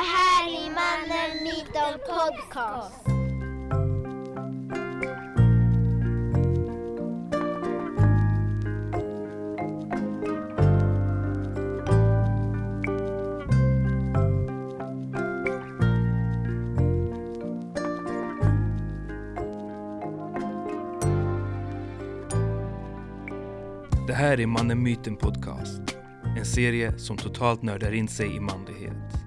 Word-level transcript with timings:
Det 0.00 0.06
här 0.06 0.48
är 0.48 0.70
Mannen 0.70 1.44
Myten 1.44 1.98
Podcast. 2.08 3.04
Det 24.06 24.14
här 24.14 24.40
är 24.40 24.46
Mannen 24.46 24.82
Myten 24.82 25.16
Podcast. 25.16 25.96
En 26.38 26.44
serie 26.44 26.98
som 26.98 27.16
totalt 27.16 27.62
nördar 27.62 27.92
in 27.92 28.08
sig 28.08 28.36
i 28.36 28.40
manlighet. 28.40 29.19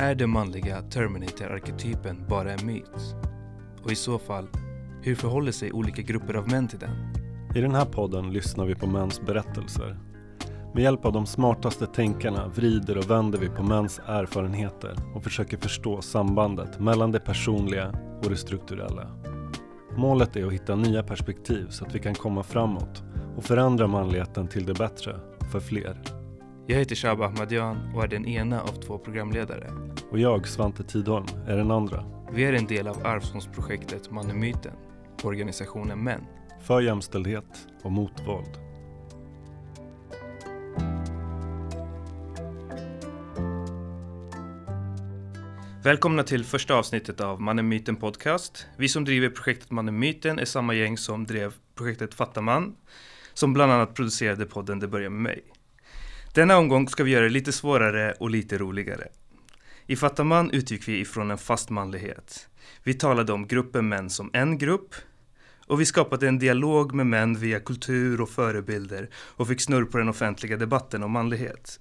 Är 0.00 0.14
den 0.14 0.30
manliga 0.30 0.82
Terminator-arketypen 0.82 2.24
bara 2.28 2.52
en 2.52 2.66
myt? 2.66 3.16
Och 3.82 3.92
i 3.92 3.94
så 3.94 4.18
fall, 4.18 4.48
hur 5.02 5.14
förhåller 5.14 5.52
sig 5.52 5.72
olika 5.72 6.02
grupper 6.02 6.34
av 6.34 6.50
män 6.50 6.68
till 6.68 6.78
den? 6.78 6.90
I 7.54 7.60
den 7.60 7.74
här 7.74 7.84
podden 7.84 8.32
lyssnar 8.32 8.66
vi 8.66 8.74
på 8.74 8.86
mäns 8.86 9.20
berättelser. 9.20 9.98
Med 10.74 10.82
hjälp 10.82 11.04
av 11.04 11.12
de 11.12 11.26
smartaste 11.26 11.86
tänkarna 11.86 12.48
vrider 12.48 12.98
och 12.98 13.10
vänder 13.10 13.38
vi 13.38 13.48
på 13.48 13.62
mäns 13.62 14.00
erfarenheter 14.06 14.96
och 15.14 15.24
försöker 15.24 15.56
förstå 15.56 16.02
sambandet 16.02 16.80
mellan 16.80 17.12
det 17.12 17.20
personliga 17.20 17.92
och 18.22 18.30
det 18.30 18.36
strukturella. 18.36 19.10
Målet 19.96 20.36
är 20.36 20.46
att 20.46 20.52
hitta 20.52 20.76
nya 20.76 21.02
perspektiv 21.02 21.66
så 21.68 21.84
att 21.84 21.94
vi 21.94 21.98
kan 21.98 22.14
komma 22.14 22.42
framåt 22.42 23.02
och 23.36 23.44
förändra 23.44 23.86
manligheten 23.86 24.48
till 24.48 24.66
det 24.66 24.74
bättre 24.74 25.16
för 25.52 25.60
fler. 25.60 26.02
Jag 26.70 26.78
heter 26.78 26.96
Shaba 26.96 27.26
Ahmadian 27.26 27.94
och 27.94 28.04
är 28.04 28.08
den 28.08 28.26
ena 28.26 28.60
av 28.60 28.72
två 28.72 28.98
programledare. 28.98 29.87
Och 30.10 30.18
jag, 30.18 30.48
Svante 30.48 30.84
Tidholm, 30.84 31.26
är 31.46 31.56
den 31.56 31.70
andra. 31.70 32.04
Vi 32.32 32.44
är 32.44 32.52
en 32.52 32.66
del 32.66 32.88
av 32.88 33.06
Arvsfondsprojektet 33.06 34.10
Mannen 34.10 34.40
Myten, 34.40 34.72
organisationen 35.22 36.04
Män. 36.04 36.24
För 36.60 36.80
jämställdhet 36.80 37.68
och 37.82 37.92
mot 37.92 38.26
våld. 38.26 38.58
Välkomna 45.84 46.22
till 46.22 46.44
första 46.44 46.74
avsnittet 46.74 47.20
av 47.20 47.40
Mannen 47.40 47.68
Myten 47.68 47.96
Podcast. 47.96 48.66
Vi 48.76 48.88
som 48.88 49.04
driver 49.04 49.28
projektet 49.28 49.70
Mannen 49.70 49.98
Myten 49.98 50.38
är 50.38 50.44
samma 50.44 50.74
gäng 50.74 50.98
som 50.98 51.24
drev 51.24 51.54
projektet 51.74 52.14
Fatta 52.14 52.40
Man, 52.40 52.76
som 53.34 53.52
bland 53.52 53.72
annat 53.72 53.94
producerade 53.94 54.46
podden 54.46 54.78
Det 54.78 54.88
börjar 54.88 55.10
med 55.10 55.22
mig. 55.22 55.42
Denna 56.34 56.58
omgång 56.58 56.88
ska 56.88 57.04
vi 57.04 57.10
göra 57.10 57.24
det 57.24 57.30
lite 57.30 57.52
svårare 57.52 58.12
och 58.12 58.30
lite 58.30 58.58
roligare. 58.58 59.08
I 59.90 59.96
Fatta 59.96 60.24
Man 60.24 60.50
utgick 60.50 60.88
vi 60.88 61.00
ifrån 61.00 61.30
en 61.30 61.38
fast 61.38 61.70
manlighet. 61.70 62.48
Vi 62.82 62.94
talade 62.94 63.32
om 63.32 63.46
gruppen 63.46 63.88
män 63.88 64.10
som 64.10 64.30
en 64.32 64.58
grupp 64.58 64.94
och 65.66 65.80
vi 65.80 65.86
skapade 65.86 66.28
en 66.28 66.38
dialog 66.38 66.94
med 66.94 67.06
män 67.06 67.34
via 67.34 67.60
kultur 67.60 68.20
och 68.20 68.28
förebilder 68.28 69.10
och 69.14 69.48
fick 69.48 69.60
snurr 69.60 69.84
på 69.84 69.98
den 69.98 70.08
offentliga 70.08 70.56
debatten 70.56 71.02
om 71.02 71.10
manlighet. 71.10 71.80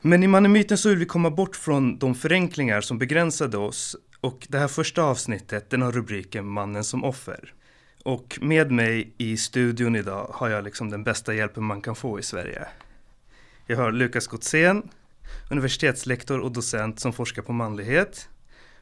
Men 0.00 0.22
i 0.22 0.26
Mannemyten 0.26 0.78
så 0.78 0.88
vill 0.88 0.98
vi 0.98 1.06
komma 1.06 1.30
bort 1.30 1.56
från 1.56 1.98
de 1.98 2.14
förenklingar 2.14 2.80
som 2.80 2.98
begränsade 2.98 3.56
oss 3.56 3.96
och 4.20 4.46
det 4.48 4.58
här 4.58 4.68
första 4.68 5.02
avsnittet 5.02 5.70
den 5.70 5.82
har 5.82 5.92
rubriken 5.92 6.46
Mannen 6.46 6.84
som 6.84 7.04
offer. 7.04 7.54
Och 8.02 8.38
med 8.42 8.70
mig 8.70 9.14
i 9.18 9.36
studion 9.36 9.96
idag 9.96 10.30
har 10.34 10.48
jag 10.48 10.64
liksom 10.64 10.90
den 10.90 11.04
bästa 11.04 11.34
hjälpen 11.34 11.64
man 11.64 11.80
kan 11.80 11.94
få 11.94 12.18
i 12.18 12.22
Sverige. 12.22 12.66
Jag 13.66 13.76
har 13.76 13.92
Lukas 13.92 14.26
Gottsén, 14.26 14.82
universitetslektor 15.50 16.40
och 16.40 16.52
docent 16.52 17.00
som 17.00 17.12
forskar 17.12 17.42
på 17.42 17.52
manlighet 17.52 18.28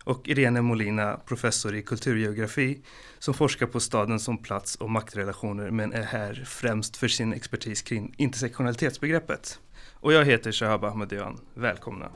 och 0.05 0.29
Irene 0.29 0.63
Molina, 0.63 1.21
professor 1.27 1.75
i 1.75 1.83
kulturgeografi 1.83 2.83
som 3.19 3.35
forskar 3.35 3.67
på 3.67 3.81
staden 3.81 4.21
som 4.21 4.39
plats 4.39 4.77
och 4.77 4.91
maktrelationer 4.91 5.71
men 5.71 5.93
är 5.93 6.03
här 6.03 6.45
främst 6.47 6.97
för 6.97 7.09
sin 7.09 7.33
expertis 7.33 7.83
kring 7.83 8.15
intersektionalitetsbegreppet. 8.17 9.59
Och 9.93 10.13
jag 10.13 10.25
heter 10.25 10.53
Shahab 10.53 10.85
Ahmadian. 10.85 11.41
Välkomna! 11.55 12.11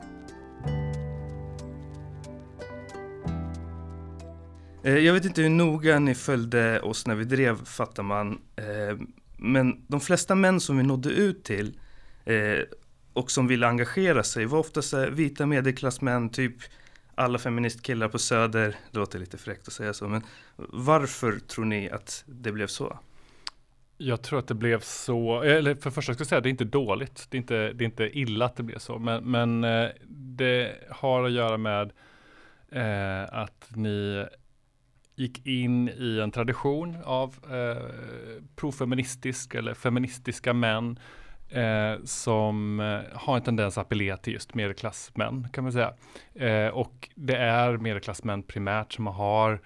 Eh, 4.83 4.97
jag 4.97 5.13
vet 5.13 5.25
inte 5.25 5.41
hur 5.41 5.49
noga 5.49 5.99
ni 5.99 6.15
följde 6.15 6.81
oss 6.81 7.07
när 7.07 7.15
vi 7.15 7.23
drev 7.23 7.65
Fattar 7.65 8.03
man, 8.03 8.39
eh, 8.55 8.97
men 9.37 9.85
de 9.87 9.99
flesta 9.99 10.35
män 10.35 10.59
som 10.59 10.77
vi 10.77 10.83
nådde 10.83 11.09
ut 11.09 11.43
till 11.43 11.79
eh, 12.25 12.59
och 13.13 13.31
som 13.31 13.47
ville 13.47 13.67
engagera 13.67 14.23
sig 14.23 14.45
var 14.45 14.59
oftast 14.59 14.93
vita 14.93 15.45
medelklassmän, 15.45 16.29
typ 16.29 16.55
alla 17.15 17.37
feministkillar 17.37 18.07
på 18.07 18.19
Söder. 18.19 18.75
Det 18.91 18.99
låter 18.99 19.19
lite 19.19 19.37
fräckt 19.37 19.67
att 19.67 19.73
säga 19.73 19.93
så, 19.93 20.07
men 20.07 20.21
varför 20.55 21.39
tror 21.39 21.65
ni 21.65 21.89
att 21.89 22.23
det 22.27 22.51
blev 22.51 22.67
så? 22.67 22.99
Jag 23.97 24.21
tror 24.21 24.39
att 24.39 24.47
det 24.47 24.53
blev 24.53 24.79
så, 24.79 25.41
eller 25.41 25.75
för 25.75 25.89
det 25.89 25.93
första 25.93 26.13
ska 26.13 26.21
jag 26.21 26.27
säga 26.27 26.41
det 26.41 26.49
är 26.49 26.51
inte 26.51 26.65
dåligt. 26.65 27.27
Det 27.29 27.37
är 27.37 27.39
inte, 27.39 27.73
det 27.73 27.83
är 27.83 27.85
inte 27.85 28.19
illa 28.19 28.45
att 28.45 28.55
det 28.55 28.63
blev 28.63 28.77
så, 28.77 28.99
men, 28.99 29.31
men 29.31 29.63
eh, 29.63 29.89
det 30.07 30.75
har 30.89 31.23
att 31.23 31.31
göra 31.31 31.57
med 31.57 31.91
eh, 32.71 33.33
att 33.33 33.71
ni 33.75 34.25
gick 35.15 35.45
in 35.45 35.89
i 35.89 36.19
en 36.23 36.31
tradition 36.31 36.97
av 37.03 37.35
eh, 37.51 37.83
profeministisk 38.55 39.55
eller 39.55 39.73
feministiska 39.73 40.53
män 40.53 40.99
eh, 41.49 42.03
som 42.03 42.79
eh, 42.79 43.17
har 43.19 43.35
en 43.35 43.43
tendens 43.43 43.77
att 43.77 43.85
appellera 43.85 44.17
till 44.17 44.33
just 44.33 44.53
medelklassmän 44.53 45.47
kan 45.53 45.63
man 45.63 45.73
säga. 45.73 45.93
Eh, 46.35 46.67
och 46.67 47.09
det 47.15 47.35
är 47.35 47.77
medelklassmän 47.77 48.43
primärt 48.43 48.93
som 48.93 49.07
har 49.07 49.59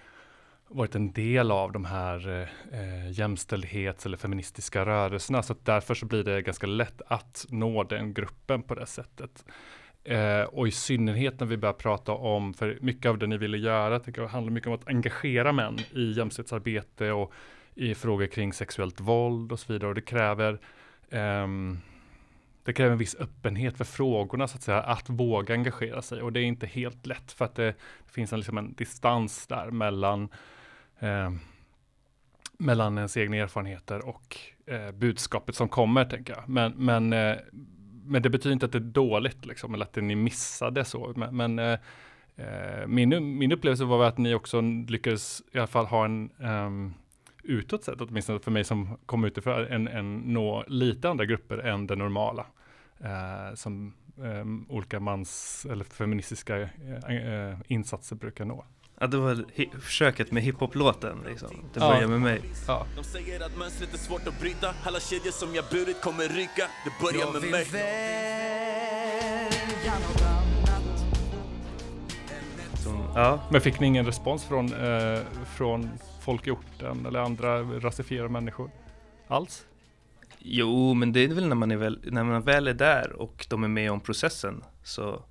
varit 0.68 0.94
en 0.94 1.12
del 1.12 1.50
av 1.50 1.72
de 1.72 1.84
här 1.84 2.28
eh, 2.28 2.80
eh 2.80 3.10
jämställdhets 3.10 4.06
eller 4.06 4.16
feministiska 4.16 4.86
rörelserna. 4.86 5.42
Så 5.42 5.54
därför 5.62 5.94
så 5.94 6.06
blir 6.06 6.24
det 6.24 6.42
ganska 6.42 6.66
lätt 6.66 7.02
att 7.06 7.46
nå 7.48 7.84
den 7.84 8.14
gruppen 8.14 8.62
på 8.62 8.74
det 8.74 8.86
sättet. 8.86 9.44
Eh, 10.04 10.42
och 10.42 10.68
i 10.68 10.70
synnerhet 10.70 11.40
när 11.40 11.46
vi 11.46 11.56
börjar 11.56 11.72
prata 11.72 12.12
om, 12.12 12.54
för 12.54 12.78
mycket 12.80 13.08
av 13.08 13.18
det 13.18 13.26
ni 13.26 13.36
ville 13.38 13.58
göra 13.58 14.00
tycker 14.00 14.22
jag 14.22 14.28
handlar 14.28 14.52
mycket 14.52 14.66
om 14.66 14.74
att 14.74 14.88
engagera 14.88 15.52
män 15.52 15.78
i 15.92 16.12
jämställdhetsarbete 16.12 17.12
och 17.12 17.32
i 17.74 17.94
frågor 17.94 18.26
kring 18.26 18.52
sexuellt 18.52 19.00
våld 19.00 19.52
och 19.52 19.60
så 19.60 19.72
vidare. 19.72 19.88
Och 19.88 19.94
det 19.94 20.00
kräver 20.00 20.58
um, 21.10 21.80
det 22.64 22.72
kräver 22.72 22.92
en 22.92 22.98
viss 22.98 23.16
öppenhet 23.18 23.76
för 23.76 23.84
frågorna 23.84 24.48
så 24.48 24.56
att 24.56 24.62
säga, 24.62 24.80
att 24.80 25.10
våga 25.10 25.54
engagera 25.54 26.02
sig 26.02 26.22
och 26.22 26.32
det 26.32 26.40
är 26.40 26.44
inte 26.44 26.66
helt 26.66 27.06
lätt 27.06 27.32
för 27.32 27.44
att 27.44 27.54
det, 27.54 27.66
det 28.06 28.12
finns 28.12 28.32
en, 28.32 28.38
liksom 28.38 28.58
en 28.58 28.74
distans 28.74 29.46
där 29.46 29.70
mellan 29.70 30.28
eh, 30.98 31.30
mellan 32.58 32.98
ens 32.98 33.16
egna 33.16 33.36
erfarenheter 33.36 34.08
och 34.08 34.36
eh, 34.66 34.92
budskapet 34.92 35.54
som 35.54 35.68
kommer, 35.68 36.04
tänker 36.04 36.34
jag. 36.34 36.48
Men, 36.48 36.72
men, 36.72 37.12
eh, 37.12 37.36
men 38.04 38.22
det 38.22 38.30
betyder 38.30 38.52
inte 38.52 38.66
att 38.66 38.72
det 38.72 38.78
är 38.78 38.80
dåligt, 38.80 39.46
liksom, 39.46 39.74
eller 39.74 39.84
att 39.84 39.96
ni 39.96 40.14
missade 40.14 40.84
så. 40.84 41.12
Men, 41.16 41.36
men 41.36 41.58
eh, 41.58 41.78
eh, 42.36 42.86
min, 42.86 43.38
min 43.38 43.52
upplevelse 43.52 43.84
var 43.84 44.04
att 44.04 44.18
ni 44.18 44.34
också 44.34 44.60
lyckades 44.60 45.42
i 45.52 45.58
alla 45.58 45.66
fall 45.66 45.86
ha 45.86 46.04
en 46.04 46.30
um, 46.38 46.94
utåt 47.44 47.84
sett, 47.84 48.00
åtminstone 48.00 48.38
för 48.38 48.50
mig 48.50 48.64
som 48.64 48.98
kom 49.06 49.24
utifrån, 49.24 49.66
en, 49.66 49.88
en 49.88 50.18
nå 50.18 50.64
lite 50.66 51.08
andra 51.08 51.24
grupper 51.24 51.58
än 51.58 51.86
det 51.86 51.96
normala. 51.96 52.46
Eh, 53.00 53.54
som 53.54 53.94
eh, 54.18 54.74
olika 54.74 55.00
mans 55.00 55.66
eller 55.70 55.84
feministiska 55.84 56.60
eh, 56.60 56.68
insatser 57.66 58.16
brukar 58.16 58.44
nå. 58.44 58.64
Ja, 59.00 59.06
det 59.06 59.16
var 59.16 59.44
försöket 59.80 60.32
med 60.32 60.42
hiphop-låten 60.42 61.18
liksom. 61.26 61.48
Det 61.74 61.80
Ja. 61.80 61.92
börjar 61.92 62.08
med 62.08 62.20
mig. 62.20 62.40
Ja. 62.66 62.86
De 62.96 63.04
säger 63.04 63.46
att 63.46 63.58
mönstret 63.58 63.94
är 63.94 63.98
svårt 63.98 64.26
att 64.26 64.40
bryta 64.40 64.74
Alla 64.84 65.00
kedjor 65.00 65.30
som 65.30 65.54
jag 65.54 65.64
burit 65.70 66.00
kommer 66.02 66.22
ryka 66.22 66.66
Det 66.84 67.04
börjar 67.04 67.32
med 67.32 67.50
mig 67.50 67.66
ja, 73.14 73.40
Men 73.50 73.60
fick 73.60 73.80
ni 73.80 73.86
ingen 73.86 74.06
respons 74.06 74.44
från, 74.44 74.72
eh, 74.72 75.20
från 75.56 75.90
folk 76.24 76.46
i 76.46 76.50
orten 76.50 77.06
eller 77.06 77.20
andra 77.20 77.62
rasifierade 77.62 78.28
människor 78.28 78.70
alls? 79.26 79.66
Jo, 80.38 80.94
men 80.94 81.12
det 81.12 81.20
är 81.20 81.28
väl 81.28 81.48
när 81.48 81.56
man, 81.56 81.70
är 81.70 81.76
väl, 81.76 82.00
när 82.04 82.24
man 82.24 82.42
väl 82.42 82.68
är 82.68 82.74
där 82.74 83.12
och 83.12 83.46
de 83.50 83.64
är 83.64 83.68
med 83.68 83.90
om 83.90 84.00
processen. 84.00 84.64
Så 84.82 85.22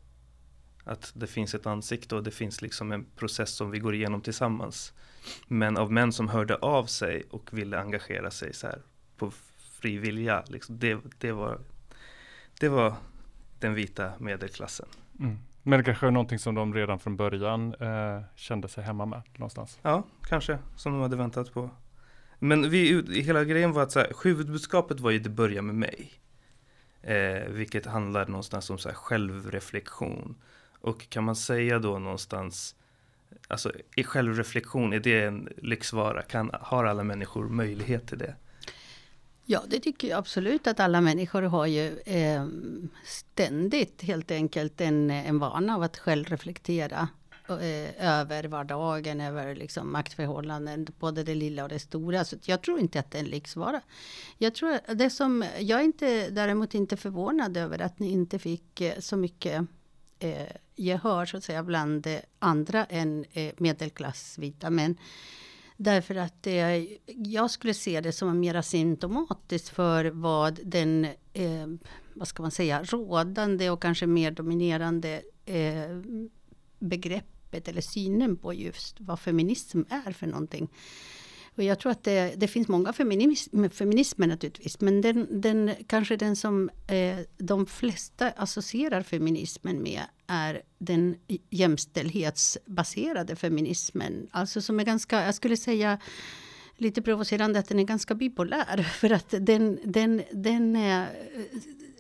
att 0.84 1.12
det 1.16 1.28
finns 1.28 1.56
ett 1.56 1.66
ansikte 1.66 2.16
och 2.16 2.24
det 2.24 2.32
finns 2.32 2.62
liksom 2.62 2.92
en 2.92 3.06
process 3.16 3.56
som 3.56 3.72
vi 3.72 3.80
går 3.80 3.96
igenom 3.96 4.22
tillsammans. 4.22 4.94
Men 5.48 5.78
av 5.78 5.92
män 5.92 6.12
som 6.14 6.30
hörde 6.30 6.56
av 6.56 6.86
sig 6.86 7.24
och 7.30 7.54
ville 7.54 7.80
engagera 7.80 8.32
sig 8.32 8.54
så 8.54 8.68
här 8.68 8.82
på 9.18 9.32
fri 9.82 9.98
vilja, 9.98 10.44
liksom, 10.48 10.80
det, 10.80 10.98
det, 11.18 11.32
var, 11.32 11.60
det 12.60 12.70
var 12.70 12.96
den 13.60 13.74
vita 13.74 14.12
medelklassen. 14.20 14.88
Mm. 15.20 15.38
Men 15.64 15.80
det 15.80 15.84
kanske 15.84 16.08
är 16.08 16.12
någonting 16.12 16.40
som 16.40 16.56
de 16.56 16.74
redan 16.74 17.00
från 17.00 17.16
början 17.16 17.76
eh, 17.80 18.22
kände 18.36 18.68
sig 18.68 18.84
hemma 18.84 19.06
med 19.06 19.22
någonstans. 19.36 19.80
Ja, 19.82 20.04
kanske, 20.28 20.58
som 20.76 20.94
de 20.94 21.02
hade 21.02 21.16
väntat 21.16 21.54
på. 21.54 21.70
Men 22.40 22.70
vi, 22.70 23.04
hela 23.22 23.44
grejen 23.44 23.72
var 23.72 23.84
att 23.84 23.92
så 23.92 24.00
här, 24.00 24.14
huvudbudskapet 24.24 25.00
var 25.00 25.12
ju 25.12 25.20
det 25.20 25.30
börjar 25.30 25.62
med 25.62 25.76
mig. 25.76 26.12
Eh, 27.02 27.50
vilket 27.50 27.86
handlar 27.86 28.28
någonstans 28.28 28.70
om 28.70 28.78
så 28.78 28.90
här 28.90 28.96
självreflektion. 28.96 30.36
Och 30.82 31.10
kan 31.10 31.24
man 31.24 31.36
säga 31.36 31.80
då 31.80 32.00
någonstans, 32.00 32.76
alltså 33.48 33.72
i 33.96 34.04
självreflektion, 34.04 34.94
är 34.94 35.00
det 35.00 35.24
en 35.24 35.50
lyxvara? 35.58 36.22
Kan, 36.22 36.52
har 36.62 36.86
alla 36.86 37.04
människor 37.04 37.50
möjlighet 37.50 38.08
till 38.08 38.18
det? 38.18 38.36
Ja, 39.46 39.64
det 39.68 39.80
tycker 39.80 40.08
jag 40.08 40.18
absolut 40.18 40.68
att 40.68 40.80
alla 40.80 41.02
människor 41.02 41.42
har 41.42 41.66
ju 41.66 42.00
eh, 42.00 42.46
ständigt 43.06 44.02
helt 44.02 44.32
enkelt 44.32 44.82
en, 44.82 45.12
en 45.12 45.40
vana 45.40 45.76
av 45.76 45.84
att 45.84 45.98
självreflektera 45.98 47.08
eh, 47.50 48.20
över 48.20 48.44
vardagen, 48.44 49.22
över 49.22 49.56
liksom 49.56 49.92
maktförhållanden, 49.92 50.88
både 51.00 51.24
det 51.24 51.36
lilla 51.36 51.64
och 51.64 51.70
det 51.70 51.80
stora. 51.80 52.26
Så 52.26 52.38
jag 52.46 52.62
tror 52.62 52.80
inte 52.80 53.00
att 53.00 53.12
det 53.12 53.18
är 53.18 53.24
en 53.24 53.30
lyxvara. 53.30 53.82
Jag, 54.38 54.56
tror 54.56 54.96
det 54.96 55.10
som, 55.10 55.46
jag 55.60 55.80
är 55.80 55.84
inte, 55.84 56.30
däremot 56.30 56.74
inte 56.74 56.98
förvånad 56.98 57.58
över 57.58 57.82
att 57.82 58.00
ni 58.00 58.12
inte 58.12 58.40
fick 58.40 58.82
eh, 58.82 59.00
så 59.00 59.18
mycket 59.18 59.66
eh, 60.20 60.48
gehör 60.76 61.26
så 61.26 61.38
att 61.38 61.44
säga 61.44 61.64
bland 61.64 62.08
eh, 62.08 62.20
andra 62.40 62.86
än 62.86 63.26
eh, 63.34 63.54
medelklassvita 63.58 64.70
män. 64.70 64.98
Därför 65.84 66.16
att 66.16 66.44
det, 66.44 66.88
jag 67.06 67.52
skulle 67.52 67.74
se 67.74 68.02
det 68.02 68.12
som 68.12 68.40
mer 68.40 68.62
symptomatiskt 68.62 69.70
för 69.70 70.06
vad 70.06 70.60
den, 70.64 71.06
eh, 71.34 71.68
vad 72.14 72.28
ska 72.28 72.42
man 72.42 72.52
säga, 72.52 72.84
rådande 72.84 73.70
och 73.70 73.82
kanske 73.82 74.08
mer 74.08 74.32
dominerande 74.32 75.22
eh, 75.46 76.00
begreppet 76.80 77.68
eller 77.68 77.82
synen 77.82 78.38
på 78.38 78.54
just 78.54 78.96
vad 79.00 79.20
feminism 79.20 79.82
är 79.90 80.12
för 80.12 80.28
någonting. 80.28 80.70
Och 81.56 81.64
jag 81.64 81.80
tror 81.80 81.92
att 81.92 82.04
det, 82.04 82.34
det 82.38 82.48
finns 82.48 82.68
många 82.68 82.94
feminism, 82.94 83.70
feminismer 83.70 84.28
naturligtvis, 84.28 84.82
men 84.82 85.02
den, 85.02 85.42
den, 85.42 85.72
kanske 85.88 86.18
den 86.18 86.36
som 86.36 86.70
eh, 86.88 87.18
de 87.38 87.66
flesta 87.66 88.30
associerar 88.30 89.02
feminismen 89.02 89.84
med 89.84 90.02
är 90.28 90.62
den 90.78 91.16
jämställdhetsbaserade 91.50 93.36
feminismen. 93.36 94.28
Alltså 94.32 94.62
som 94.62 94.80
är 94.80 94.84
ganska, 94.84 95.26
jag 95.26 95.36
skulle 95.36 95.58
säga 95.58 96.00
lite 96.78 97.02
provocerande 97.02 97.60
att 97.60 97.70
den 97.70 97.80
är 97.80 97.84
ganska 97.84 98.16
bipolär. 98.16 98.84
För 99.00 99.12
att 99.12 99.34
den, 99.40 99.80
den, 99.84 100.22
den 100.32 100.76
är, 100.76 101.02
eh, 101.02 101.08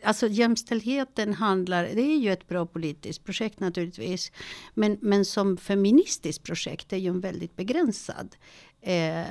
alltså 0.03 0.27
jämställdheten 0.27 1.33
handlar, 1.33 1.83
det 1.83 2.01
är 2.01 2.17
ju 2.17 2.31
ett 2.31 2.47
bra 2.47 2.65
politiskt 2.65 3.23
projekt 3.23 3.59
naturligtvis. 3.59 4.31
Men, 4.73 4.97
men 5.01 5.25
som 5.25 5.57
feministiskt 5.57 6.43
projekt 6.43 6.93
är 6.93 6.97
ju 6.97 7.09
en 7.09 7.21
väldigt 7.21 7.55
begränsad 7.55 8.35
eh, 8.83 9.23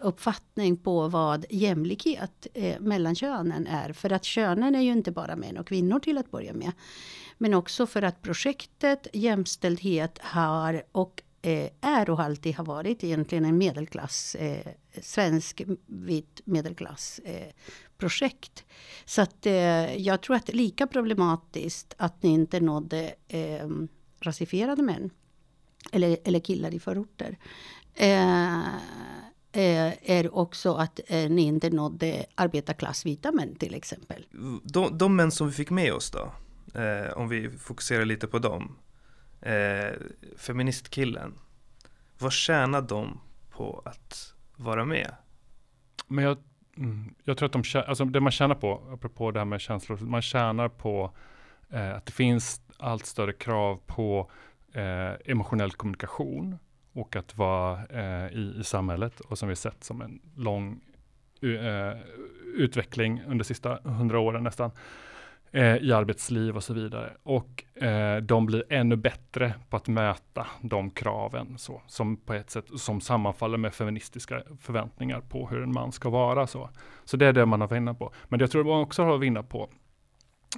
uppfattning 0.00 0.76
på 0.76 1.08
vad 1.08 1.44
jämlikhet 1.50 2.46
eh, 2.54 2.80
mellan 2.80 3.14
könen 3.14 3.66
är. 3.66 3.92
För 3.92 4.12
att 4.12 4.24
könen 4.24 4.74
är 4.74 4.80
ju 4.80 4.92
inte 4.92 5.12
bara 5.12 5.36
män 5.36 5.58
och 5.58 5.66
kvinnor 5.66 5.98
till 6.00 6.18
att 6.18 6.30
börja 6.30 6.52
med. 6.52 6.72
Men 7.38 7.54
också 7.54 7.86
för 7.86 8.02
att 8.02 8.22
projektet 8.22 9.06
jämställdhet 9.12 10.18
har 10.18 10.82
och 10.92 11.22
eh, 11.42 11.70
är 11.80 12.10
och 12.10 12.20
alltid 12.20 12.54
har 12.54 12.64
varit 12.64 13.04
egentligen 13.04 13.44
en 13.44 13.58
medelklass, 13.58 14.34
eh, 14.34 14.66
svensk 15.02 15.62
vit 15.86 16.40
medelklass 16.44 17.20
eh, 17.24 17.52
projekt. 17.98 18.64
Så 19.04 19.22
att 19.22 19.46
eh, 19.46 19.96
jag 19.96 20.20
tror 20.20 20.36
att 20.36 20.46
det 20.46 20.52
är 20.52 20.56
lika 20.56 20.86
problematiskt 20.86 21.94
att 21.98 22.22
ni 22.22 22.28
inte 22.30 22.60
nådde 22.60 23.14
eh, 23.28 23.68
rasifierade 24.20 24.82
män. 24.82 25.10
Eller, 25.92 26.18
eller 26.24 26.40
killar 26.40 26.74
i 26.74 26.80
förorter. 26.80 27.38
Eh, 27.94 28.74
eh, 29.52 29.92
är 30.02 30.34
också 30.34 30.74
att 30.74 31.00
eh, 31.06 31.30
ni 31.30 31.42
inte 31.42 31.70
nådde 31.70 32.26
arbetarklassvita 32.34 33.32
män 33.32 33.54
till 33.54 33.74
exempel. 33.74 34.26
De, 34.62 34.98
de 34.98 35.16
män 35.16 35.30
som 35.30 35.46
vi 35.46 35.52
fick 35.52 35.70
med 35.70 35.92
oss 35.92 36.10
då, 36.10 36.32
eh, 36.80 37.12
om 37.12 37.28
vi 37.28 37.50
fokuserar 37.50 38.04
lite 38.04 38.26
på 38.26 38.38
dem. 38.38 38.76
Eh, 39.40 39.92
feministkillen, 40.36 41.34
vad 42.18 42.32
tjänar 42.32 42.82
de 42.82 43.20
på 43.50 43.82
att 43.84 44.34
vara 44.56 44.84
med? 44.84 45.14
Men 46.06 46.24
jag, 46.24 46.38
mm, 46.76 47.14
jag 47.24 47.36
tror 47.38 47.46
att 47.46 47.52
de 47.52 47.82
alltså 47.86 48.04
det 48.04 48.20
man 48.20 48.32
tjänar 48.32 48.54
på, 48.54 48.82
apropå 48.92 49.30
det 49.30 49.40
här 49.40 49.44
med 49.44 49.60
känslor, 49.60 49.96
man 49.96 50.22
tjänar 50.22 50.68
på 50.68 51.12
eh, 51.70 51.94
att 51.94 52.06
det 52.06 52.12
finns 52.12 52.62
allt 52.78 53.06
större 53.06 53.32
krav 53.32 53.80
på 53.86 54.30
eh, 54.72 55.30
emotionell 55.30 55.72
kommunikation 55.72 56.58
och 56.92 57.16
att 57.16 57.36
vara 57.36 57.86
eh, 57.86 58.32
i, 58.32 58.56
i 58.60 58.64
samhället 58.64 59.20
och 59.20 59.38
som 59.38 59.48
vi 59.48 59.56
sett 59.56 59.84
som 59.84 60.00
en 60.00 60.20
lång 60.36 60.80
uh, 61.44 62.00
utveckling 62.54 63.22
under 63.26 63.44
sista 63.44 63.78
hundra 63.84 64.20
åren 64.20 64.42
nästan 64.42 64.70
eh, 65.52 65.76
i 65.76 65.92
arbetsliv 65.92 66.56
och 66.56 66.64
så 66.64 66.74
vidare. 66.74 67.12
Och 67.22 67.82
eh, 67.82 68.16
de 68.16 68.46
blir 68.46 68.64
ännu 68.68 68.96
bättre 68.96 69.54
på 69.70 69.76
att 69.76 69.88
möta 69.88 70.46
de 70.60 70.90
kraven 70.90 71.58
så, 71.58 71.82
som 71.86 72.16
på 72.16 72.34
ett 72.34 72.50
sätt 72.50 72.64
som 72.76 73.00
sammanfaller 73.00 73.58
med 73.58 73.74
feministiska 73.74 74.42
förväntningar 74.60 75.20
på 75.20 75.48
hur 75.48 75.62
en 75.62 75.72
man 75.72 75.92
ska 75.92 76.10
vara. 76.10 76.46
Så, 76.46 76.70
så 77.04 77.16
det 77.16 77.26
är 77.26 77.32
det 77.32 77.46
man 77.46 77.60
har 77.60 77.68
vinna 77.68 77.94
på. 77.94 78.12
Men 78.28 78.38
det 78.38 78.42
jag 78.42 78.50
tror 78.50 78.64
man 78.64 78.80
också 78.80 79.02
har 79.02 79.14
att 79.14 79.20
vinna 79.20 79.42
på, 79.42 79.70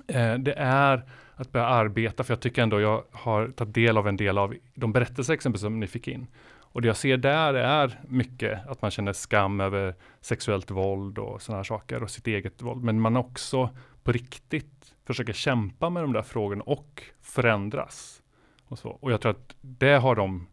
eh, 0.09 0.35
det 0.35 0.55
är 0.57 1.03
att 1.43 1.53
börja 1.53 1.67
arbeta, 1.67 2.25
för 2.25 2.33
jag 2.33 2.41
tycker 2.41 2.63
ändå 2.63 2.81
jag 2.81 3.05
har 3.11 3.49
tagit 3.49 3.75
del 3.75 3.99
av 3.99 4.09
en 4.09 4.17
del 4.17 4.39
av 4.39 4.55
de 4.75 4.93
berättelser 4.93 5.35
exempel 5.35 5.61
som 5.61 5.81
ni 5.81 5.87
fick 5.87 6.09
in. 6.09 6.27
Och 6.73 6.83
det 6.83 6.87
jag 6.87 6.97
ser 6.97 7.17
där 7.17 7.55
är 7.55 8.01
mycket 8.09 8.67
att 8.67 8.83
man 8.83 8.91
känner 8.91 9.13
skam 9.13 9.61
över 9.61 9.95
sexuellt 10.21 10.71
våld 10.71 11.19
och 11.19 11.43
sådana 11.43 11.59
här 11.59 11.65
saker 11.65 12.03
och 12.03 12.11
sitt 12.11 12.27
eget 12.27 12.63
våld. 12.63 12.85
Men 12.85 13.01
man 13.01 13.17
också 13.17 13.71
på 14.03 14.13
riktigt 14.13 14.95
försöker 15.07 15.33
kämpa 15.33 15.91
med 15.91 16.03
de 16.03 16.13
där 16.13 16.23
frågorna 16.23 16.63
och 16.63 17.03
förändras. 17.21 18.23
Och, 18.69 18.79
så. 18.79 18.89
och 18.89 19.13
jag 19.13 19.21
tror 19.21 19.31
att 19.31 19.57
det 19.61 19.95
har 19.95 20.17
de, 20.17 20.47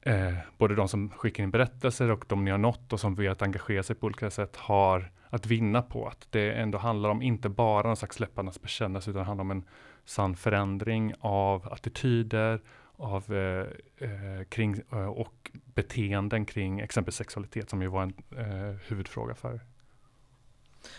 eh, 0.00 0.34
både 0.58 0.74
de 0.74 0.88
som 0.88 1.10
skickar 1.10 1.44
in 1.44 1.50
berättelser 1.50 2.10
och 2.10 2.24
de 2.28 2.44
ni 2.44 2.50
har 2.50 2.58
nått 2.58 2.92
och 2.92 3.00
som 3.00 3.14
vet 3.14 3.42
engagera 3.42 3.82
sig 3.82 3.96
på 3.96 4.06
olika 4.06 4.30
sätt 4.30 4.56
har 4.56 5.10
att 5.36 5.46
vinna 5.46 5.82
på 5.82 6.08
att 6.08 6.26
det 6.30 6.52
ändå 6.52 6.78
handlar 6.78 7.10
om 7.10 7.22
inte 7.22 7.48
bara 7.48 7.90
en 7.90 7.96
slags 7.96 8.20
läpparnas 8.20 8.62
bekännelse 8.62 9.10
utan 9.10 9.20
det 9.20 9.26
handlar 9.26 9.44
om 9.44 9.50
en 9.50 9.64
sann 10.04 10.36
förändring 10.36 11.14
av 11.20 11.72
attityder 11.72 12.60
av, 12.96 13.34
eh, 13.34 13.66
eh 14.08 14.44
kring, 14.48 14.80
eh, 14.92 15.06
och 15.06 15.50
beteenden 15.74 16.44
kring 16.44 16.80
exempelvis 16.80 17.16
sexualitet 17.16 17.70
som 17.70 17.82
ju 17.82 17.88
var 17.88 18.02
en 18.02 18.14
eh, 18.36 18.76
huvudfråga 18.88 19.34
för 19.34 19.60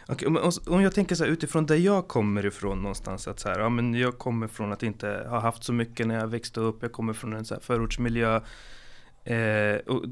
Okay, 0.08 0.30
om 0.68 0.82
jag 0.82 0.94
tänker 0.94 1.16
så 1.16 1.24
här, 1.24 1.32
utifrån 1.32 1.66
där 1.66 1.76
jag 1.76 2.08
kommer 2.08 2.46
ifrån 2.46 2.82
någonstans. 2.82 3.28
Att 3.28 3.40
så 3.40 3.50
här, 3.50 3.60
ja, 3.60 3.70
men 3.70 3.94
jag 3.94 4.18
kommer 4.18 4.48
från 4.48 4.72
att 4.72 4.84
inte 4.84 5.28
ha 5.30 5.40
haft 5.40 5.64
så 5.64 5.74
mycket 5.74 6.08
när 6.08 6.20
jag 6.20 6.28
växte 6.28 6.60
upp. 6.60 6.78
Jag 6.82 6.92
kommer 6.92 7.14
från 7.14 7.34
en 7.34 7.46
så 7.46 7.54
här 7.54 7.62
förortsmiljö. 7.62 8.42
Eh, 9.28 9.78
och 9.78 10.04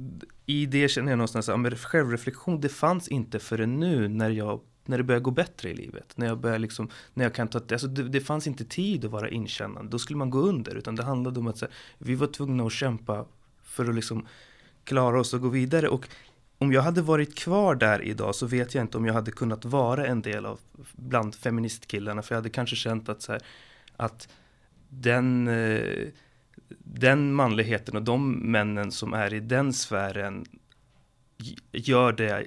I 0.45 0.65
det 0.65 0.87
känner 0.87 1.11
jag 1.11 1.17
någonstans 1.17 1.49
att 1.49 1.79
självreflektion 1.79 2.61
det 2.61 2.69
fanns 2.69 3.07
inte 3.07 3.39
förrän 3.39 3.79
nu 3.79 4.07
när 4.07 4.29
jag 4.29 4.61
när 4.85 4.97
det 4.97 5.03
börjar 5.03 5.21
gå 5.21 5.31
bättre 5.31 5.69
i 5.69 5.73
livet. 5.73 6.13
När 6.15 6.27
jag 6.27 6.37
börjar 6.37 6.59
liksom, 6.59 6.89
när 7.13 7.25
jag 7.25 7.33
kan 7.33 7.47
ta, 7.47 7.59
alltså 7.71 7.87
det, 7.87 8.03
det 8.03 8.21
fanns 8.21 8.47
inte 8.47 8.65
tid 8.65 9.05
att 9.05 9.11
vara 9.11 9.29
inkännande. 9.29 9.91
Då 9.91 9.99
skulle 9.99 10.17
man 10.17 10.29
gå 10.29 10.39
under. 10.39 10.75
Utan 10.75 10.95
det 10.95 11.03
handlade 11.03 11.39
om 11.39 11.47
att 11.47 11.61
här, 11.61 11.69
vi 11.97 12.15
var 12.15 12.27
tvungna 12.27 12.63
att 12.63 12.71
kämpa 12.71 13.25
för 13.63 13.89
att 13.89 13.95
liksom 13.95 14.27
klara 14.83 15.19
oss 15.19 15.33
och 15.33 15.41
gå 15.41 15.49
vidare. 15.49 15.87
Och 15.87 16.07
om 16.57 16.73
jag 16.73 16.81
hade 16.81 17.01
varit 17.01 17.35
kvar 17.35 17.75
där 17.75 18.01
idag 18.01 18.35
så 18.35 18.45
vet 18.45 18.75
jag 18.75 18.83
inte 18.83 18.97
om 18.97 19.05
jag 19.05 19.13
hade 19.13 19.31
kunnat 19.31 19.65
vara 19.65 20.07
en 20.07 20.21
del 20.21 20.45
av 20.45 20.59
bland 20.91 21.35
feministkillarna. 21.35 22.21
För 22.21 22.35
jag 22.35 22.37
hade 22.37 22.49
kanske 22.49 22.75
känt 22.75 23.09
att, 23.09 23.21
så 23.21 23.31
här, 23.31 23.41
att 23.97 24.29
den, 24.89 25.47
eh, 25.47 26.07
den 26.79 27.33
manligheten 27.33 27.95
och 27.95 28.01
de 28.01 28.31
männen 28.31 28.91
som 28.91 29.13
är 29.13 29.33
i 29.33 29.39
den 29.39 29.73
sfären 29.73 30.45
gör 31.71 32.13
det 32.13 32.45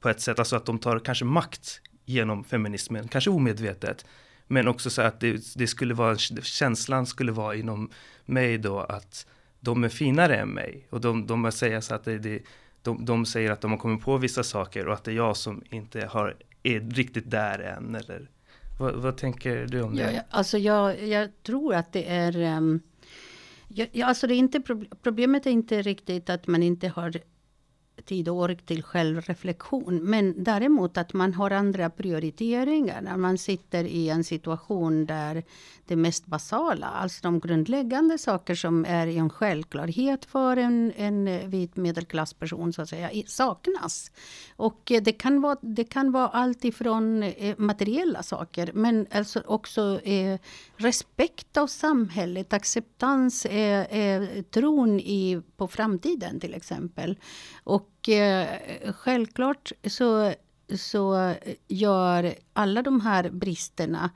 på 0.00 0.08
ett 0.08 0.20
sätt, 0.20 0.38
alltså 0.38 0.56
att 0.56 0.66
de 0.66 0.78
tar 0.78 0.98
kanske 0.98 1.24
makt 1.24 1.80
genom 2.04 2.44
feminismen, 2.44 3.08
kanske 3.08 3.30
omedvetet. 3.30 4.06
Men 4.46 4.68
också 4.68 4.90
så 4.90 5.02
att 5.02 5.20
det, 5.20 5.56
det 5.56 5.66
skulle 5.66 5.94
vara, 5.94 6.16
känslan 6.16 7.06
skulle 7.06 7.32
vara 7.32 7.54
inom 7.54 7.90
mig 8.24 8.58
då 8.58 8.80
att 8.80 9.26
de 9.60 9.84
är 9.84 9.88
finare 9.88 10.36
än 10.36 10.48
mig. 10.48 10.86
Och 10.90 11.00
de, 11.00 11.26
de 11.26 11.52
säger 11.52 11.80
så 11.80 11.94
att 11.94 12.04
det, 12.04 12.18
det 12.18 12.42
de, 12.82 13.04
de 13.04 13.26
säger 13.26 13.50
att 13.50 13.60
de 13.60 13.70
har 13.70 13.78
kommit 13.78 14.02
på 14.02 14.16
vissa 14.16 14.42
saker 14.42 14.86
och 14.88 14.94
att 14.94 15.04
det 15.04 15.10
är 15.10 15.14
jag 15.14 15.36
som 15.36 15.62
inte 15.70 16.06
har, 16.06 16.36
är 16.62 16.80
riktigt 16.80 17.30
där 17.30 17.58
än. 17.58 17.94
Eller, 17.94 18.30
vad, 18.78 18.94
vad 18.94 19.16
tänker 19.16 19.66
du 19.66 19.82
om 19.82 19.96
det? 19.96 20.12
Ja, 20.12 20.20
alltså 20.30 20.58
jag, 20.58 21.06
jag 21.08 21.30
tror 21.42 21.74
att 21.74 21.92
det 21.92 22.08
är... 22.08 22.56
Um, 22.56 22.80
ja, 23.74 24.06
alltså 24.06 24.26
det 24.26 24.34
är 24.34 24.38
inte, 24.38 24.60
problemet 25.02 25.46
är 25.46 25.50
inte 25.50 25.82
riktigt 25.82 26.30
att 26.30 26.46
man 26.46 26.62
inte 26.62 26.88
har 26.88 27.12
tid 28.04 28.28
och 28.28 28.36
ork 28.36 28.66
till 28.66 28.82
självreflektion. 28.82 30.00
Men 30.02 30.44
däremot 30.44 30.98
att 30.98 31.12
man 31.12 31.34
har 31.34 31.50
andra 31.50 31.90
prioriteringar 31.90 33.02
när 33.02 33.16
man 33.16 33.38
sitter 33.38 33.84
i 33.84 34.08
en 34.08 34.24
situation 34.24 35.06
där 35.06 35.42
det 35.86 35.96
mest 35.96 36.26
basala, 36.26 36.86
alltså 36.86 37.18
de 37.22 37.40
grundläggande 37.40 38.18
saker 38.18 38.54
som 38.54 38.84
är 38.84 39.06
en 39.06 39.30
självklarhet 39.30 40.24
för 40.24 40.56
en, 40.56 40.92
en 40.96 41.50
vit 41.50 41.76
medelklassperson 41.76 42.72
så 42.72 42.82
att 42.82 42.88
säga, 42.88 43.10
saknas. 43.26 44.10
Och 44.56 44.80
det 45.02 45.12
kan 45.12 45.40
vara, 45.40 45.56
det 45.60 45.84
kan 45.84 46.12
vara 46.12 46.28
allt 46.28 46.64
ifrån 46.64 47.22
eh, 47.22 47.54
materiella 47.58 48.22
saker 48.22 48.70
men 48.74 49.06
alltså 49.10 49.42
också 49.46 50.00
eh, 50.04 50.40
respekt 50.76 51.56
av 51.56 51.66
samhället, 51.66 52.52
acceptans, 52.52 53.46
eh, 53.46 53.98
eh, 53.98 54.42
tron 54.42 55.00
i, 55.00 55.42
på 55.56 55.68
framtiden 55.68 56.40
till 56.40 56.54
exempel. 56.54 57.18
Och 57.64 58.08
eh, 58.08 58.58
självklart 58.92 59.72
så, 59.84 60.34
så 60.76 61.34
gör 61.68 62.34
alla 62.52 62.82
de 62.82 63.00
här 63.00 63.30
bristerna 63.30 64.10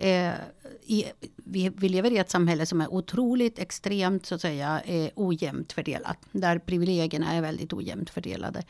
Eh, 0.00 0.34
i, 0.82 1.04
vi, 1.36 1.68
vi 1.68 1.88
lever 1.88 2.10
i 2.10 2.18
ett 2.18 2.30
samhälle 2.30 2.66
som 2.66 2.80
är 2.80 2.94
otroligt 2.94 3.58
extremt 3.58 4.26
så 4.26 4.34
att 4.34 4.40
säga 4.40 4.80
eh, 4.84 5.10
ojämnt 5.14 5.72
fördelat. 5.72 6.18
Där 6.32 6.58
privilegierna 6.58 7.32
är 7.32 7.42
väldigt 7.42 7.72
ojämnt 7.72 8.10
fördelade. 8.10 8.62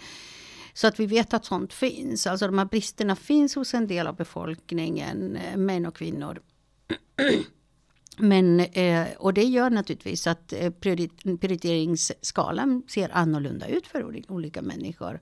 Så 0.73 0.87
att 0.87 1.01
vi 1.01 1.07
vet 1.07 1.35
att 1.35 1.45
sånt 1.45 1.73
finns. 1.73 2.27
Alltså 2.27 2.47
de 2.47 2.59
här 2.59 2.65
bristerna 2.65 3.17
finns 3.17 3.55
hos 3.55 3.75
en 3.75 3.87
del 3.87 4.07
av 4.07 4.17
befolkningen, 4.17 5.37
eh, 5.37 5.57
män 5.57 5.87
och 5.87 5.97
kvinnor. 5.97 6.41
Men, 8.19 8.61
eh, 8.61 9.07
och 9.19 9.35
det 9.35 9.45
gör 9.45 9.71
naturligtvis 9.71 10.27
att 10.27 10.53
eh, 10.53 10.71
prioriteringsskalan 10.71 12.83
ser 12.89 13.17
annorlunda 13.17 13.67
ut 13.67 13.87
för 13.87 14.23
olika 14.29 14.63
människor. 14.63 15.21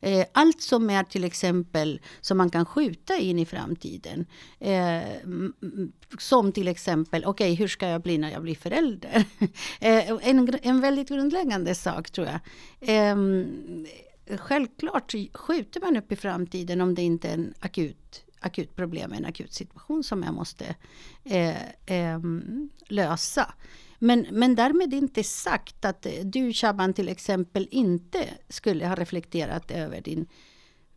Eh, 0.00 0.26
allt 0.32 0.62
som 0.62 0.90
är 0.90 1.04
till 1.04 1.24
exempel 1.24 2.00
som 2.20 2.38
man 2.38 2.50
kan 2.50 2.66
skjuta 2.66 3.16
in 3.16 3.38
i 3.38 3.46
framtiden. 3.46 4.26
Som 6.18 6.52
till 6.52 6.68
exempel, 6.68 7.24
okej 7.24 7.52
okay, 7.52 7.54
hur 7.54 7.68
ska 7.68 7.88
jag 7.88 8.02
bli 8.02 8.18
när 8.18 8.32
jag 8.32 8.42
blir 8.42 8.54
förälder? 8.54 9.24
En, 9.80 10.58
en 10.62 10.80
väldigt 10.80 11.08
grundläggande 11.08 11.74
sak 11.74 12.10
tror 12.10 12.26
jag. 12.26 12.38
Ehm, 12.80 13.86
självklart 14.38 15.14
skjuter 15.32 15.80
man 15.80 15.96
upp 15.96 16.12
i 16.12 16.16
framtiden 16.16 16.80
om 16.80 16.94
det 16.94 17.02
inte 17.02 17.28
är 17.28 17.34
en 17.34 17.54
akut 17.60 18.24
akut 18.42 18.76
problem, 18.76 19.14
i 19.14 19.16
en 19.16 19.24
akut 19.24 19.52
situation 19.52 20.04
som 20.04 20.22
jag 20.22 20.34
måste 20.34 20.74
eh, 21.24 21.62
eh, 21.86 22.20
lösa. 22.88 23.54
Men, 23.98 24.26
men 24.30 24.54
därmed 24.54 24.94
inte 24.94 25.24
sagt 25.24 25.84
att 25.84 26.06
du 26.24 26.52
Shaban 26.52 26.94
till 26.94 27.08
exempel 27.08 27.68
inte 27.70 28.28
skulle 28.48 28.86
ha 28.86 28.94
reflekterat 28.94 29.70
över 29.70 30.00
din 30.00 30.26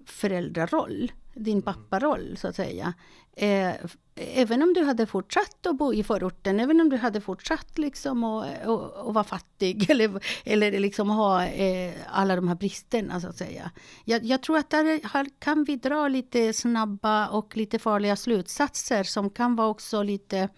föräldraroll, 0.05 1.11
din 1.35 1.61
papparoll 1.61 2.37
så 2.37 2.47
att 2.47 2.55
säga. 2.55 2.93
Eh, 3.37 3.73
även 4.15 4.61
om 4.61 4.73
du 4.73 4.83
hade 4.83 5.05
fortsatt 5.05 5.65
att 5.65 5.77
bo 5.77 5.93
i 5.93 6.03
förorten, 6.03 6.59
även 6.59 6.81
om 6.81 6.89
du 6.89 6.97
hade 6.97 7.21
fortsatt 7.21 7.77
liksom 7.77 8.23
att, 8.23 8.61
att, 8.61 8.97
att 8.97 9.13
vara 9.13 9.23
fattig 9.23 9.89
eller, 9.89 10.19
eller 10.43 10.79
liksom 10.79 11.09
ha 11.09 11.45
eh, 11.45 11.93
alla 12.07 12.35
de 12.35 12.47
här 12.47 12.55
bristerna 12.55 13.21
så 13.21 13.27
att 13.27 13.37
säga. 13.37 13.71
Jag, 14.05 14.23
jag 14.23 14.43
tror 14.43 14.57
att 14.57 14.69
där 14.69 15.39
kan 15.39 15.63
vi 15.63 15.75
dra 15.75 16.07
lite 16.07 16.53
snabba 16.53 17.27
och 17.27 17.57
lite 17.57 17.79
farliga 17.79 18.15
slutsatser 18.15 19.03
som 19.03 19.29
kan 19.29 19.55
vara 19.55 19.67
också 19.67 20.03
lite 20.03 20.49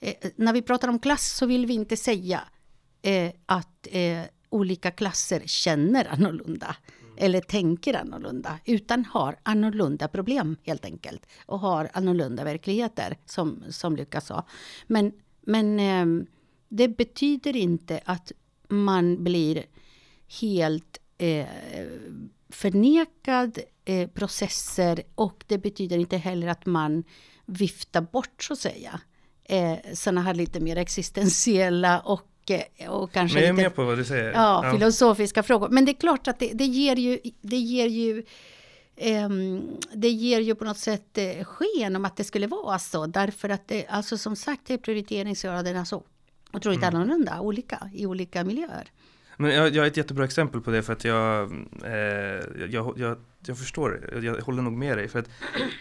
eh, 0.00 0.14
när 0.36 0.52
vi 0.52 0.62
pratar 0.62 0.88
om 0.88 0.98
klass 0.98 1.36
så 1.36 1.46
vill 1.46 1.66
vi 1.66 1.74
inte 1.74 1.96
säga 1.96 2.40
eh, 3.02 3.32
att 3.46 3.86
eh, 3.90 4.20
olika 4.50 4.90
klasser 4.90 5.42
känner 5.46 6.12
annorlunda 6.12 6.76
eller 7.22 7.40
tänker 7.40 7.94
annorlunda, 7.94 8.58
utan 8.64 9.04
har 9.04 9.36
annorlunda 9.42 10.08
problem 10.08 10.56
helt 10.62 10.84
enkelt. 10.84 11.26
Och 11.46 11.60
har 11.60 11.90
annorlunda 11.92 12.44
verkligheter, 12.44 13.16
som, 13.26 13.62
som 13.70 13.96
Lukas 13.96 14.26
sa. 14.26 14.44
Men, 14.86 15.12
men 15.40 15.80
eh, 15.80 16.26
det 16.68 16.88
betyder 16.88 17.56
inte 17.56 18.00
att 18.04 18.32
man 18.68 19.24
blir 19.24 19.64
helt 20.40 20.98
eh, 21.18 21.46
förnekad 22.48 23.58
eh, 23.84 24.08
processer 24.08 25.02
och 25.14 25.44
det 25.46 25.58
betyder 25.58 25.98
inte 25.98 26.16
heller 26.16 26.48
att 26.48 26.66
man 26.66 27.04
viftar 27.46 28.00
bort, 28.00 28.42
så 28.42 28.52
att 28.52 28.58
säga, 28.58 29.00
eh, 29.44 29.78
sådana 29.94 30.22
här 30.22 30.34
lite 30.34 30.60
mer 30.60 30.76
existentiella 30.76 32.00
och 32.00 32.31
och 32.88 33.12
kanske 33.12 33.36
Men 33.36 33.42
jag 33.42 33.48
är 33.48 33.52
lite, 33.52 33.62
med 33.62 33.74
på 33.74 33.84
vad 33.84 33.98
du 33.98 34.04
säger. 34.04 34.32
Ja, 34.32 34.66
ja, 34.66 34.72
filosofiska 34.72 35.42
frågor. 35.42 35.68
Men 35.68 35.84
det 35.84 35.92
är 35.92 36.00
klart 36.00 36.28
att 36.28 36.38
det, 36.38 36.50
det 36.54 36.64
ger 36.64 36.96
ju, 36.96 37.18
det 37.40 37.56
ger 37.56 37.86
ju 37.86 38.24
um, 39.24 39.76
det 39.92 40.08
ger 40.08 40.40
ju 40.40 40.54
på 40.54 40.64
något 40.64 40.78
sätt 40.78 41.18
uh, 41.18 41.44
sken 41.44 41.96
om 41.96 42.04
att 42.04 42.16
det 42.16 42.24
skulle 42.24 42.46
vara 42.46 42.78
så. 42.78 43.06
Därför 43.06 43.48
att 43.48 43.68
det, 43.68 43.86
alltså 43.86 44.18
som 44.18 44.36
sagt 44.36 44.70
är 44.70 44.76
prioriteringsgraderna 44.76 45.84
så 45.84 46.02
otroligt 46.52 46.82
mm. 46.82 46.94
annorlunda, 46.94 47.40
olika 47.40 47.90
i 47.94 48.06
olika 48.06 48.44
miljöer. 48.44 48.90
Men 49.42 49.54
jag, 49.54 49.74
jag 49.74 49.82
har 49.82 49.86
ett 49.86 49.96
jättebra 49.96 50.24
exempel 50.24 50.60
på 50.60 50.70
det 50.70 50.82
för 50.82 50.92
att 50.92 51.04
jag, 51.04 51.52
eh, 51.84 51.92
jag, 52.70 52.94
jag, 52.98 53.16
jag 53.46 53.58
förstår, 53.58 54.20
jag 54.22 54.40
håller 54.40 54.62
nog 54.62 54.72
med 54.72 54.98
dig. 54.98 55.08
För 55.08 55.18
att 55.18 55.30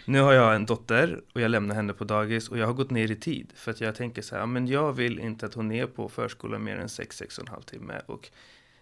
nu 0.06 0.20
har 0.20 0.34
jag 0.34 0.56
en 0.56 0.66
dotter 0.66 1.22
och 1.34 1.42
jag 1.42 1.52
lämnar 1.52 1.76
henne 1.76 1.94
på 1.94 2.04
dagis 2.04 2.50
och 2.50 2.58
jag 2.58 2.68
har 2.68 2.74
gått 2.74 2.92
ner 2.92 3.12
i 3.12 3.16
tid. 3.16 3.52
För 3.56 3.72
att 3.72 3.82
jag 3.82 3.96
tänker 3.96 4.22
så 4.22 4.36
här, 4.36 4.46
men 4.46 4.68
jag 4.68 4.94
vill 4.94 5.20
inte 5.20 5.46
att 5.46 5.54
hon 5.54 5.72
är 5.72 5.86
på 5.86 6.10
förskolan 6.10 6.64
mer 6.64 6.78
än 6.78 6.88
6-6 6.88 7.38
och 7.38 7.48
en 7.48 7.54
halv 7.54 7.62
timme. 7.62 8.02
Och 8.06 8.30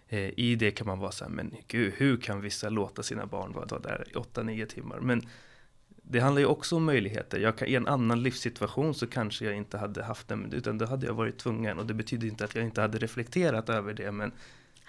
eh, 0.08 0.38
i 0.38 0.56
det 0.56 0.70
kan 0.70 0.86
man 0.86 0.98
vara 0.98 1.12
så 1.12 1.24
här, 1.24 1.30
men 1.30 1.54
gud, 1.68 1.92
hur 1.96 2.16
kan 2.16 2.40
vissa 2.40 2.68
låta 2.68 3.02
sina 3.02 3.26
barn 3.26 3.52
vara 3.52 3.78
där 3.78 4.04
i 4.10 4.12
8-9 4.12 4.66
timmar? 4.66 5.00
Men 5.00 5.22
det 6.02 6.20
handlar 6.20 6.40
ju 6.40 6.46
också 6.46 6.76
om 6.76 6.84
möjligheter. 6.84 7.38
Jag 7.38 7.56
kan, 7.56 7.68
I 7.68 7.74
en 7.74 7.86
annan 7.86 8.22
livssituation 8.22 8.94
så 8.94 9.06
kanske 9.06 9.44
jag 9.44 9.56
inte 9.56 9.78
hade 9.78 10.02
haft 10.02 10.28
den, 10.28 10.52
utan 10.52 10.78
då 10.78 10.86
hade 10.86 11.06
jag 11.06 11.14
varit 11.14 11.38
tvungen. 11.38 11.78
Och 11.78 11.86
det 11.86 11.94
betyder 11.94 12.28
inte 12.28 12.44
att 12.44 12.54
jag 12.54 12.64
inte 12.64 12.80
hade 12.80 12.98
reflekterat 12.98 13.68
över 13.68 13.94
det, 13.94 14.12
men 14.12 14.32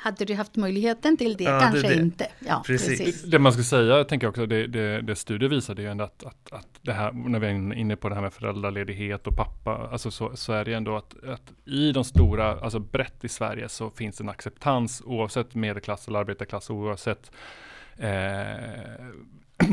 hade 0.02 0.26
du 0.26 0.36
haft 0.36 0.56
möjligheten 0.56 1.18
till 1.18 1.38
det? 1.38 1.44
Ja, 1.44 1.60
Kanske 1.60 1.88
det, 1.88 1.96
det. 1.96 2.02
inte. 2.02 2.28
Ja, 2.40 2.64
precis. 2.66 3.00
precis. 3.00 3.24
Det 3.24 3.40
man 3.40 3.54
ska 3.54 3.64
säga, 3.64 4.04
tänker 4.04 4.28
jag 4.28 4.30
också, 4.30 4.46
det, 4.46 4.68
det, 4.68 5.02
det 5.02 5.16
studier 5.16 5.50
visar 5.50 5.76
det 5.76 5.86
är 5.86 5.90
ändå 5.90 6.04
att, 6.04 6.24
att, 6.24 6.52
att 6.52 6.68
det 6.82 6.94
här, 6.94 7.12
när 7.12 7.40
vi 7.40 7.48
är 7.48 7.74
inne 7.74 7.96
på 7.96 8.10
det 8.10 8.16
här 8.16 8.22
med 8.22 8.34
föräldraledighet 8.34 9.28
och 9.28 9.36
pappa, 9.36 9.90
alltså 9.92 10.12
så, 10.12 10.32
så 10.36 10.54
är 10.54 10.66
det 10.66 10.74
ändå 10.74 10.98
att, 10.98 11.24
att 11.24 11.54
i 11.66 11.92
de 11.92 12.04
stora, 12.04 12.60
alltså 12.60 12.80
brett 12.80 13.24
i 13.24 13.30
Sverige 13.30 13.70
så 13.70 13.90
finns 13.90 14.22
en 14.22 14.30
acceptans 14.30 15.02
oavsett 15.06 15.56
medelklass 15.56 16.08
eller 16.08 16.20
arbetarklass, 16.20 16.70
oavsett 16.70 17.32
eh, 17.98 18.10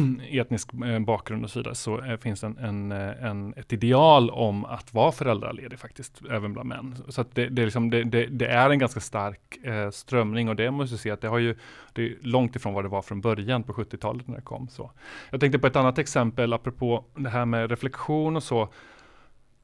etnisk 0.31 0.71
eh, 0.85 0.99
bakgrund 0.99 1.45
och 1.45 1.50
så 1.50 1.59
vidare, 1.59 1.75
så 1.75 2.05
eh, 2.05 2.17
finns 2.17 2.45
en, 2.45 2.59
en, 2.59 2.93
eh, 2.93 3.25
en, 3.25 3.55
ett 3.57 3.73
ideal 3.73 4.31
om 4.31 4.64
att 4.64 4.95
vara 4.95 5.12
föräldraledig 5.12 5.78
faktiskt, 5.78 6.23
även 6.31 6.52
bland 6.52 6.69
män. 6.69 6.97
Så 7.09 7.21
att 7.21 7.35
det, 7.35 7.49
det, 7.49 7.64
liksom, 7.64 7.90
det, 7.90 8.05
det 8.26 8.47
är 8.47 8.71
en 8.71 8.78
ganska 8.78 9.00
stark 9.00 9.59
eh, 9.64 9.90
strömning 9.90 10.49
och 10.49 10.57
det 10.57 10.71
måste 10.71 10.93
jag 10.93 11.00
se, 11.00 11.11
att 11.11 11.21
det 11.21 11.28
har 11.28 11.38
ju, 11.38 11.57
det 11.93 12.02
är 12.02 12.17
långt 12.21 12.57
ifrån 12.57 12.75
vad 12.75 12.85
det 12.85 12.88
var 12.88 13.02
från 13.02 13.21
början 13.21 13.62
på 13.62 13.73
70-talet 13.73 14.28
när 14.28 14.37
det 14.37 14.43
kom. 14.43 14.69
Så. 14.69 14.90
Jag 15.31 15.40
tänkte 15.40 15.59
på 15.59 15.67
ett 15.67 15.76
annat 15.76 15.99
exempel, 15.99 16.52
apropå 16.52 17.05
det 17.14 17.31
här 17.31 17.45
med 17.45 17.71
reflektion 17.71 18.37
och 18.37 18.43
så. 18.43 18.69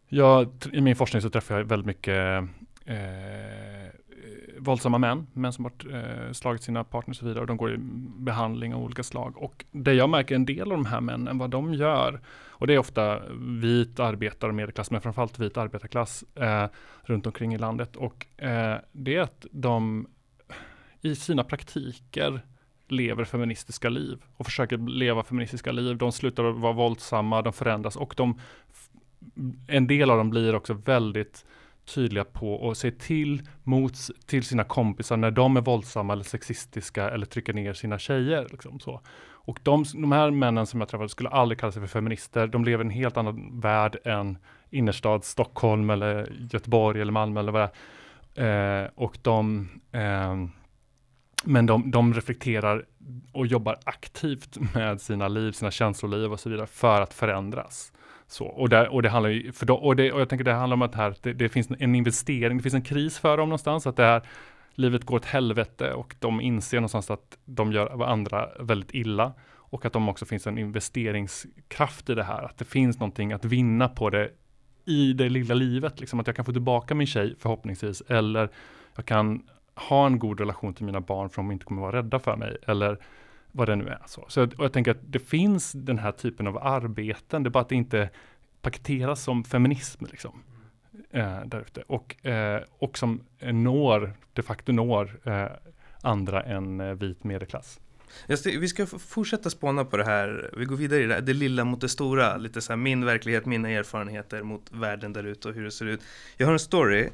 Jag, 0.08 0.48
I 0.72 0.80
min 0.80 0.96
forskning 0.96 1.22
så 1.22 1.30
träffar 1.30 1.56
jag 1.56 1.64
väldigt 1.64 1.86
mycket 1.86 2.44
eh, 2.84 3.88
våldsamma 4.58 4.98
män, 4.98 5.26
män 5.32 5.52
som 5.52 5.64
har 5.64 5.72
eh, 5.94 6.32
slagit 6.32 6.62
sina 6.62 6.84
partners 6.84 7.16
och 7.16 7.20
så 7.20 7.26
vidare 7.26 7.40
och 7.40 7.46
de 7.46 7.56
går 7.56 7.72
i 7.72 7.76
behandling 8.18 8.74
av 8.74 8.82
olika 8.82 9.02
slag. 9.02 9.36
Och 9.36 9.64
det 9.70 9.94
jag 9.94 10.10
märker 10.10 10.34
en 10.34 10.44
del 10.44 10.62
av 10.72 10.78
de 10.78 10.86
här 10.86 11.00
männen, 11.00 11.38
vad 11.38 11.50
de 11.50 11.74
gör, 11.74 12.20
och 12.64 12.66
det 12.66 12.74
är 12.74 12.78
ofta 12.78 13.20
vit 13.38 14.00
arbetar 14.00 14.48
och 14.48 14.54
medelklass, 14.54 14.90
men 14.90 15.00
framförallt 15.00 15.38
vit 15.38 15.56
arbetarklass 15.56 16.24
eh, 16.34 16.66
runt 17.02 17.26
omkring 17.26 17.54
i 17.54 17.58
landet. 17.58 17.96
Och 17.96 18.26
eh, 18.42 18.76
det 18.92 19.16
är 19.16 19.20
att 19.20 19.46
de 19.50 20.06
i 21.00 21.14
sina 21.14 21.44
praktiker 21.44 22.40
lever 22.88 23.24
feministiska 23.24 23.88
liv 23.88 24.22
och 24.36 24.46
försöker 24.46 24.76
leva 24.78 25.22
feministiska 25.22 25.72
liv. 25.72 25.96
De 25.96 26.12
slutar 26.12 26.42
vara 26.42 26.72
våldsamma, 26.72 27.42
de 27.42 27.52
förändras 27.52 27.96
och 27.96 28.14
de, 28.16 28.40
en 29.68 29.86
del 29.86 30.10
av 30.10 30.18
dem 30.18 30.30
blir 30.30 30.54
också 30.54 30.74
väldigt 30.74 31.44
tydliga 31.84 32.24
på 32.24 32.54
och 32.54 32.76
se 32.76 32.90
till 32.90 33.42
mot 33.62 33.94
till 34.26 34.44
sina 34.44 34.64
kompisar 34.64 35.16
när 35.16 35.30
de 35.30 35.56
är 35.56 35.60
våldsamma 35.60 36.12
eller 36.12 36.24
sexistiska 36.24 37.10
eller 37.10 37.26
trycker 37.26 37.52
ner 37.52 37.72
sina 37.72 37.98
tjejer. 37.98 38.46
Liksom 38.50 38.80
så. 38.80 39.00
Och 39.46 39.58
de, 39.62 39.84
de 39.94 40.12
här 40.12 40.30
männen 40.30 40.66
som 40.66 40.80
jag 40.80 40.88
träffade 40.88 41.08
skulle 41.08 41.28
aldrig 41.28 41.58
kalla 41.58 41.72
sig 41.72 41.82
för 41.82 41.88
feminister. 41.88 42.46
De 42.46 42.64
lever 42.64 42.84
i 42.84 42.86
en 42.86 42.90
helt 42.90 43.16
annan 43.16 43.60
värld 43.60 43.96
än 44.04 44.38
innerstad 44.70 45.24
Stockholm 45.24 45.90
eller 45.90 46.32
Göteborg 46.52 47.00
eller 47.00 47.12
Malmö 47.12 47.40
eller 47.40 47.52
vad 47.52 47.62
det 47.62 47.70
är. 48.42 48.84
Eh, 48.84 48.90
och 48.94 49.18
de 49.22 49.68
eh, 49.92 50.34
men 51.44 51.66
de, 51.66 51.90
de 51.90 52.14
reflekterar 52.14 52.84
och 53.32 53.46
jobbar 53.46 53.78
aktivt 53.84 54.74
med 54.74 55.00
sina 55.00 55.28
liv, 55.28 55.52
sina 55.52 55.70
känsloliv 55.70 56.32
och 56.32 56.40
så 56.40 56.50
vidare 56.50 56.66
för 56.66 57.00
att 57.00 57.14
förändras. 57.14 57.92
Så, 58.26 58.46
och, 58.46 58.68
där, 58.68 58.88
och 58.88 59.02
det 59.02 59.08
handlar 59.08 59.30
ju, 59.30 59.52
för 59.52 59.66
då, 59.66 59.74
och, 59.74 59.96
det, 59.96 60.12
och 60.12 60.20
jag 60.20 60.28
tänker 60.28 60.44
det 60.44 60.52
handlar 60.52 60.74
om 60.74 60.82
att 60.82 60.94
här, 60.94 61.14
det, 61.22 61.32
det, 61.32 61.48
finns 61.48 61.70
en 61.78 61.94
investering, 61.94 62.56
det 62.56 62.62
finns 62.62 62.74
en 62.74 62.82
kris 62.82 63.18
för 63.18 63.36
dem 63.36 63.48
någonstans, 63.48 63.86
att 63.86 63.96
det 63.96 64.02
här, 64.02 64.22
livet 64.74 65.04
går 65.04 65.16
åt 65.16 65.24
helvete 65.24 65.92
och 65.92 66.14
de 66.18 66.40
inser 66.40 66.76
någonstans 66.76 67.10
att 67.10 67.38
de 67.44 67.72
gör 67.72 68.02
andra 68.02 68.48
väldigt 68.60 68.94
illa. 68.94 69.32
Och 69.74 69.84
att 69.84 69.92
de 69.92 70.08
också 70.08 70.26
finns 70.26 70.46
en 70.46 70.58
investeringskraft 70.58 72.10
i 72.10 72.14
det 72.14 72.24
här, 72.24 72.42
att 72.42 72.58
det 72.58 72.64
finns 72.64 72.98
någonting 72.98 73.32
att 73.32 73.44
vinna 73.44 73.88
på 73.88 74.10
det 74.10 74.30
i 74.84 75.12
det 75.12 75.28
lilla 75.28 75.54
livet, 75.54 76.00
liksom. 76.00 76.20
Att 76.20 76.26
jag 76.26 76.36
kan 76.36 76.44
få 76.44 76.52
tillbaka 76.52 76.94
min 76.94 77.06
tjej 77.06 77.34
förhoppningsvis, 77.38 78.00
eller 78.08 78.50
jag 78.96 79.04
kan 79.04 79.42
ha 79.74 80.06
en 80.06 80.18
god 80.18 80.40
relation 80.40 80.74
till 80.74 80.84
mina 80.84 81.00
barn 81.00 81.30
för 81.30 81.36
de 81.36 81.50
inte 81.50 81.64
kommer 81.64 81.82
vara 81.82 81.96
rädda 81.96 82.18
för 82.18 82.36
mig, 82.36 82.56
eller 82.66 82.98
vad 83.54 83.68
det 83.68 83.76
nu 83.76 83.88
är. 83.88 84.02
Så, 84.06 84.24
så 84.28 84.40
jag, 84.40 84.54
jag 84.58 84.72
tänker 84.72 84.90
att 84.90 85.12
det 85.12 85.18
finns 85.18 85.72
den 85.72 85.98
här 85.98 86.12
typen 86.12 86.46
av 86.46 86.58
arbeten, 86.58 87.42
det 87.42 87.48
är 87.48 87.50
bara 87.50 87.60
att 87.60 87.68
det 87.68 87.74
inte 87.74 88.10
paketeras 88.62 89.22
som 89.22 89.44
feminism. 89.44 90.04
Liksom 90.10 90.42
eh, 91.10 91.40
därute. 91.46 91.82
och, 91.86 92.26
eh, 92.26 92.62
och 92.78 92.98
som 92.98 93.20
når, 93.40 94.16
de 94.32 94.42
facto 94.42 94.72
når 94.72 95.20
eh, 95.24 95.46
andra 96.02 96.42
än 96.42 96.80
eh, 96.80 96.94
vit 96.94 97.24
medelklass. 97.24 97.80
Vi 98.44 98.68
ska 98.68 98.86
fortsätta 98.86 99.50
spåna 99.50 99.84
på 99.84 99.96
det 99.96 100.04
här. 100.04 100.50
Vi 100.56 100.64
går 100.64 100.76
vidare 100.76 101.02
i 101.02 101.06
det, 101.06 101.14
här. 101.14 101.20
det 101.20 101.32
lilla 101.32 101.64
mot 101.64 101.80
det 101.80 101.88
stora. 101.88 102.36
Lite 102.36 102.60
så 102.60 102.72
här 102.72 102.76
min 102.76 103.04
verklighet, 103.04 103.46
mina 103.46 103.70
erfarenheter 103.70 104.42
mot 104.42 104.72
världen 104.72 105.12
där 105.12 105.24
ute 105.24 105.48
och 105.48 105.54
hur 105.54 105.64
det 105.64 105.70
ser 105.70 105.86
ut. 105.86 106.00
Jag 106.36 106.46
har 106.46 106.52
en 106.52 106.58
story. 106.58 107.08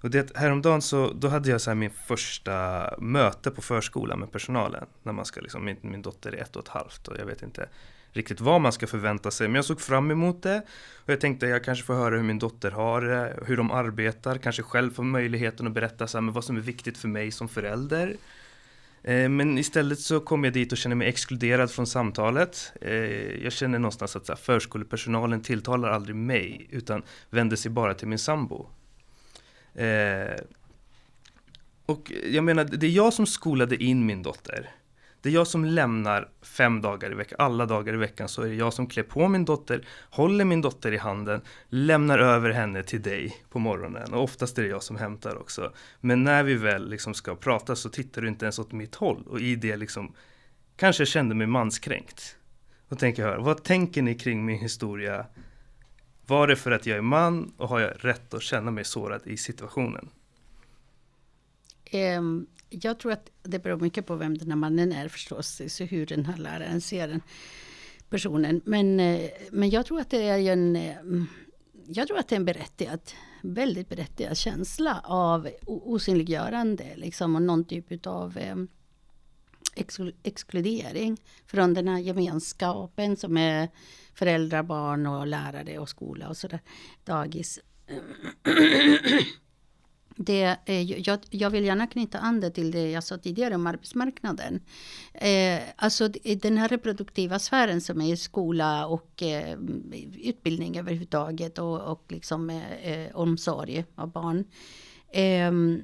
Och 0.00 0.10
det 0.10 0.36
häromdagen 0.36 0.82
så 0.82 1.12
då 1.12 1.28
hade 1.28 1.50
jag 1.50 1.60
så 1.60 1.74
min 1.74 1.90
första 1.90 2.88
möte 2.98 3.50
på 3.50 3.62
förskolan 3.62 4.20
med 4.20 4.32
personalen. 4.32 4.86
När 5.02 5.12
man 5.12 5.24
ska 5.24 5.40
liksom, 5.40 5.64
min, 5.64 5.76
min 5.80 6.02
dotter 6.02 6.32
är 6.32 6.42
ett 6.42 6.56
och 6.56 6.62
ett 6.62 6.68
halvt 6.68 7.08
och 7.08 7.16
jag 7.18 7.26
vet 7.26 7.42
inte 7.42 7.68
riktigt 8.12 8.40
vad 8.40 8.60
man 8.60 8.72
ska 8.72 8.86
förvänta 8.86 9.30
sig. 9.30 9.48
Men 9.48 9.54
jag 9.54 9.64
såg 9.64 9.80
fram 9.80 10.10
emot 10.10 10.42
det 10.42 10.62
och 10.96 11.12
jag 11.12 11.20
tänkte 11.20 11.46
jag 11.46 11.64
kanske 11.64 11.84
får 11.84 11.94
höra 11.94 12.16
hur 12.16 12.22
min 12.22 12.38
dotter 12.38 12.70
har 12.70 13.00
det, 13.02 13.36
hur 13.46 13.56
de 13.56 13.70
arbetar, 13.70 14.38
kanske 14.38 14.62
själv 14.62 14.94
får 14.94 15.02
möjligheten 15.02 15.66
att 15.66 15.72
berätta 15.72 16.06
så 16.06 16.20
här, 16.20 16.30
vad 16.30 16.44
som 16.44 16.56
är 16.56 16.60
viktigt 16.60 16.98
för 16.98 17.08
mig 17.08 17.30
som 17.30 17.48
förälder. 17.48 18.16
Eh, 19.02 19.28
men 19.28 19.58
istället 19.58 20.00
så 20.00 20.20
kom 20.20 20.44
jag 20.44 20.52
dit 20.52 20.72
och 20.72 20.78
kände 20.78 20.96
mig 20.96 21.08
exkluderad 21.08 21.70
från 21.70 21.86
samtalet. 21.86 22.72
Eh, 22.80 22.92
jag 23.42 23.52
känner 23.52 23.78
någonstans 23.78 24.16
att 24.16 24.26
så 24.26 24.32
här, 24.32 24.40
förskolepersonalen 24.40 25.42
tilltalar 25.42 25.88
aldrig 25.88 26.16
mig 26.16 26.68
utan 26.70 27.02
vänder 27.30 27.56
sig 27.56 27.70
bara 27.70 27.94
till 27.94 28.08
min 28.08 28.18
sambo. 28.18 28.66
Eh, 29.74 30.40
och 31.86 32.12
jag 32.32 32.44
menar, 32.44 32.64
det 32.64 32.86
är 32.86 32.90
jag 32.90 33.12
som 33.12 33.26
skolade 33.26 33.76
in 33.84 34.06
min 34.06 34.22
dotter. 34.22 34.70
Det 35.22 35.28
är 35.28 35.32
jag 35.32 35.46
som 35.46 35.64
lämnar 35.64 36.28
fem 36.42 36.80
dagar 36.80 37.12
i 37.12 37.14
veckan, 37.14 37.36
alla 37.38 37.66
dagar 37.66 37.94
i 37.94 37.96
veckan 37.96 38.28
så 38.28 38.42
är 38.42 38.48
det 38.48 38.54
jag 38.54 38.72
som 38.72 38.86
klär 38.86 39.02
på 39.02 39.28
min 39.28 39.44
dotter, 39.44 39.84
håller 40.10 40.44
min 40.44 40.60
dotter 40.60 40.92
i 40.92 40.96
handen, 40.96 41.40
lämnar 41.68 42.18
över 42.18 42.50
henne 42.50 42.82
till 42.82 43.02
dig 43.02 43.36
på 43.50 43.58
morgonen 43.58 44.14
och 44.14 44.22
oftast 44.22 44.58
är 44.58 44.62
det 44.62 44.68
jag 44.68 44.82
som 44.82 44.96
hämtar 44.96 45.36
också. 45.36 45.72
Men 46.00 46.24
när 46.24 46.42
vi 46.42 46.54
väl 46.54 46.90
liksom 46.90 47.14
ska 47.14 47.36
prata 47.36 47.76
så 47.76 47.88
tittar 47.88 48.22
du 48.22 48.28
inte 48.28 48.44
ens 48.44 48.58
åt 48.58 48.72
mitt 48.72 48.94
håll 48.94 49.24
och 49.26 49.40
i 49.40 49.56
det 49.56 49.76
liksom 49.76 50.14
kanske 50.76 51.00
jag 51.00 51.08
kände 51.08 51.34
mig 51.34 51.46
manskränkt. 51.46 52.36
Och 52.88 52.98
tänker 52.98 53.26
jag 53.26 53.38
vad 53.38 53.62
tänker 53.62 54.02
ni 54.02 54.14
kring 54.14 54.44
min 54.44 54.58
historia? 54.58 55.26
Var 56.28 56.46
det 56.46 56.56
för 56.56 56.70
att 56.70 56.86
jag 56.86 56.98
är 56.98 57.02
man 57.02 57.52
och 57.56 57.68
har 57.68 57.80
jag 57.80 58.04
rätt 58.04 58.34
att 58.34 58.42
känna 58.42 58.70
mig 58.70 58.84
sårad 58.84 59.20
i 59.24 59.36
situationen? 59.36 60.08
Um, 61.92 62.46
jag 62.70 62.98
tror 62.98 63.12
att 63.12 63.30
det 63.42 63.58
beror 63.58 63.80
mycket 63.80 64.06
på 64.06 64.16
vem 64.16 64.38
den 64.38 64.50
här 64.50 64.56
mannen 64.56 64.92
är 64.92 65.08
förstås, 65.08 65.62
så 65.68 65.84
hur 65.84 66.06
den 66.06 66.24
här 66.24 66.36
läraren 66.36 66.80
ser 66.80 67.08
den 67.08 67.20
personen. 68.08 68.60
Men, 68.64 69.00
eh, 69.00 69.30
men 69.50 69.70
jag 69.70 69.86
tror 69.86 70.00
att 70.00 70.10
det 70.10 70.22
är 70.22 70.52
en 70.52 70.76
eh, 70.76 70.96
jag 71.86 72.08
tror 72.08 72.18
att 72.18 72.28
det 72.28 72.34
är 72.34 72.40
en 72.40 72.44
berättigad, 72.44 73.00
väldigt 73.42 73.88
berättigad 73.88 74.36
känsla 74.36 75.00
av 75.04 75.48
osynliggörande 75.66 76.84
liksom, 76.96 77.34
och 77.34 77.42
någon 77.42 77.64
typ 77.64 78.06
av 78.06 78.38
exkludering 80.22 81.16
från 81.46 81.74
den 81.74 81.88
här 81.88 81.98
gemenskapen 81.98 83.16
som 83.16 83.36
är 83.36 83.68
föräldrar, 84.14 84.62
barn 84.62 85.06
och 85.06 85.26
lärare 85.26 85.78
och 85.78 85.88
skola 85.88 86.28
och 86.28 86.36
sådär, 86.36 86.60
dagis 87.04 87.60
det, 90.18 90.56
eh, 90.66 90.82
jag, 90.82 91.18
jag, 91.30 91.50
vill 91.50 91.64
gärna 91.64 91.86
knyta 91.86 92.18
an 92.18 92.40
det 92.40 92.50
till 92.50 92.70
det 92.70 92.90
jag 92.90 93.04
sa 93.04 93.18
tidigare 93.18 93.54
om 93.54 93.66
arbetsmarknaden. 93.66 94.60
Eh, 95.14 95.60
alltså 95.76 96.08
den 96.42 96.56
här 96.56 96.68
reproduktiva 96.68 97.38
sfären 97.38 97.80
som 97.80 98.00
är 98.00 98.16
skola 98.16 98.86
och 98.86 99.22
eh, 99.22 99.58
utbildning 100.22 100.78
överhuvudtaget 100.78 101.58
och, 101.58 101.92
och 101.92 102.04
liksom, 102.08 102.50
eh, 102.50 102.92
eh 102.92 103.16
omsorg 103.16 103.84
av 103.94 104.12
barn. 104.12 104.44
Ehm, 105.12 105.82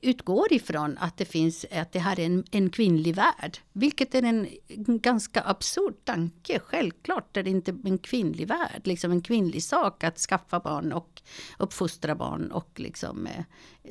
Utgår 0.00 0.52
ifrån 0.52 0.98
att 0.98 1.16
det 1.16 1.24
finns 1.24 1.66
att 1.72 1.92
det 1.92 1.98
här 1.98 2.20
är 2.20 2.26
en, 2.26 2.44
en 2.50 2.70
kvinnlig 2.70 3.14
värld. 3.14 3.58
Vilket 3.72 4.14
är 4.14 4.22
en, 4.22 4.48
en 4.68 4.98
ganska 4.98 5.42
absurd 5.42 5.94
tanke. 6.04 6.58
Självklart 6.58 7.36
är 7.36 7.42
det 7.42 7.50
inte 7.50 7.76
en 7.84 7.98
kvinnlig 7.98 8.48
värld, 8.48 8.80
liksom 8.84 9.10
en 9.10 9.20
kvinnlig 9.20 9.62
sak 9.62 10.04
att 10.04 10.18
skaffa 10.18 10.60
barn 10.60 10.92
och 10.92 11.22
uppfostra 11.58 12.14
barn 12.14 12.52
och 12.52 12.80
liksom 12.80 13.26
eh, 13.26 13.44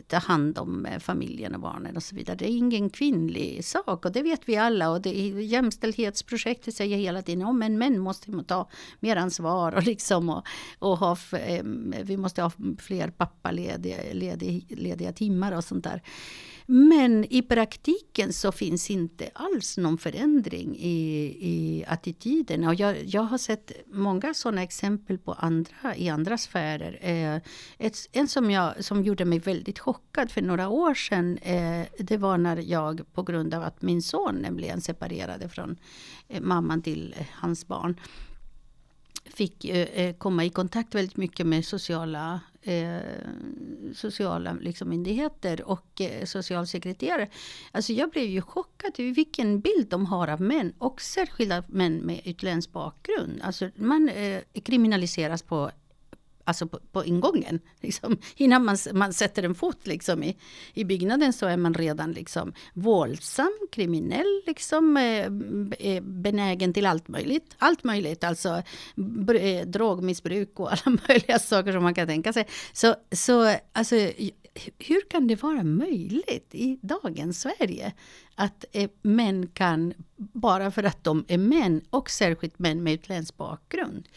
ta 0.08 0.18
hand 0.18 0.58
om 0.58 0.86
eh, 0.86 1.00
familjen 1.00 1.56
och 1.56 1.62
barnen 1.62 1.96
och 1.96 2.04
så 2.04 2.16
vidare. 2.16 2.38
Det 2.38 2.46
är 2.46 2.58
ingen 2.58 2.90
kvinnlig 2.90 3.66
sak 3.66 4.06
och 4.06 4.12
det 4.12 4.22
vet 4.22 4.50
vi 4.50 4.58
alla. 4.58 4.90
Och 4.90 5.02
det, 5.02 5.20
är 5.20 5.40
jämställdhetsprojektet 5.40 6.76
säger 6.76 6.98
hela 6.98 7.22
tiden 7.22 7.48
att 7.48 7.56
men 7.56 7.78
män 7.78 8.00
måste 8.00 8.44
ta 8.44 8.70
mer 9.00 9.16
ansvar 9.16 9.72
och, 9.72 9.84
liksom, 9.84 10.30
och, 10.30 10.46
och 10.80 10.98
ha, 10.98 11.18
eh, 11.32 11.64
vi 12.04 12.18
måste 12.18 12.42
ha 12.42 12.52
fler 12.80 13.08
pappalediga 13.10 13.98
lediga, 14.14 14.62
lediga 14.70 15.14
timmar 15.14 15.52
och 15.52 15.64
sånt 15.64 15.84
där. 15.84 16.02
Men 16.68 17.26
i 17.34 17.42
praktiken 17.42 18.34
så 18.34 18.52
finns 18.52 18.90
inte 18.90 19.30
alls 19.34 19.78
någon 19.78 19.98
förändring 19.98 20.76
i, 20.80 21.26
i 21.42 21.86
attityderna. 21.88 22.68
Och 22.68 22.76
jag, 22.76 23.06
jag 23.06 23.22
har 23.22 23.38
sett 23.38 23.72
många 23.88 24.34
sådana 24.34 24.64
exempel 24.64 25.18
på 25.18 25.34
andra, 25.34 25.96
i 25.96 26.10
andra 26.10 26.38
sfärer. 26.38 27.00
Eh, 27.02 27.42
ett, 27.78 27.98
en 28.12 28.28
som, 28.28 28.52
jag, 28.52 28.84
som 28.84 29.04
gjorde 29.04 29.26
mig 29.26 29.40
väldigt 29.40 29.80
chockad 29.80 30.32
för 30.32 30.42
några 30.42 30.70
år 30.70 30.94
sedan. 30.94 31.38
Eh, 31.38 31.86
det 32.00 32.18
var 32.18 32.38
när 32.38 32.58
jag 32.58 33.14
på 33.14 33.24
grund 33.24 33.54
av 33.54 33.64
att 33.64 33.82
min 33.82 34.02
son 34.02 34.36
nämligen 34.36 34.82
separerade 34.82 35.50
från 35.50 35.78
eh, 36.28 36.42
mamman 36.42 36.82
till 36.82 37.16
eh, 37.18 37.26
hans 37.32 37.68
barn 37.68 38.00
fick 39.26 39.66
eh, 39.66 40.14
komma 40.14 40.46
i 40.46 40.50
kontakt 40.50 40.96
väldigt 40.96 41.18
mycket 41.18 41.48
med 41.48 41.66
sociala, 41.66 42.40
eh, 42.66 43.00
sociala 43.94 44.54
liksom, 44.54 44.90
myndigheter 44.90 45.64
och 45.64 46.02
eh, 46.02 46.26
socialsekreterare. 46.26 47.30
Alltså 47.72 47.94
jag 47.94 48.10
blev 48.10 48.26
ju 48.26 48.42
chockad 48.42 48.92
över 48.98 49.12
vilken 49.12 49.60
bild 49.60 49.88
de 49.90 50.06
har 50.06 50.28
av 50.28 50.42
män 50.42 50.74
och 50.78 51.02
särskilda 51.02 51.64
män 51.68 51.98
med 51.98 52.22
utländsk 52.26 52.72
bakgrund. 52.72 53.42
Alltså 53.44 53.70
man 53.76 54.10
eh, 54.10 54.42
kriminaliseras 54.64 55.44
på 55.44 55.72
alltså 56.46 56.68
på, 56.68 56.80
på 56.92 57.06
ingången. 57.06 57.60
Liksom. 57.82 58.18
Innan 58.36 58.66
man, 58.66 58.78
man 58.94 59.14
sätter 59.14 59.44
en 59.44 59.56
fot 59.56 59.88
liksom, 59.88 60.24
i, 60.24 60.38
i 60.74 60.84
byggnaden 60.84 61.34
så 61.34 61.46
är 61.46 61.58
man 61.58 61.74
redan 61.74 62.12
liksom, 62.12 62.54
våldsam, 62.74 63.52
kriminell, 63.72 64.42
liksom, 64.46 64.98
eh, 64.98 65.26
eh 65.80 66.04
benägen 66.04 66.74
till 66.74 66.86
allt 66.86 67.08
möjligt. 67.08 67.56
Allt 67.58 67.84
möjligt, 67.84 68.24
alltså 68.24 68.64
eh, 69.40 69.66
drogmissbruk 69.68 70.60
och 70.60 70.72
alla 70.86 70.98
möjliga 71.08 71.40
saker 71.40 71.72
som 71.72 71.84
man 71.84 71.94
kan 71.94 72.08
tänka 72.08 72.34
sig. 72.34 72.48
Så, 72.74 72.96
så 73.12 73.56
alltså, 73.74 73.96
hur 74.78 75.10
kan 75.10 75.28
det 75.28 75.44
vara 75.44 75.64
möjligt 75.64 76.50
i 76.52 76.80
dagens 76.82 77.42
Sverige 77.42 77.94
att 78.36 78.66
eh, 78.72 78.90
män 79.02 79.48
kan, 79.48 79.94
bara 80.18 80.72
för 80.72 80.84
att 80.84 81.04
de 81.04 81.26
är 81.28 81.38
män 81.38 81.82
och 81.90 82.10
särskilt 82.10 82.60
män 82.60 82.84
med 82.84 82.94
utländsk 82.94 83.38
bakgrund, 83.38 84.08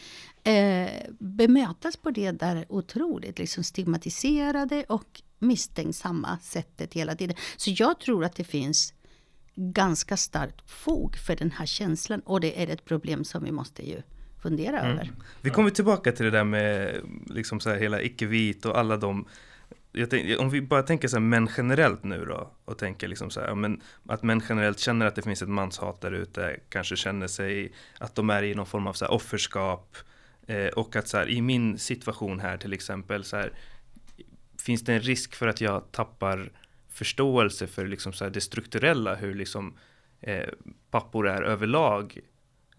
eh, 0.49 0.89
bemötas 1.19 1.97
på 1.97 2.11
det 2.11 2.31
där 2.31 2.65
otroligt 2.69 3.39
liksom 3.39 3.63
stigmatiserade 3.63 4.85
och 4.89 5.21
misstänksamma 5.39 6.39
sättet 6.41 6.93
hela 6.93 7.15
tiden. 7.15 7.35
Så 7.57 7.71
jag 7.73 7.99
tror 7.99 8.25
att 8.25 8.35
det 8.35 8.43
finns 8.43 8.93
ganska 9.55 10.17
starkt 10.17 10.71
fog 10.71 11.15
för 11.15 11.35
den 11.35 11.51
här 11.51 11.65
känslan 11.65 12.19
och 12.19 12.41
det 12.41 12.63
är 12.63 12.67
ett 12.67 12.85
problem 12.85 13.23
som 13.23 13.43
vi 13.43 13.51
måste 13.51 13.89
ju 13.89 14.01
fundera 14.41 14.79
mm. 14.79 14.91
över. 14.91 15.11
Vi 15.41 15.49
kommer 15.49 15.69
tillbaka 15.69 16.11
till 16.11 16.25
det 16.25 16.31
där 16.31 16.43
med 16.43 16.95
liksom 17.25 17.59
så 17.59 17.69
här 17.69 17.77
hela 17.77 18.01
icke-vit 18.01 18.65
och 18.65 18.77
alla 18.77 18.97
de 18.97 19.25
Tänkte, 19.93 20.37
om 20.37 20.49
vi 20.49 20.61
bara 20.61 20.83
tänker 20.83 21.07
så 21.07 21.15
här, 21.15 21.21
män 21.21 21.49
generellt 21.57 22.03
nu 22.03 22.25
då 22.25 22.51
och 22.65 22.77
tänker 22.77 23.07
liksom 23.07 23.29
så 23.29 23.39
här, 23.39 23.55
men 23.55 23.81
att 24.05 24.23
män 24.23 24.41
generellt 24.49 24.79
känner 24.79 25.05
att 25.05 25.15
det 25.15 25.21
finns 25.21 25.41
ett 25.41 25.49
manshat 25.49 26.01
där 26.01 26.11
ute, 26.11 26.59
kanske 26.69 26.95
känner 26.95 27.27
sig 27.27 27.73
att 27.99 28.15
de 28.15 28.29
är 28.29 28.43
i 28.43 28.55
någon 28.55 28.65
form 28.65 28.87
av 28.87 28.93
så 28.93 29.07
offerskap, 29.07 29.97
Eh, 30.49 30.67
och 30.67 30.95
att 30.95 31.07
så 31.07 31.17
här, 31.17 31.29
i 31.29 31.41
min 31.41 31.77
situation 31.77 32.39
här 32.39 32.57
till 32.57 32.73
exempel 32.73 33.23
så 33.23 33.37
här, 33.37 33.53
finns 34.59 34.81
det 34.81 34.93
en 34.93 35.01
risk 35.01 35.35
för 35.35 35.47
att 35.47 35.61
jag 35.61 35.91
tappar 35.91 36.51
förståelse 36.89 37.67
för 37.67 37.87
liksom 37.87 38.13
så 38.13 38.23
här, 38.23 38.31
det 38.31 38.41
strukturella, 38.41 39.15
hur 39.15 39.35
liksom, 39.35 39.73
eh, 40.21 40.49
pappor 40.91 41.27
är 41.27 41.41
överlag 41.41 42.19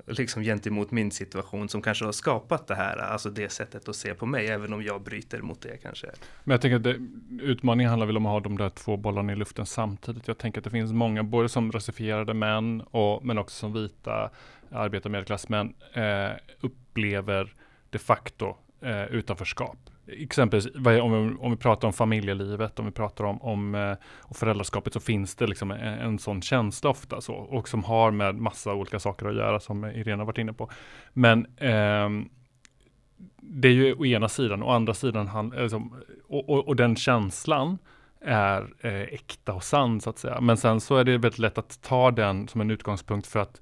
liksom 0.07 0.43
gentemot 0.43 0.91
min 0.91 1.11
situation 1.11 1.69
som 1.69 1.83
kanske 1.83 2.05
har 2.05 2.13
skapat 2.13 2.67
det 2.67 2.75
här, 2.75 2.97
alltså 2.97 3.31
det 3.31 3.53
sättet 3.53 3.89
att 3.89 3.97
se 3.97 4.15
på 4.15 4.27
mig, 4.27 4.47
även 4.47 4.73
om 4.73 4.83
jag 4.83 5.03
bryter 5.03 5.41
mot 5.41 5.61
det 5.61 5.77
kanske. 5.77 6.07
Men 6.45 6.53
jag 6.53 6.61
tänker 6.61 6.77
att 6.77 6.83
det, 6.83 6.99
utmaningen 7.41 7.91
handlar 7.91 8.07
väl 8.07 8.17
om 8.17 8.27
att 8.27 8.33
ha 8.33 8.41
de 8.41 8.59
där 8.59 8.71
två 8.71 8.97
bollarna 8.97 9.33
i 9.33 9.37
luften 9.37 9.67
samtidigt. 9.67 10.29
Jag 10.29 10.39
tänker 10.39 10.61
att 10.61 10.65
det 10.65 10.71
finns 10.71 10.93
många, 10.93 11.23
både 11.23 11.49
som 11.49 11.73
rasifierade 11.73 12.35
män, 12.35 12.81
och, 12.81 13.25
men 13.25 13.39
också 13.39 13.57
som 13.57 13.73
vita 13.73 14.31
arbetar 14.73 15.11
medelklassmän, 15.11 15.75
eh, 15.93 16.31
upplever 16.61 17.55
de 17.91 17.99
facto 17.99 18.57
eh, 18.83 19.05
utanförskap 19.05 19.79
exempelvis 20.13 20.67
om 20.85 21.13
vi, 21.13 21.37
om 21.41 21.51
vi 21.51 21.57
pratar 21.57 21.89
om 21.89 21.93
familjelivet, 21.93 22.79
om 22.79 22.85
vi 22.85 22.93
pratar 22.93 23.25
om, 23.25 23.43
om, 23.43 23.53
om 23.53 23.75
eh, 23.75 24.35
föräldraskapet 24.35 24.93
så 24.93 25.01
finns 25.01 25.35
det 25.35 25.47
liksom 25.47 25.71
en, 25.71 25.81
en 25.81 26.19
sån 26.19 26.43
känsla 26.43 26.91
ofta 26.91 27.21
så 27.21 27.35
och 27.35 27.69
som 27.69 27.85
har 27.85 28.11
med 28.11 28.35
massa 28.35 28.75
olika 28.75 28.99
saker 28.99 29.27
att 29.27 29.35
göra 29.35 29.61
som 29.61 29.85
Irena 29.85 30.25
varit 30.25 30.39
inne 30.39 30.53
på. 30.53 30.71
Men 31.13 31.47
eh, 31.57 32.09
det 33.41 33.69
är 33.69 33.73
ju 33.73 33.95
å 33.95 34.07
ena 34.07 34.29
sidan, 34.29 34.63
å 34.63 34.71
andra 34.71 34.95
sidan, 34.95 35.29
han, 35.29 35.51
liksom, 35.51 35.95
och, 36.29 36.49
och, 36.49 36.69
och, 36.69 36.77
den 36.77 36.97
känslan 36.97 37.79
är 38.21 38.69
eh, 38.81 39.01
äkta 39.01 39.55
och 39.55 39.65
sann 39.65 40.01
så 40.01 40.11
att 40.11 40.19
säga. 40.19 40.41
Men 40.41 40.57
sen 40.57 40.81
så 40.81 40.97
är 40.97 41.05
det 41.05 41.19
väldigt 41.19 41.39
lätt 41.39 41.59
att 41.59 41.83
ta 41.83 42.11
den 42.11 42.49
som 42.49 42.61
en 42.61 42.71
utgångspunkt 42.71 43.27
för 43.27 43.41
att, 43.41 43.61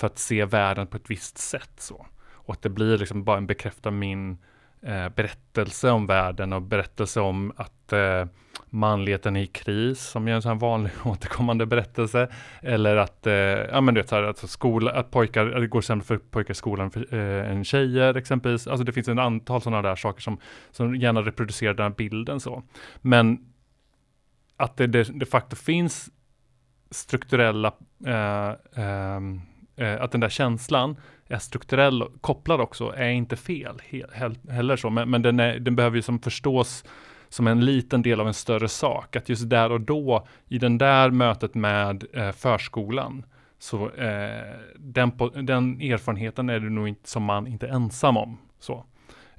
för 0.00 0.06
att 0.06 0.18
se 0.18 0.44
världen 0.44 0.86
på 0.86 0.96
ett 0.96 1.10
visst 1.10 1.38
sätt 1.38 1.72
så. 1.76 2.06
Och 2.32 2.54
att 2.54 2.62
det 2.62 2.68
blir 2.68 2.98
liksom 2.98 3.24
bara 3.24 3.36
en 3.36 3.46
bekräftar 3.46 3.90
min 3.90 4.38
eh, 4.82 5.08
berättelse 5.08 5.90
om 5.90 6.06
världen 6.06 6.52
och 6.52 6.62
berättelse 6.62 7.20
om 7.20 7.52
att 7.56 7.92
eh, 7.92 8.26
manligheten 8.66 9.36
är 9.36 9.42
i 9.42 9.46
kris, 9.46 10.00
som 10.00 10.28
är 10.28 10.32
en 10.32 10.42
sån 10.42 10.58
vanlig 10.58 10.92
återkommande 11.04 11.66
berättelse. 11.66 12.28
Eller 12.62 12.96
att, 12.96 13.26
eh, 13.26 13.34
ja 13.34 13.80
men 13.80 13.94
du 13.94 14.00
vet, 14.00 14.08
så 14.08 14.16
här, 14.16 14.22
alltså 14.22 14.48
skola, 14.48 14.92
att 14.92 15.10
pojkar, 15.10 15.46
det 15.46 15.66
går 15.66 15.80
sämre 15.80 16.04
för 16.04 16.18
pojkar 16.18 16.52
i 16.52 16.54
skolan 16.54 16.90
för, 16.90 17.14
eh, 17.14 17.50
än 17.50 17.64
tjejer 17.64 18.14
exempelvis. 18.14 18.66
Alltså 18.66 18.84
det 18.84 18.92
finns 18.92 19.08
ett 19.08 19.18
antal 19.18 19.62
sådana 19.62 19.82
där 19.82 19.96
saker 19.96 20.22
som, 20.22 20.38
som 20.70 20.96
gärna 20.96 21.22
reproducerar 21.22 21.74
den 21.74 21.86
här 21.86 21.96
bilden 21.96 22.40
så. 22.40 22.62
Men 23.00 23.46
att 24.56 24.76
det 24.76 24.86
de 24.86 25.26
facto 25.26 25.56
finns 25.56 26.10
strukturella, 26.90 27.72
eh, 28.06 28.54
ehm, 28.84 29.40
eh, 29.80 30.02
att 30.02 30.12
den 30.12 30.20
där 30.20 30.28
känslan 30.28 30.96
är 31.28 31.38
strukturell 31.38 32.04
kopplad 32.20 32.60
också 32.60 32.94
är 32.96 33.08
inte 33.08 33.36
fel 33.36 33.82
he 33.90 34.02
heller 34.50 34.76
så, 34.76 34.90
men, 34.90 35.10
men 35.10 35.22
den, 35.22 35.40
är, 35.40 35.58
den 35.58 35.76
behöver 35.76 35.96
ju 35.96 36.02
som 36.02 36.18
förstås 36.18 36.84
som 37.28 37.46
en 37.46 37.64
liten 37.64 38.02
del 38.02 38.20
av 38.20 38.26
en 38.26 38.34
större 38.34 38.68
sak. 38.68 39.16
Att 39.16 39.28
just 39.28 39.50
där 39.50 39.72
och 39.72 39.80
då, 39.80 40.26
i 40.48 40.58
den 40.58 40.78
där 40.78 41.10
mötet 41.10 41.54
med 41.54 42.04
eh, 42.12 42.32
förskolan, 42.32 43.24
så 43.58 43.90
eh, 43.90 44.54
den, 44.76 45.10
på, 45.10 45.28
den 45.28 45.80
erfarenheten 45.80 46.50
är 46.50 46.60
du 46.60 46.70
nog 46.70 46.88
inte, 46.88 47.08
som 47.08 47.22
man 47.22 47.46
inte 47.46 47.68
ensam 47.68 48.16
om. 48.16 48.38
Så. 48.60 48.84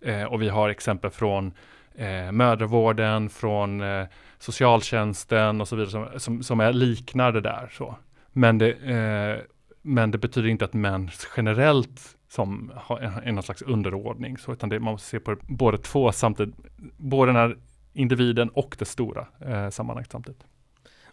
Eh, 0.02 0.24
och 0.24 0.42
vi 0.42 0.50
har 0.50 0.70
exempel 0.70 1.12
från 1.12 1.54
eh, 1.96 2.32
mödravården, 2.32 3.30
från 3.30 3.82
eh, 3.82 4.06
socialtjänsten 4.40 5.62
och 5.62 5.68
så 5.68 5.76
vidare 5.76 5.92
som, 5.92 6.20
som, 6.20 6.44
som 6.44 6.60
är 6.60 6.74
liknar 6.74 7.32
det 7.32 7.42
där. 7.42 7.70
Så. 7.72 7.96
Men 8.32 8.58
det, 8.58 8.72
eh, 8.72 9.44
men 9.82 10.12
det 10.12 10.18
betyder 10.18 10.50
inte 10.50 10.66
att 10.66 10.74
män 10.74 11.10
generellt 11.38 12.18
som 12.30 12.72
har 12.76 13.00
en, 13.00 13.38
en 13.38 13.44
slags 13.44 13.62
underordning, 13.62 14.38
så, 14.38 14.54
utan 14.54 14.70
det, 14.70 14.80
man 14.80 14.92
måste 14.92 15.10
se 15.10 15.20
på 15.20 15.36
båda 15.48 15.78
två 15.78 16.12
samtidigt, 16.12 16.56
både 16.98 17.30
den 17.30 17.36
här 17.36 17.58
individen 17.94 18.50
och 18.50 18.76
det 18.80 18.86
stora 18.86 19.28
eh, 19.40 19.70
sammanhanget 19.70 20.12
samtidigt. 20.12 20.44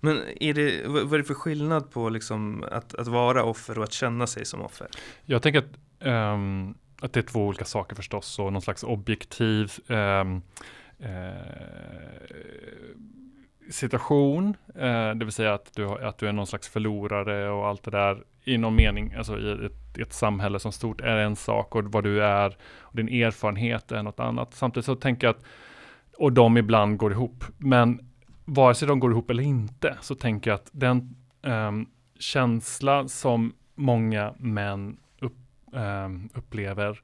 Men 0.00 0.22
är 0.40 0.54
det, 0.54 0.86
vad 0.86 1.14
är 1.14 1.18
det 1.18 1.24
för 1.24 1.34
skillnad 1.34 1.90
på 1.90 2.08
liksom 2.08 2.64
att, 2.70 2.94
att 2.94 3.06
vara 3.06 3.44
offer 3.44 3.78
och 3.78 3.84
att 3.84 3.92
känna 3.92 4.26
sig 4.26 4.44
som 4.44 4.60
offer? 4.60 4.86
Jag 5.24 5.42
tänker 5.42 5.58
att, 5.58 6.04
um, 6.06 6.74
att 7.00 7.12
det 7.12 7.20
är 7.20 7.22
två 7.22 7.46
olika 7.46 7.64
saker 7.64 7.96
förstås 7.96 8.38
och 8.38 8.52
någon 8.52 8.62
slags 8.62 8.82
objektiv 8.82 9.72
um, 9.86 10.42
uh, 11.00 11.08
situation, 13.70 14.56
eh, 14.74 15.10
det 15.10 15.24
vill 15.24 15.32
säga 15.32 15.54
att 15.54 15.72
du, 15.74 15.86
att 15.86 16.18
du 16.18 16.28
är 16.28 16.32
någon 16.32 16.46
slags 16.46 16.68
förlorare 16.68 17.50
och 17.50 17.68
allt 17.68 17.82
det 17.82 17.90
där 17.90 18.24
i 18.44 18.58
någon 18.58 18.76
mening, 18.76 19.14
alltså 19.14 19.38
i 19.38 19.66
ett, 19.66 19.98
ett, 19.98 20.12
samhälle 20.12 20.60
som 20.60 20.72
stort 20.72 21.00
är 21.00 21.16
en 21.16 21.36
sak 21.36 21.74
och 21.74 21.84
vad 21.84 22.04
du 22.04 22.24
är 22.24 22.56
och 22.80 22.96
din 22.96 23.08
erfarenhet 23.08 23.92
är 23.92 24.02
något 24.02 24.20
annat. 24.20 24.54
Samtidigt 24.54 24.86
så 24.86 24.94
tänker 24.94 25.26
jag 25.26 25.36
att, 25.36 25.44
och 26.16 26.32
de 26.32 26.56
ibland 26.56 26.96
går 26.96 27.12
ihop, 27.12 27.44
men 27.56 28.00
vare 28.44 28.74
sig 28.74 28.88
de 28.88 29.00
går 29.00 29.10
ihop 29.10 29.30
eller 29.30 29.42
inte, 29.42 29.96
så 30.00 30.14
tänker 30.14 30.50
jag 30.50 30.54
att 30.54 30.70
den 30.72 31.16
eh, 31.42 31.72
känsla 32.18 33.08
som 33.08 33.54
många 33.74 34.34
män 34.38 34.96
upp, 35.20 35.36
ehm, 35.74 36.30
eh, 36.34 36.38
upplever 36.38 37.00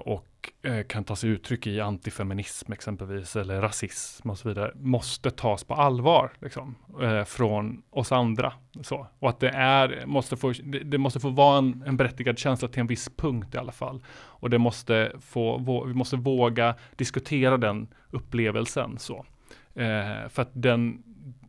och 0.00 0.26
Eh, 0.62 0.82
kan 0.86 1.04
ta 1.04 1.16
sig 1.16 1.30
uttryck 1.30 1.66
i 1.66 1.80
antifeminism 1.80 2.72
exempelvis 2.72 3.36
eller 3.36 3.60
rasism 3.60 4.30
och 4.30 4.38
så 4.38 4.48
vidare 4.48 4.72
måste 4.74 5.30
tas 5.30 5.64
på 5.64 5.74
allvar 5.74 6.32
liksom, 6.40 6.74
eh, 7.02 7.24
från 7.24 7.82
oss 7.90 8.12
andra. 8.12 8.52
Så. 8.82 9.06
Och 9.18 9.28
att 9.28 9.40
det, 9.40 9.48
är, 9.48 10.06
måste 10.06 10.36
få, 10.36 10.52
det, 10.84 10.98
måste 10.98 11.20
få 11.20 11.28
vara 11.28 11.58
en, 11.58 11.82
en 11.86 11.96
berättigad 11.96 12.38
känsla 12.38 12.68
till 12.68 12.80
en 12.80 12.86
viss 12.86 13.10
punkt 13.16 13.54
i 13.54 13.58
alla 13.58 13.72
fall. 13.72 14.02
Och 14.12 14.50
det 14.50 14.58
måste 14.58 15.12
få, 15.20 15.84
vi 15.86 15.94
måste 15.94 16.16
våga 16.16 16.74
diskutera 16.96 17.56
den 17.56 17.88
upplevelsen. 18.10 18.98
Så. 18.98 19.26
Eh, 19.74 20.28
för 20.28 20.42
att 20.42 20.50
den, 20.52 21.02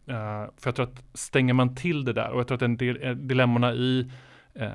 eh, 0.08 0.46
för 0.58 0.68
jag 0.68 0.76
tror 0.76 0.86
att 0.86 1.04
stänger 1.14 1.54
man 1.54 1.76
till 1.76 2.06
det 2.06 2.14
där 2.14 2.30
och 2.30 2.40
jag 2.40 2.48
tror 2.48 2.56
att 2.56 2.62
en 2.62 2.78
del, 2.78 3.04
eh, 3.04 3.12
dilemmorna 3.12 3.74
i, 3.74 4.12
eh, 4.56 4.72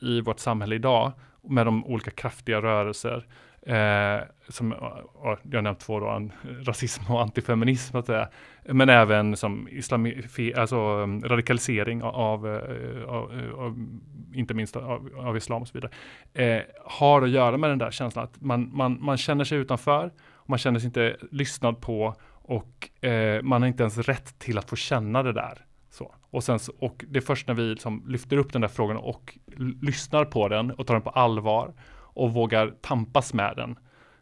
i 0.00 0.20
vårt 0.20 0.38
samhälle 0.38 0.74
idag 0.74 1.12
med 1.42 1.66
de 1.66 1.84
olika 1.84 2.10
kraftiga 2.10 2.62
rörelser 2.62 3.26
Eh, 3.62 4.20
som, 4.48 4.74
jag 5.42 5.58
har 5.58 5.62
nämnt 5.62 5.80
två 5.80 6.00
då, 6.00 6.28
rasism 6.62 7.12
och 7.12 7.22
antifeminism, 7.22 7.96
att 7.96 8.06
säga. 8.06 8.28
men 8.64 8.88
även 8.88 9.36
som 9.36 9.68
islami, 9.68 10.24
alltså, 10.56 10.76
um, 10.76 11.22
radikalisering 11.22 12.02
av, 12.02 12.46
eh, 12.46 13.08
av, 13.08 13.32
eh, 13.32 13.54
av, 13.54 13.88
inte 14.34 14.54
minst 14.54 14.76
av, 14.76 15.10
av, 15.16 15.36
islam 15.36 15.62
och 15.62 15.68
så 15.68 15.78
vidare, 15.78 15.90
eh, 16.34 16.62
har 16.84 17.22
att 17.22 17.30
göra 17.30 17.56
med 17.56 17.70
den 17.70 17.78
där 17.78 17.90
känslan 17.90 18.24
att 18.24 18.40
man, 18.40 18.76
man, 18.76 18.98
man 19.04 19.16
känner 19.16 19.44
sig 19.44 19.58
utanför, 19.58 20.10
man 20.46 20.58
känner 20.58 20.78
sig 20.78 20.86
inte 20.86 21.16
lyssnad 21.30 21.80
på 21.80 22.14
och 22.30 23.04
eh, 23.04 23.42
man 23.42 23.62
har 23.62 23.68
inte 23.68 23.82
ens 23.82 23.98
rätt 23.98 24.38
till 24.38 24.58
att 24.58 24.70
få 24.70 24.76
känna 24.76 25.22
det 25.22 25.32
där. 25.32 25.64
Så. 25.90 26.14
Och, 26.30 26.44
sen, 26.44 26.58
och 26.78 27.04
det 27.08 27.18
är 27.18 27.20
först 27.20 27.48
när 27.48 27.54
vi 27.54 27.62
liksom 27.62 28.04
lyfter 28.08 28.36
upp 28.36 28.52
den 28.52 28.60
där 28.60 28.68
frågan 28.68 28.96
och 28.96 29.38
lyssnar 29.82 30.24
på 30.24 30.48
den 30.48 30.70
och 30.70 30.86
tar 30.86 30.94
den 30.94 31.02
på 31.02 31.10
allvar 31.10 31.72
och 32.14 32.32
vågar 32.32 32.74
tampas 32.80 33.34
med 33.34 33.56
den. 33.56 33.78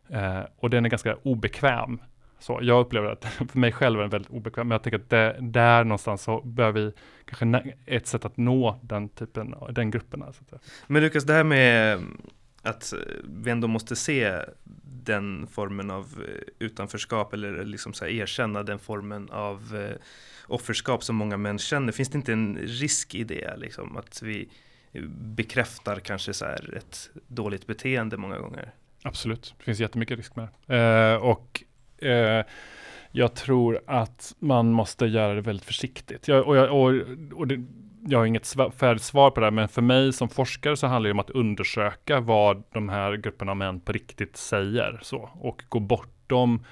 Eh, 0.08 0.42
och 0.56 0.70
den 0.70 0.84
är 0.84 0.90
ganska 0.90 1.16
obekväm. 1.22 2.00
Så 2.38 2.58
jag 2.62 2.80
upplever 2.80 3.10
att 3.10 3.24
för 3.50 3.58
mig 3.58 3.72
själv 3.72 3.98
är 3.98 4.02
den 4.02 4.10
väldigt 4.10 4.32
obekväm, 4.32 4.68
men 4.68 4.74
jag 4.74 4.82
tänker 4.82 4.98
att 4.98 5.10
det, 5.10 5.36
där 5.40 5.84
någonstans 5.84 6.22
så 6.22 6.42
bör 6.42 6.72
vi 6.72 6.92
kanske 7.24 7.74
ett 7.86 8.06
sätt 8.06 8.24
att 8.24 8.36
nå 8.36 8.80
den 8.82 9.08
typen, 9.08 9.54
den 9.70 9.90
gruppen. 9.90 10.22
Alltså. 10.22 10.42
Men 10.86 11.02
Lukas, 11.02 11.24
det 11.24 11.32
här 11.32 11.44
med 11.44 12.02
att 12.62 12.94
vi 13.24 13.50
ändå 13.50 13.68
måste 13.68 13.96
se 13.96 14.42
den 14.84 15.46
formen 15.46 15.90
av 15.90 16.04
eh, 16.04 16.66
utanförskap 16.66 17.32
eller 17.32 17.64
liksom 17.64 17.92
så 17.92 18.06
erkänna 18.06 18.62
den 18.62 18.78
formen 18.78 19.30
av 19.30 19.76
eh, 19.76 19.96
offerskap 20.46 21.04
som 21.04 21.16
många 21.16 21.36
män 21.36 21.58
känner. 21.58 21.92
Finns 21.92 22.08
det 22.08 22.18
inte 22.18 22.32
en 22.32 22.56
risk 22.56 23.14
i 23.14 23.24
det? 23.24 23.56
Liksom, 23.56 23.96
att 23.96 24.22
vi 24.22 24.48
bekräftar 25.10 25.96
kanske 25.96 26.32
så 26.32 26.44
här 26.44 26.74
ett 26.76 27.10
dåligt 27.26 27.66
beteende 27.66 28.16
många 28.16 28.38
gånger. 28.38 28.72
Absolut, 29.02 29.54
det 29.58 29.64
finns 29.64 29.80
jättemycket 29.80 30.16
risk 30.16 30.36
med 30.36 30.48
det. 30.66 30.76
Eh, 30.76 31.16
och 31.16 31.64
eh, 31.98 32.44
jag 33.10 33.34
tror 33.34 33.80
att 33.86 34.34
man 34.38 34.72
måste 34.72 35.06
göra 35.06 35.34
det 35.34 35.40
väldigt 35.40 35.66
försiktigt. 35.66 36.28
Jag, 36.28 36.46
och, 36.46 36.56
jag, 36.56 36.72
och, 36.72 36.92
och 37.32 37.46
det, 37.46 37.64
jag 38.06 38.18
har 38.18 38.26
inget 38.26 38.54
färdigt 38.76 39.02
svar 39.02 39.30
på 39.30 39.40
det, 39.40 39.46
här, 39.46 39.50
men 39.50 39.68
för 39.68 39.82
mig 39.82 40.12
som 40.12 40.28
forskare 40.28 40.76
så 40.76 40.86
handlar 40.86 41.08
det 41.08 41.12
om 41.12 41.18
att 41.18 41.30
undersöka 41.30 42.20
vad 42.20 42.62
de 42.72 42.88
här 42.88 43.16
grupperna 43.16 43.52
av 43.52 43.56
män 43.56 43.80
på 43.80 43.92
riktigt 43.92 44.36
säger 44.36 44.98
så, 45.02 45.30
och 45.34 45.62
gå 45.68 45.80
bortom 45.80 46.64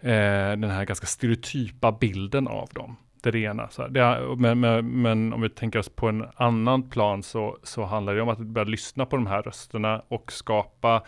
eh, 0.00 0.10
den 0.56 0.70
här 0.70 0.84
ganska 0.84 1.06
stereotypa 1.06 1.92
bilden 1.92 2.48
av 2.48 2.68
dem 2.72 2.96
det 3.26 3.38
rena. 3.38 3.68
Så 3.68 3.86
det, 3.86 4.36
men, 4.38 4.60
men, 4.60 5.02
men, 5.02 5.32
om 5.32 5.40
vi 5.40 5.48
tänker 5.48 5.78
oss 5.78 5.88
på 5.88 6.08
en 6.08 6.24
annan 6.36 6.90
plan 6.90 7.22
så, 7.22 7.58
så 7.62 7.84
handlar 7.84 8.14
det 8.14 8.22
om 8.22 8.28
att 8.28 8.38
börja 8.38 8.68
lyssna 8.68 9.06
på 9.06 9.16
de 9.16 9.26
här 9.26 9.42
rösterna 9.42 10.02
och 10.08 10.32
skapa 10.32 11.02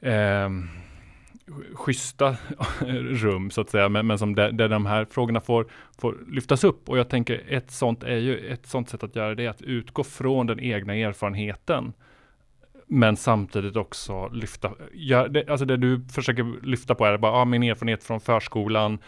eh, 0.00 0.48
schyssta 1.74 2.36
rum 3.10 3.50
så 3.50 3.60
att 3.60 3.70
säga, 3.70 3.88
men, 3.88 4.06
men 4.06 4.18
som 4.18 4.34
där, 4.34 4.52
där, 4.52 4.68
de 4.68 4.86
här 4.86 5.06
frågorna 5.10 5.40
får, 5.40 5.66
får 5.98 6.18
lyftas 6.28 6.64
upp. 6.64 6.88
Och 6.88 6.98
jag 6.98 7.08
tänker 7.08 7.42
ett 7.48 7.70
sånt 7.70 8.02
är 8.02 8.16
ju 8.16 8.38
ett 8.48 8.66
sånt 8.66 8.88
sätt 8.88 9.02
att 9.02 9.16
göra 9.16 9.34
det, 9.34 9.46
att 9.46 9.62
utgå 9.62 10.04
från 10.04 10.46
den 10.46 10.60
egna 10.60 10.94
erfarenheten. 10.94 11.92
Men 12.86 13.16
samtidigt 13.16 13.76
också 13.76 14.28
lyfta, 14.28 14.70
ja, 14.92 15.28
det, 15.28 15.48
alltså 15.48 15.66
det 15.66 15.76
du 15.76 16.00
försöker 16.12 16.66
lyfta 16.66 16.94
på 16.94 17.04
är 17.04 17.18
bara, 17.18 17.32
ah, 17.32 17.44
min 17.44 17.62
erfarenhet 17.62 18.04
från 18.04 18.20
förskolan, 18.20 18.98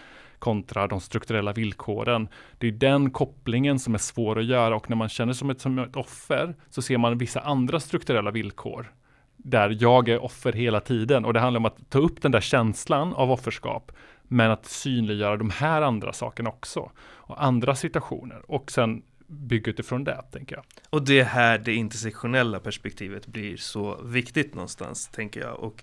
kontra 0.41 0.87
de 0.87 1.01
strukturella 1.01 1.53
villkoren. 1.53 2.29
Det 2.59 2.67
är 2.67 2.73
den 2.73 3.11
kopplingen 3.11 3.79
som 3.79 3.95
är 3.95 3.99
svår 3.99 4.39
att 4.39 4.45
göra 4.45 4.77
och 4.77 4.91
när 4.91 4.97
man 4.97 5.09
känner 5.09 5.33
sig 5.33 5.39
som 5.39 5.51
ett, 5.51 5.61
som 5.61 5.79
ett 5.79 5.97
offer 5.97 6.55
så 6.71 6.83
ser 6.83 6.99
man 6.99 7.19
vissa 7.19 7.41
andra 7.41 7.81
strukturella 7.81 8.31
villkor 8.31 8.93
där 9.37 9.77
jag 9.81 10.09
är 10.09 10.23
offer 10.25 10.53
hela 10.53 10.81
tiden 10.81 11.25
och 11.25 11.33
det 11.33 11.41
handlar 11.41 11.59
om 11.59 11.65
att 11.65 11.91
ta 11.91 11.99
upp 11.99 12.23
den 12.23 12.33
där 12.33 12.41
känslan 12.41 13.15
av 13.15 13.31
offerskap 13.31 13.93
men 14.23 14.51
att 14.51 14.67
synliggöra 14.67 15.37
de 15.37 15.51
här 15.51 15.83
andra 15.83 16.13
sakerna 16.13 16.51
också 16.51 16.91
och 17.01 17.45
andra 17.45 17.75
situationer 17.75 18.43
och 18.51 18.71
sen 18.71 19.03
bygga 19.27 19.71
utifrån 19.71 20.05
det, 20.05 20.23
tänker 20.33 20.57
jag. 20.57 20.65
Och 20.91 21.05
det 21.05 21.21
är 21.21 21.25
här 21.25 21.59
det 21.59 21.75
intersektionella 21.75 22.61
perspektivet 22.61 23.27
blir 23.27 23.57
så 23.57 24.03
viktigt 24.03 24.55
någonstans, 24.55 25.09
tänker 25.09 25.41
jag. 25.41 25.61
Och 25.61 25.83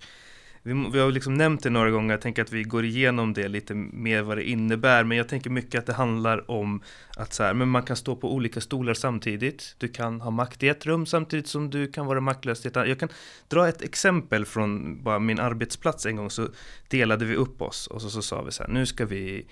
vi, 0.64 0.90
vi 0.94 1.00
har 1.00 1.12
liksom 1.12 1.34
nämnt 1.34 1.64
det 1.64 1.70
några 1.70 1.90
gånger, 1.90 2.14
jag 2.14 2.22
tänker 2.22 2.42
att 2.42 2.52
vi 2.52 2.64
går 2.64 2.86
igenom 2.86 3.34
det 3.34 3.48
lite 3.48 3.74
mer 3.74 4.22
vad 4.22 4.38
det 4.38 4.50
innebär, 4.50 5.04
men 5.04 5.18
jag 5.18 5.28
tänker 5.28 5.50
mycket 5.50 5.80
att 5.80 5.86
det 5.86 5.94
handlar 5.94 6.52
om 6.52 6.82
att 7.18 7.34
så 7.34 7.44
här, 7.44 7.54
men 7.54 7.70
man 7.70 7.84
kan 7.84 7.96
stå 7.96 8.16
på 8.16 8.34
olika 8.34 8.62
stolar 8.62 8.94
samtidigt. 8.94 9.76
Du 9.78 9.88
kan 9.88 10.22
ha 10.22 10.32
makt 10.32 10.64
i 10.64 10.70
ett 10.70 10.86
rum 10.86 11.06
samtidigt 11.06 11.48
som 11.48 11.70
du 11.70 11.88
kan 11.88 12.06
vara 12.06 12.22
maktlös 12.22 12.66
i 12.66 12.68
ett 12.68 12.78
annat. 12.78 12.90
Jag 12.90 13.00
kan 13.00 13.10
dra 13.48 13.68
ett 13.68 13.82
exempel 13.82 14.46
från 14.46 15.04
bara 15.04 15.20
min 15.20 15.40
arbetsplats 15.40 16.06
en 16.06 16.16
gång 16.16 16.30
så 16.30 16.48
delade 16.88 17.26
vi 17.26 17.36
upp 17.36 17.62
oss 17.62 17.88
och 17.88 18.02
så, 18.02 18.10
så 18.10 18.22
sa 18.22 18.42
vi 18.42 18.52
så 18.52 18.64
här, 18.64 18.70
nu 18.70 18.86
ska 18.86 19.06
vi 19.06 19.46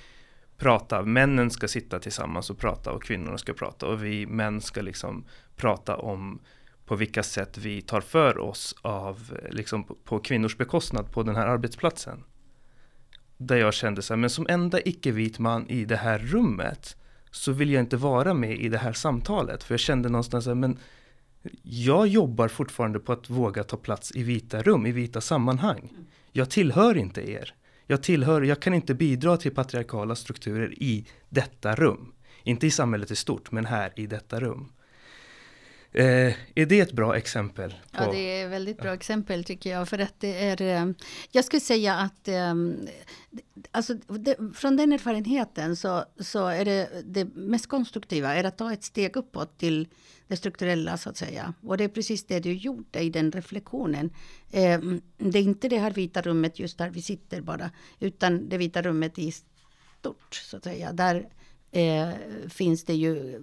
prata, 0.57 1.01
männen 1.01 1.51
ska 1.51 1.67
sitta 1.67 1.99
tillsammans 1.99 2.49
och 2.49 2.57
prata 2.57 2.91
och 2.91 3.03
kvinnorna 3.03 3.37
ska 3.37 3.53
prata 3.53 3.87
och 3.87 4.03
vi 4.03 4.25
män 4.25 4.61
ska 4.61 4.81
liksom 4.81 5.25
prata 5.55 5.97
om 5.97 6.39
på 6.85 6.95
vilka 6.95 7.23
sätt 7.23 7.57
vi 7.57 7.81
tar 7.81 8.01
för 8.01 8.37
oss 8.37 8.75
av, 8.81 9.39
eh, 9.43 9.51
liksom 9.51 9.83
på 10.03 10.19
kvinnors 10.19 10.57
bekostnad 10.57 11.11
på 11.11 11.23
den 11.23 11.35
här 11.35 11.47
arbetsplatsen. 11.47 12.23
Där 13.37 13.57
jag 13.57 13.73
kände 13.73 14.01
så 14.01 14.13
här, 14.13 14.17
men 14.19 14.29
som 14.29 14.45
enda 14.49 14.81
icke-vit 14.81 15.39
man 15.39 15.69
i 15.69 15.85
det 15.85 15.95
här 15.95 16.19
rummet 16.19 16.95
så 17.31 17.51
vill 17.51 17.69
jag 17.69 17.83
inte 17.83 17.97
vara 17.97 18.33
med 18.33 18.59
i 18.59 18.69
det 18.69 18.77
här 18.77 18.93
samtalet. 18.93 19.63
För 19.63 19.73
jag 19.73 19.79
kände 19.79 20.09
någonstans 20.09 20.47
att 20.47 20.57
men 20.57 20.77
jag 21.63 22.07
jobbar 22.07 22.47
fortfarande 22.47 22.99
på 22.99 23.13
att 23.13 23.29
våga 23.29 23.63
ta 23.63 23.77
plats 23.77 24.15
i 24.15 24.23
vita 24.23 24.61
rum, 24.61 24.85
i 24.85 24.91
vita 24.91 25.21
sammanhang. 25.21 25.91
Jag 26.31 26.49
tillhör 26.49 26.97
inte 26.97 27.31
er. 27.31 27.53
Jag 27.87 28.03
tillhör, 28.03 28.41
jag 28.41 28.59
kan 28.59 28.73
inte 28.73 28.93
bidra 28.93 29.37
till 29.37 29.55
patriarkala 29.55 30.15
strukturer 30.15 30.83
i 30.83 31.07
detta 31.29 31.75
rum. 31.75 32.13
Inte 32.43 32.67
i 32.67 32.71
samhället 32.71 33.11
i 33.11 33.15
stort, 33.15 33.51
men 33.51 33.65
här 33.65 33.93
i 33.95 34.07
detta 34.07 34.39
rum. 34.39 34.71
Eh, 35.97 36.33
är 36.55 36.65
det 36.65 36.79
ett 36.79 36.91
bra 36.91 37.17
exempel? 37.17 37.69
På... 37.69 38.03
Ja, 38.03 38.11
det 38.11 38.17
är 38.17 38.45
ett 38.45 38.51
väldigt 38.51 38.77
bra 38.77 38.93
exempel 38.93 39.43
tycker 39.43 39.69
jag. 39.69 39.89
För 39.89 39.99
att 39.99 40.19
det 40.19 40.43
är, 40.43 40.61
eh, 40.61 40.91
jag 41.31 41.45
skulle 41.45 41.59
säga 41.59 41.95
att 41.95 42.27
eh, 42.27 42.53
alltså, 43.71 43.93
det, 43.93 44.37
från 44.55 44.77
den 44.77 44.91
erfarenheten 44.91 45.75
så, 45.75 46.05
så 46.19 46.47
är 46.47 46.65
det, 46.65 46.89
det 47.05 47.25
mest 47.35 47.67
konstruktiva 47.67 48.35
är 48.35 48.43
att 48.43 48.57
ta 48.57 48.73
ett 48.73 48.83
steg 48.83 49.15
uppåt 49.15 49.57
till 49.57 49.87
det 50.27 50.37
strukturella 50.37 50.97
så 50.97 51.09
att 51.09 51.17
säga. 51.17 51.53
Och 51.61 51.77
det 51.77 51.83
är 51.83 51.89
precis 51.89 52.25
det 52.25 52.39
du 52.39 52.53
gjorde 52.53 52.99
i 52.99 53.09
den 53.09 53.31
reflektionen. 53.31 54.09
Eh, 54.51 54.79
det 55.17 55.39
är 55.39 55.43
inte 55.43 55.69
det 55.69 55.77
här 55.77 55.91
vita 55.91 56.21
rummet 56.21 56.59
just 56.59 56.77
där 56.77 56.89
vi 56.89 57.01
sitter 57.01 57.41
bara, 57.41 57.71
utan 57.99 58.49
det 58.49 58.57
vita 58.57 58.81
rummet 58.81 59.19
i 59.19 59.31
stort 59.99 60.35
så 60.35 60.57
att 60.57 60.63
säga. 60.63 60.93
Där 60.93 61.29
eh, 61.71 62.09
finns 62.49 62.83
det 62.83 62.93
ju 62.93 63.41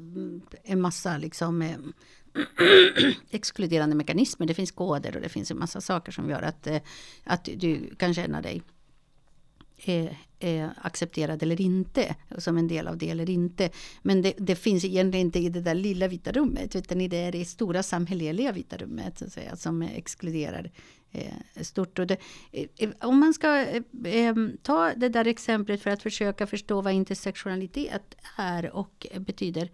en 0.64 0.80
massa 0.80 1.18
liksom 1.18 1.62
eh, 1.62 1.76
exkluderande 3.30 3.96
mekanismer. 3.96 4.46
Det 4.46 4.54
finns 4.54 4.70
koder 4.70 5.16
och 5.16 5.22
det 5.22 5.28
finns 5.28 5.50
en 5.50 5.58
massa 5.58 5.80
saker 5.80 6.12
som 6.12 6.30
gör 6.30 6.42
att, 6.42 6.66
eh, 6.66 6.80
att 7.24 7.44
du 7.44 7.94
kan 7.94 8.14
känna 8.14 8.42
dig 8.42 8.62
är, 9.84 10.18
är 10.40 10.70
accepterad 10.82 11.42
eller 11.42 11.60
inte, 11.60 12.16
som 12.38 12.58
en 12.58 12.68
del 12.68 12.88
av 12.88 12.98
det 12.98 13.10
eller 13.10 13.30
inte. 13.30 13.70
Men 14.02 14.22
det, 14.22 14.34
det, 14.38 14.56
finns 14.56 14.84
egentligen 14.84 15.26
inte 15.26 15.38
i 15.38 15.48
det 15.48 15.60
där 15.60 15.74
lilla 15.74 16.08
vita 16.08 16.32
rummet, 16.32 16.76
utan 16.76 17.00
i 17.00 17.08
det, 17.08 17.30
det 17.30 17.44
stora 17.44 17.82
samhälleliga 17.82 18.52
vita 18.52 18.76
rummet, 18.76 19.18
så 19.18 19.24
att 19.24 19.32
säga, 19.32 19.56
som 19.56 19.82
exkluderar 19.82 20.70
eh, 21.12 21.62
stort. 21.62 21.98
Och 21.98 22.06
det, 22.06 22.16
eh, 22.52 22.90
om 23.00 23.18
man 23.18 23.34
ska 23.34 23.58
eh, 23.58 23.82
eh, 24.04 24.34
ta 24.62 24.92
det 24.96 25.08
där 25.08 25.26
exemplet 25.26 25.82
för 25.82 25.90
att 25.90 26.02
försöka 26.02 26.46
förstå 26.46 26.80
vad 26.80 26.92
intersektionalitet 26.92 28.14
är 28.36 28.70
och 28.70 29.06
betyder, 29.16 29.70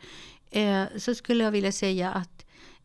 eh, 0.51 0.85
så 0.97 1.15
skulle 1.15 1.45
jag 1.45 1.51
vilja 1.51 1.73
säga 1.73 2.11
att 2.11 2.38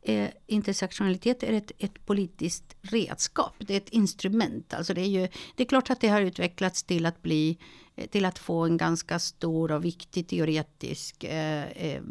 eh, 0.03 0.29
intersektionalitet 0.47 1.43
är 1.43 1.53
ett, 1.53 1.71
ett 1.79 2.05
politiskt 2.05 2.75
redskap. 2.81 3.53
Det 3.59 3.73
är 3.73 3.77
ett 3.77 3.89
instrument. 3.89 4.73
Alltså 4.73 4.93
det, 4.93 5.01
är 5.01 5.21
ju, 5.21 5.27
det 5.55 5.63
är 5.63 5.67
klart 5.67 5.89
att 5.89 6.01
det 6.01 6.07
har 6.07 6.21
utvecklats 6.21 6.83
till 6.83 7.05
att 7.05 7.21
bli 7.21 7.57
eh, 7.95 8.07
till 8.07 8.25
att 8.25 8.39
få 8.39 8.65
en 8.65 8.77
ganska 8.77 9.19
stor 9.19 9.71
och 9.71 9.85
viktig 9.85 10.27
teoretisk 10.27 11.23
eh, 11.23 11.63
eh, 11.71 12.01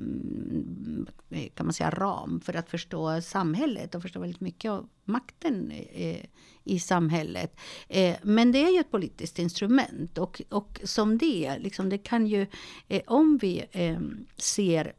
kan 1.54 1.66
man 1.66 1.72
säga, 1.72 1.90
ram 1.90 2.40
för 2.40 2.54
att 2.54 2.70
förstå 2.70 3.20
samhället 3.20 3.94
och 3.94 4.02
förstå 4.02 4.20
väldigt 4.20 4.40
mycket 4.40 4.70
av 4.70 4.88
makten 5.04 5.70
eh, 5.92 6.24
i 6.64 6.78
samhället. 6.78 7.56
Eh, 7.88 8.16
men 8.22 8.52
det 8.52 8.64
är 8.64 8.70
ju 8.70 8.80
ett 8.80 8.90
politiskt 8.90 9.38
instrument 9.38 10.18
och, 10.18 10.42
och 10.48 10.80
som 10.84 11.18
det, 11.18 11.58
liksom, 11.58 11.88
det 11.88 11.98
kan 11.98 12.26
ju, 12.26 12.46
eh, 12.88 13.02
om 13.06 13.38
vi 13.38 13.64
ser 14.36 14.92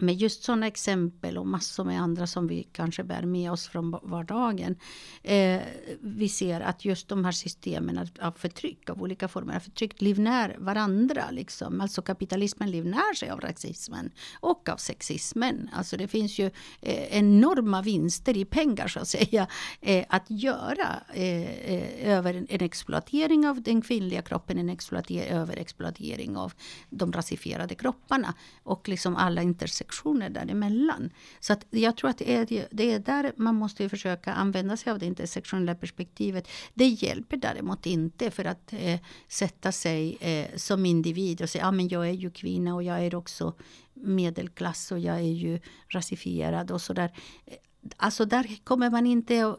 med 0.00 0.14
just 0.14 0.42
sådana 0.42 0.66
exempel 0.66 1.38
och 1.38 1.46
massor 1.46 1.84
med 1.84 2.00
andra 2.00 2.26
som 2.26 2.46
vi 2.46 2.62
kanske 2.72 3.04
bär 3.04 3.22
med 3.22 3.52
oss 3.52 3.68
från 3.68 3.90
vardagen. 4.02 4.76
Eh, 5.22 5.60
vi 6.00 6.28
ser 6.28 6.60
att 6.60 6.84
just 6.84 7.08
de 7.08 7.24
här 7.24 7.32
systemen 7.32 8.08
av 8.20 8.32
förtryck, 8.32 8.90
av 8.90 9.02
olika 9.02 9.28
former 9.28 9.56
av 9.56 9.60
förtryck, 9.60 10.00
livnär 10.00 10.56
varandra. 10.58 11.24
Liksom. 11.30 11.80
Alltså 11.80 12.02
kapitalismen 12.02 12.70
livnär 12.70 13.14
sig 13.14 13.30
av 13.30 13.40
rasismen 13.40 14.10
och 14.40 14.68
av 14.68 14.76
sexismen. 14.76 15.70
Alltså 15.72 15.96
det 15.96 16.08
finns 16.08 16.38
ju 16.38 16.46
eh, 16.80 17.18
enorma 17.18 17.82
vinster 17.82 18.36
i 18.36 18.44
pengar 18.44 18.88
så 18.88 19.00
att 19.00 19.08
säga 19.08 19.46
eh, 19.80 20.04
att 20.08 20.24
göra 20.28 21.02
eh, 21.14 21.50
eh 21.50 22.10
över 22.10 22.34
en, 22.34 22.46
en, 22.50 22.62
exploatering 22.62 23.48
av 23.48 23.62
den 23.62 23.82
kvinnliga 23.82 24.22
kroppen, 24.22 24.58
en 24.58 24.68
exploatering, 24.68 25.30
överexploatering 25.30 26.36
av 26.36 26.52
de 26.90 27.12
rasifierade 27.12 27.74
kropparna 27.74 28.34
och 28.62 28.88
liksom 28.88 29.16
alla 29.16 29.42
intersektioner 29.42 29.89
reflektioner 29.90 30.30
däremellan. 30.30 31.10
Så 31.40 31.52
att 31.52 31.66
jag 31.70 31.96
tror 31.96 32.10
att 32.10 32.18
det 32.18 32.34
är, 32.34 32.66
det 32.70 32.92
är 32.92 32.98
där 32.98 33.32
man 33.36 33.54
måste 33.54 33.88
försöka 33.88 34.32
använda 34.32 34.76
sig 34.76 34.92
av 34.92 34.98
det 34.98 35.06
intersektionella 35.06 35.74
perspektivet. 35.74 36.48
Det 36.74 36.86
hjälper 36.86 37.36
däremot 37.36 37.86
inte 37.86 38.30
för 38.30 38.44
att 38.44 38.72
eh, 38.72 39.00
sätta 39.28 39.72
sig 39.72 40.16
eh, 40.20 40.56
som 40.56 40.86
individ 40.86 41.42
och 41.42 41.50
säga 41.50 41.66
att 41.66 41.74
ah, 41.74 41.80
jag 41.80 42.08
är 42.08 42.12
ju 42.12 42.30
kvinna 42.30 42.74
och 42.74 42.82
jag 42.82 43.04
är 43.04 43.14
också 43.14 43.54
medelklass 43.94 44.92
och 44.92 44.98
jag 44.98 45.16
är 45.16 45.34
ju 45.34 45.60
rasifierad 45.88 46.70
och 46.70 46.80
sådär. 46.80 47.10
Eh, 47.46 47.56
alltså 47.96 48.24
där 48.24 48.64
kommer 48.64 48.90
man 48.90 49.06
inte 49.06 49.56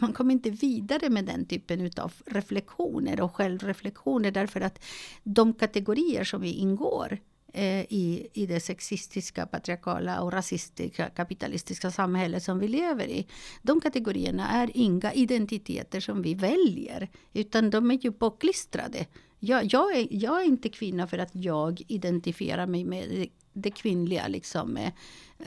man 0.00 0.12
kommer 0.12 0.32
inte 0.32 0.50
vidare 0.50 1.10
med 1.10 1.24
den 1.24 1.46
typen 1.46 1.90
av 1.96 2.12
reflektioner 2.26 3.20
och 3.20 3.36
självreflektioner 3.36 4.30
därför 4.30 4.60
att 4.60 4.78
de 5.24 5.52
kategorier 5.52 6.24
som 6.24 6.40
vi 6.40 6.52
ingår 6.52 7.18
Eh, 7.54 7.80
i, 7.80 8.28
i 8.32 8.46
det 8.46 8.60
sexistiska, 8.60 9.46
patriarkala 9.46 10.20
och 10.20 10.32
rasistiska 10.32 11.10
kapitalistiska 11.10 11.90
samhälle 11.90 12.40
som 12.40 12.58
vi 12.58 12.68
lever 12.68 13.08
i. 13.08 13.26
De 13.62 13.80
kategorierna 13.80 14.48
är 14.48 14.70
inga 14.74 15.12
identiteter 15.12 16.00
som 16.00 16.22
vi 16.22 16.34
väljer, 16.34 17.08
utan 17.32 17.70
de 17.70 17.90
är 17.90 17.98
ju 18.04 18.12
påklistrade. 18.12 19.06
Jag, 19.38 19.72
jag, 19.72 19.96
är, 19.96 20.06
jag 20.10 20.40
är 20.40 20.44
inte 20.44 20.68
kvinna 20.68 21.06
för 21.06 21.18
att 21.18 21.30
jag 21.32 21.82
identifierar 21.88 22.66
mig 22.66 22.84
med 22.84 23.26
det 23.52 23.70
kvinnliga, 23.70 24.28
liksom, 24.28 24.76
eh, 24.76 24.92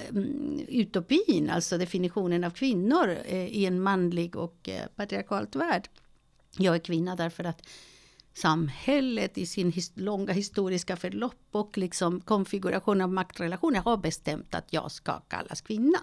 mm, 0.09 0.59
utopin, 0.67 1.49
alltså 1.49 1.77
definitionen 1.77 2.43
av 2.43 2.51
kvinnor 2.51 3.17
eh, 3.25 3.45
i 3.45 3.65
en 3.65 3.81
manlig 3.81 4.35
och 4.35 4.69
eh, 4.69 4.87
patriarkalt 4.95 5.55
värld. 5.55 5.89
Jag 6.57 6.75
är 6.75 6.79
kvinna 6.79 7.15
därför 7.15 7.43
att 7.43 7.61
samhället 8.35 9.37
i 9.37 9.45
sin 9.45 9.71
his 9.71 9.91
långa 9.95 10.33
historiska 10.33 10.95
förlopp 10.95 11.47
och 11.51 11.77
liksom 11.77 12.21
konfiguration 12.21 13.01
av 13.01 13.11
maktrelationer 13.11 13.79
har 13.79 13.97
bestämt 13.97 14.55
att 14.55 14.73
jag 14.73 14.91
ska 14.91 15.19
kallas 15.19 15.61
kvinna. 15.61 15.99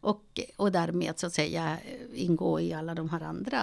Och, 0.00 0.40
och 0.56 0.72
därmed 0.72 1.18
så 1.18 1.26
att 1.26 1.32
säga 1.32 1.78
eh, 1.84 2.22
ingå 2.22 2.60
i 2.60 2.72
alla 2.72 2.94
de 2.94 3.08
här 3.08 3.20
andra 3.20 3.62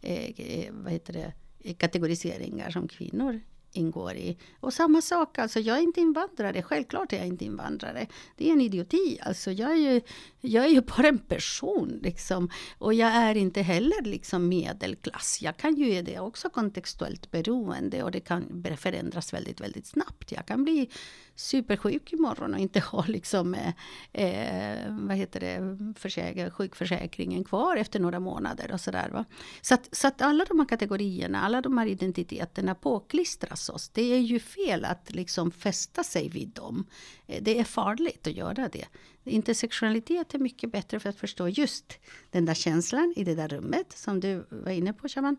eh, 0.00 0.40
eh 0.40 0.72
vad 0.72 0.92
heter 0.92 1.12
det, 1.12 1.32
kategoriseringar 1.74 2.70
som 2.70 2.88
kvinnor 2.88 3.40
ingår 3.72 4.14
i. 4.14 4.36
Och 4.60 4.74
samma 4.74 5.02
sak, 5.02 5.38
alltså 5.38 5.60
jag 5.60 5.78
är 5.78 5.82
inte 5.82 6.00
invandrare. 6.00 6.62
Självklart 6.62 7.12
är 7.12 7.16
jag 7.16 7.26
inte 7.26 7.44
invandrare. 7.44 8.06
Det 8.36 8.48
är 8.48 8.52
en 8.52 8.60
idioti. 8.60 9.18
Alltså 9.22 9.50
jag 9.50 9.70
är 9.70 9.92
ju, 9.92 10.00
jag 10.40 10.64
är 10.64 10.68
ju 10.68 10.80
bara 10.96 11.08
en 11.08 11.18
person. 11.18 12.00
Liksom. 12.02 12.50
Och 12.78 12.94
jag 12.94 13.10
är 13.12 13.34
inte 13.34 13.62
heller 13.62 14.02
liksom 14.02 14.48
medelklass. 14.48 15.38
Jag 15.42 15.56
kan 15.56 15.74
ju 15.76 15.92
är 15.92 16.02
det 16.02 16.18
också 16.18 16.50
kontextuellt 16.50 17.30
beroende 17.30 18.02
och 18.02 18.10
det 18.10 18.20
kan 18.20 18.64
förändras 18.78 19.32
väldigt, 19.32 19.60
väldigt 19.60 19.86
snabbt. 19.86 20.32
Jag 20.32 20.46
kan 20.46 20.64
bli 20.64 20.90
supersjuk 21.34 22.12
imorgon 22.12 22.54
och 22.54 22.60
inte 22.60 22.80
ha 22.90 23.04
liksom, 23.06 23.54
eh, 23.54 23.72
eh, 24.12 24.86
vad 24.90 25.16
heter 25.16 25.40
det, 25.40 25.78
försäkring, 26.00 26.50
sjukförsäkringen 26.50 27.44
kvar 27.44 27.76
efter 27.76 28.00
några 28.00 28.20
månader 28.20 28.72
och 28.72 28.80
sådär. 28.80 29.24
Så, 29.60 29.74
att, 29.74 29.88
så 29.92 30.08
att 30.08 30.22
alla 30.22 30.44
de 30.44 30.58
här 30.58 30.66
kategorierna, 30.66 31.40
alla 31.40 31.60
de 31.60 31.78
här 31.78 31.86
identiteterna 31.86 32.74
påklistras 32.74 33.68
oss. 33.68 33.88
Det 33.88 34.02
är 34.02 34.20
ju 34.20 34.38
fel 34.38 34.84
att 34.84 35.14
liksom 35.14 35.50
fästa 35.50 36.04
sig 36.04 36.28
vid 36.28 36.48
dem. 36.48 36.86
Eh, 37.26 37.42
det 37.42 37.58
är 37.58 37.64
farligt 37.64 38.26
att 38.26 38.36
göra 38.36 38.68
det. 38.68 38.86
Intersektionalitet 39.24 40.34
är 40.34 40.38
mycket 40.38 40.72
bättre 40.72 41.00
för 41.00 41.08
att 41.08 41.16
förstå 41.16 41.48
just 41.48 41.98
den 42.30 42.44
där 42.44 42.54
känslan 42.54 43.14
i 43.16 43.24
det 43.24 43.34
där 43.34 43.48
rummet 43.48 43.92
som 43.92 44.20
du 44.20 44.46
var 44.50 44.72
inne 44.72 44.92
på, 44.92 45.08
Shaman. 45.08 45.36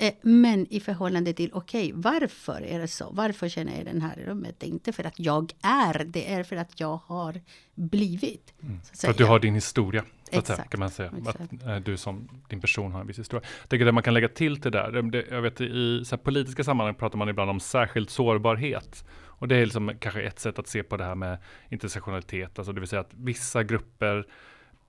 Eh, 0.00 0.12
men 0.22 0.66
i 0.70 0.80
förhållande 0.80 1.32
till, 1.32 1.50
okej, 1.52 1.92
okay, 1.92 2.02
varför 2.02 2.62
är 2.62 2.78
det 2.78 2.88
så? 2.88 3.10
Varför 3.12 3.48
känner 3.48 3.76
jag 3.76 3.94
det 3.94 4.00
här 4.00 4.18
i 4.18 4.24
rummet? 4.24 4.54
Det 4.58 4.66
är 4.66 4.68
inte 4.68 4.92
för 4.92 5.04
att 5.04 5.18
jag 5.18 5.52
är, 5.62 6.04
det 6.04 6.32
är 6.32 6.42
för 6.42 6.56
att 6.56 6.80
jag 6.80 7.00
har 7.06 7.40
blivit. 7.74 8.54
Mm. 8.62 8.78
Att 8.92 9.00
för 9.00 9.10
att 9.10 9.18
du 9.18 9.24
har 9.24 9.38
din 9.38 9.54
historia, 9.54 10.04
att 10.32 10.46
säga, 10.46 10.64
kan 10.64 10.80
man 10.80 10.90
säga. 10.90 11.12
Exakt. 11.18 11.40
Att 11.40 11.66
äh, 11.66 11.76
du 11.76 11.96
som 11.96 12.28
din 12.48 12.60
person 12.60 12.92
har 12.92 13.00
en 13.00 13.06
viss 13.06 13.18
historia. 13.18 13.48
Jag 13.60 13.68
tycker 13.70 13.84
det 13.84 13.92
man 13.92 14.02
kan 14.02 14.14
lägga 14.14 14.28
till 14.28 14.60
till 14.60 14.72
det 14.72 14.78
där, 14.78 15.24
jag 15.30 15.42
vet 15.42 15.60
i 15.60 16.04
så 16.04 16.16
politiska 16.16 16.64
sammanhang 16.64 16.94
pratar 16.94 17.18
man 17.18 17.28
ibland 17.28 17.50
om 17.50 17.60
särskild 17.60 18.10
sårbarhet. 18.10 19.04
Och 19.40 19.48
det 19.48 19.56
är 19.56 19.64
liksom 19.64 19.92
kanske 19.98 20.22
ett 20.22 20.38
sätt 20.38 20.58
att 20.58 20.68
se 20.68 20.82
på 20.82 20.96
det 20.96 21.04
här 21.04 21.14
med 21.14 21.38
intersektionalitet, 21.68 22.58
alltså 22.58 22.72
det 22.72 22.80
vill 22.80 22.88
säga 22.88 23.00
att 23.00 23.14
vissa 23.14 23.62
grupper 23.62 24.26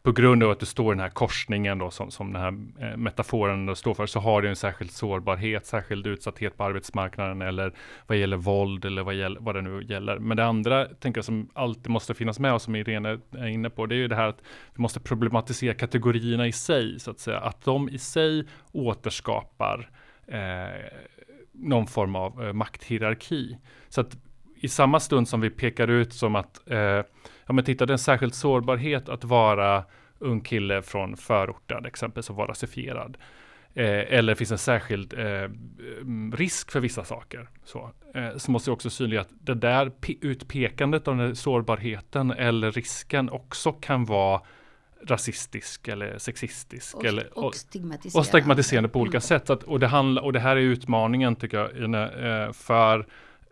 på 0.04 0.12
grund 0.12 0.44
av 0.44 0.52
att 0.52 0.60
du 0.60 0.66
står 0.66 0.94
i 0.94 0.96
den 0.96 1.00
här 1.00 1.10
korsningen 1.10 1.78
då, 1.78 1.92
som, 1.92 2.12
som 2.12 2.34
den 2.34 2.42
här 2.42 2.88
eh, 2.88 2.98
metaforen 2.98 3.66
då 3.66 3.76
står 3.76 3.94
för, 3.94 4.06
så 4.06 4.20
har 4.20 4.42
du 4.42 4.50
en 4.50 4.56
särskild 4.56 4.92
sårbarhet, 4.92 5.66
särskild 5.66 6.08
utsatthet 6.08 6.58
på 6.58 6.64
arbetsmarknaden 6.64 7.42
eller 7.42 7.74
vad 8.08 8.18
gäller 8.18 8.38
våld 8.38 8.86
eller 8.86 9.04
vad, 9.04 9.16
gäller, 9.16 9.40
vad 9.42 9.56
det 9.56 9.62
nu 9.62 9.84
gäller. 9.84 10.20
Men 10.20 10.38
det 10.38 10.46
andra, 10.46 10.86
tänker 10.86 11.18
jag, 11.18 11.26
som 11.26 11.50
alltid 11.54 11.90
måste 11.90 12.14
finnas 12.14 12.40
med 12.40 12.54
och 12.54 12.62
som 12.62 12.76
Irene 12.76 13.20
är 13.32 13.48
inne 13.48 13.70
på, 13.70 13.86
det 13.86 13.96
är 13.96 13.98
ju 13.98 14.08
det 14.08 14.16
här 14.16 14.28
att 14.28 14.44
vi 14.76 14.82
måste 14.82 15.00
problematisera 15.00 15.74
kategorierna 15.74 16.48
i 16.48 16.52
sig, 16.52 17.00
så 17.00 17.12
att 17.12 17.20
säga. 17.20 17.40
Att 17.40 17.66
de 17.66 17.90
i 17.90 17.98
sig 17.98 18.46
återskapar 18.72 19.90
eh, 20.28 20.86
någon 21.52 21.88
form 21.88 22.16
av 22.16 22.44
eh, 22.44 22.54
makthierarki. 22.54 23.58
Så 23.90 24.02
att 24.02 24.18
i 24.62 24.68
samma 24.68 25.00
stund 25.00 25.28
som 25.28 25.42
vi 25.42 25.50
pekar 25.50 25.88
ut 25.88 26.14
som 26.14 26.36
att, 26.36 26.72
eh, 26.72 27.02
ja 27.52 27.54
men 27.54 27.66
titta, 27.66 27.86
det 27.86 27.92
är 27.92 27.94
en 27.94 28.00
särskild 28.00 28.34
sårbarhet 28.34 29.10
att 29.10 29.24
vara 29.24 29.84
ung 30.20 30.42
kille 30.42 30.82
från 30.82 31.18
förorten, 31.18 31.86
exempelvis, 31.86 32.30
och 32.30 32.36
vara 32.36 32.48
rasifierad. 32.48 33.18
Eh, 33.74 34.14
eller 34.14 34.36
finns 34.36 34.52
en 34.52 34.58
särskild 34.58 35.14
eh, 35.14 35.50
risk 36.34 36.72
för 36.72 36.80
vissa 36.80 37.04
saker. 37.04 37.50
Så, 37.64 37.92
eh, 38.14 38.38
så 38.38 38.52
måste 38.52 38.70
jag 38.70 38.74
också 38.74 38.90
synliggöra 38.90 39.22
att 39.22 39.32
det 39.40 39.54
där 39.54 39.92
utpekandet 40.22 41.08
av 41.08 41.18
den 41.18 41.36
sårbarheten 41.36 42.32
eller 42.32 42.72
risken 42.72 43.30
också 43.30 43.72
kan 43.72 44.06
vara 44.06 44.42
rasistisk 45.08 45.88
eller 45.88 46.18
sexistisk. 46.18 46.96
Och, 46.96 47.06
eller, 47.06 47.38
och, 47.38 47.56
stigmatiserande. 47.56 48.20
och 48.20 48.26
stigmatiserande 48.26 48.90
på 48.90 49.00
olika 49.00 49.18
mm. 49.18 49.22
sätt. 49.22 49.50
Att, 49.50 49.64
och, 49.64 49.80
det 49.80 49.88
handla, 49.88 50.22
och 50.22 50.34
det 50.34 50.40
här 50.40 50.56
är 50.56 50.62
utmaningen 50.62 51.36
tycker 51.36 51.58
jag 51.58 51.94
eh, 52.46 52.52
för 52.52 53.06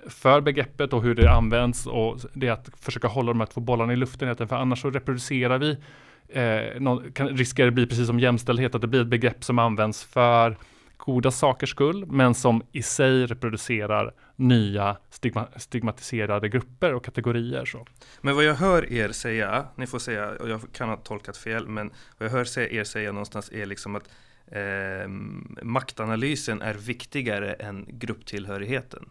för 0.08 0.42
begreppet 0.42 0.94
och 0.94 1.04
hur 1.04 1.16
det 1.16 1.32
används 1.32 1.88
och 1.88 2.20
det 2.34 2.48
är 2.48 2.52
att 2.52 2.70
försöka 2.80 3.08
hålla 3.08 3.32
de 3.32 3.40
här 3.40 3.48
två 3.48 3.62
bollarna 3.62 3.94
i 3.94 3.96
luften. 3.96 4.36
För 4.36 4.56
annars 4.56 4.82
så 4.82 4.90
reproducerar 4.90 5.58
vi, 5.58 5.78
eh, 6.30 6.82
någon, 6.82 7.12
kan, 7.12 7.28
riskerar 7.28 7.66
det 7.66 7.72
bli 7.72 7.88
precis 7.88 8.08
som 8.08 8.20
jämställdhet, 8.20 8.76
att 8.76 8.82
det 8.82 8.88
blir 8.88 9.02
ett 9.02 9.08
begrepp 9.08 9.44
som 9.44 9.60
används 9.60 10.04
för 10.04 10.58
goda 10.98 11.32
sakers 11.32 11.70
skull, 11.70 12.06
men 12.06 12.34
som 12.34 12.64
i 12.72 12.82
sig 12.82 13.26
reproducerar 13.26 14.14
nya 14.36 14.98
stigma, 15.10 15.48
stigmatiserade 15.56 16.50
grupper 16.50 16.94
och 16.94 17.06
kategorier. 17.06 17.66
Så. 17.66 17.86
Men 18.22 18.36
vad 18.36 18.44
jag 18.44 18.54
hör 18.54 18.94
er 18.94 19.12
säga, 19.12 19.66
ni 19.76 19.88
får 19.88 20.00
säga, 20.00 20.30
och 20.40 20.50
jag 20.50 20.62
kan 20.74 20.90
ha 20.90 20.98
tolkat 20.98 21.38
fel, 21.38 21.68
men 21.68 21.92
vad 22.18 22.30
jag 22.30 22.34
hör 22.34 22.60
er 22.60 22.84
säga 22.84 23.12
någonstans 23.12 23.52
är 23.52 23.66
liksom 23.66 23.96
att 23.96 24.10
eh, 24.48 25.08
maktanalysen 25.64 26.62
är 26.62 26.74
viktigare 26.74 27.54
än 27.54 27.86
grupptillhörigheten. 27.90 29.10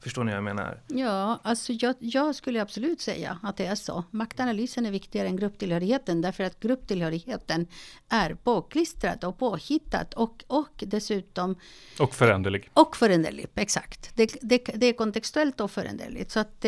Förstår 0.00 0.24
ni 0.24 0.30
vad 0.30 0.36
jag 0.36 0.44
menar? 0.44 0.80
Ja, 0.86 1.40
alltså 1.42 1.72
jag, 1.72 1.94
jag, 1.98 2.34
skulle 2.34 2.62
absolut 2.62 3.00
säga 3.00 3.38
att 3.42 3.56
det 3.56 3.66
är 3.66 3.74
så. 3.74 4.04
Maktanalysen 4.10 4.86
är 4.86 4.90
viktigare 4.90 5.28
än 5.28 5.36
grupptillhörigheten 5.36 6.20
därför 6.20 6.44
att 6.44 6.60
grupptillhörigheten 6.60 7.66
är 8.08 8.34
påklistrad 8.34 9.24
och 9.24 9.38
påhittat 9.38 10.14
och, 10.14 10.44
och 10.46 10.84
dessutom... 10.86 11.56
Och 12.00 12.14
föränderlig. 12.14 12.70
Och 12.72 12.96
föränderlig, 12.96 13.46
exakt. 13.54 14.16
Det, 14.16 14.36
det, 14.42 14.58
det 14.74 14.86
är 14.86 14.92
kontextuellt 14.92 15.60
och 15.60 15.70
föränderligt. 15.70 16.30
Så 16.30 16.40
att, 16.40 16.64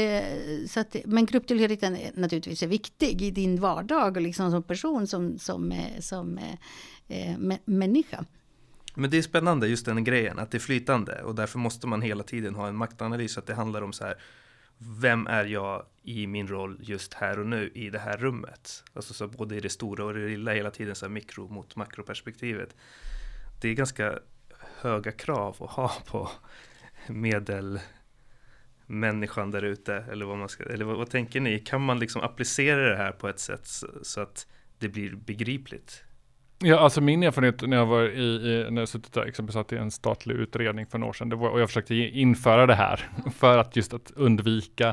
så 0.66 0.80
att, 0.80 0.96
men 1.04 1.26
grupptillhörigheten 1.26 1.96
är 1.96 2.10
naturligtvis 2.14 2.62
är 2.62 2.66
viktig 2.66 3.22
i 3.22 3.30
din 3.30 3.60
vardag 3.60 4.22
liksom 4.22 4.50
som 4.50 4.62
person, 4.62 5.06
som, 5.06 5.38
som, 5.38 5.72
som, 6.00 6.38
som 6.38 6.38
eh, 7.08 7.58
människa. 7.64 8.24
Men 8.94 9.10
det 9.10 9.18
är 9.18 9.22
spännande 9.22 9.68
just 9.68 9.86
den 9.86 10.04
grejen, 10.04 10.38
att 10.38 10.50
det 10.50 10.58
är 10.58 10.60
flytande 10.60 11.22
och 11.22 11.34
därför 11.34 11.58
måste 11.58 11.86
man 11.86 12.02
hela 12.02 12.22
tiden 12.22 12.54
ha 12.54 12.68
en 12.68 12.76
maktanalys, 12.76 13.38
att 13.38 13.46
det 13.46 13.54
handlar 13.54 13.82
om 13.82 13.92
så 13.92 14.04
här, 14.04 14.14
vem 14.78 15.26
är 15.26 15.44
jag 15.44 15.86
i 16.02 16.26
min 16.26 16.48
roll 16.48 16.78
just 16.80 17.14
här 17.14 17.38
och 17.38 17.46
nu 17.46 17.70
i 17.74 17.90
det 17.90 17.98
här 17.98 18.16
rummet? 18.16 18.84
Alltså 18.92 19.14
så 19.14 19.28
både 19.28 19.56
i 19.56 19.60
det 19.60 19.68
stora 19.68 20.04
och 20.04 20.14
det 20.14 20.28
lilla, 20.28 20.52
hela 20.52 20.70
tiden 20.70 20.94
så 20.94 21.06
här 21.06 21.10
mikro 21.10 21.48
mot 21.48 21.76
makroperspektivet. 21.76 22.76
Det 23.60 23.68
är 23.68 23.74
ganska 23.74 24.18
höga 24.80 25.12
krav 25.12 25.56
att 25.60 25.70
ha 25.70 25.92
på 26.06 26.30
medelmänniskan 27.06 29.50
där 29.50 29.62
ute, 29.62 29.94
eller 29.94 30.26
vad 30.26 30.38
man 30.38 30.48
ska, 30.48 30.64
eller 30.64 30.84
vad, 30.84 30.96
vad, 30.96 31.10
tänker 31.10 31.40
ni? 31.40 31.58
Kan 31.58 31.80
man 31.80 31.98
liksom 31.98 32.22
applicera 32.22 32.88
det 32.88 32.96
här 32.96 33.12
på 33.12 33.28
ett 33.28 33.40
sätt 33.40 33.66
så, 33.66 33.86
så 34.02 34.20
att 34.20 34.46
det 34.78 34.88
blir 34.88 35.14
begripligt? 35.14 36.04
Ja, 36.64 36.78
alltså 36.78 37.00
min 37.00 37.22
erfarenhet 37.22 37.62
när 37.62 37.76
jag 37.76 37.86
var 37.86 38.02
i, 38.02 38.22
i 38.22 38.70
när 38.70 38.82
jag 38.82 38.88
suttit 38.88 39.12
där, 39.12 39.22
exempelvis 39.22 39.54
satt 39.54 39.72
i 39.72 39.76
en 39.76 39.90
statlig 39.90 40.34
utredning 40.34 40.86
för 40.86 40.98
några 40.98 41.08
år 41.08 41.12
sedan, 41.12 41.28
det 41.28 41.36
var, 41.36 41.50
och 41.50 41.60
jag 41.60 41.68
försökte 41.68 41.94
införa 41.94 42.66
det 42.66 42.74
här 42.74 43.08
för 43.36 43.58
att 43.58 43.76
just 43.76 43.94
att 43.94 44.12
undvika 44.16 44.88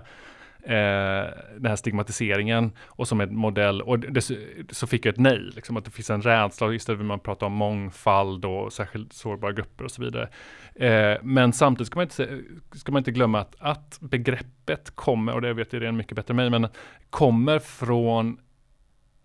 eh, 0.63 1.25
den 1.57 1.65
här 1.65 1.75
stigmatiseringen 1.75 2.71
och 2.85 3.07
som 3.07 3.21
en 3.21 3.35
modell. 3.35 3.81
Och 3.81 3.99
det, 3.99 4.21
så 4.69 4.87
fick 4.87 5.05
jag 5.05 5.13
ett 5.13 5.19
nej, 5.19 5.39
liksom, 5.39 5.77
att 5.77 5.85
det 5.85 5.91
finns 5.91 6.09
en 6.09 6.21
rädsla, 6.21 6.73
istället 6.73 6.99
vill 6.99 7.07
man 7.07 7.19
prata 7.19 7.45
om 7.45 7.53
mångfald 7.53 8.45
och 8.45 8.73
särskilt 8.73 9.13
sårbara 9.13 9.51
grupper 9.51 9.83
och 9.83 9.91
så 9.91 10.01
vidare. 10.01 10.29
Eh, 10.75 11.17
men 11.23 11.53
samtidigt 11.53 11.87
ska 11.87 11.99
man 11.99 12.05
inte, 12.05 12.39
ska 12.71 12.91
man 12.91 12.99
inte 12.99 13.11
glömma 13.11 13.39
att, 13.39 13.55
att 13.59 13.97
begreppet 14.01 14.95
kommer, 14.95 15.33
och 15.33 15.41
det 15.41 15.53
vet 15.53 15.73
jag 15.73 15.81
redan 15.81 15.97
mycket 15.97 16.15
bättre 16.15 16.31
än 16.31 16.35
mig, 16.35 16.49
men 16.49 16.67
kommer 17.09 17.59
från 17.59 18.37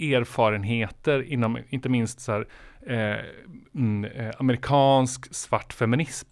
erfarenheter 0.02 1.22
inom, 1.22 1.58
inte 1.68 1.88
minst 1.88 2.20
så 2.20 2.32
här, 2.32 2.46
eh, 2.86 3.24
mm, 3.74 4.04
eh, 4.04 4.30
amerikansk 4.38 5.34
svart 5.34 5.72
feminism 5.72 6.28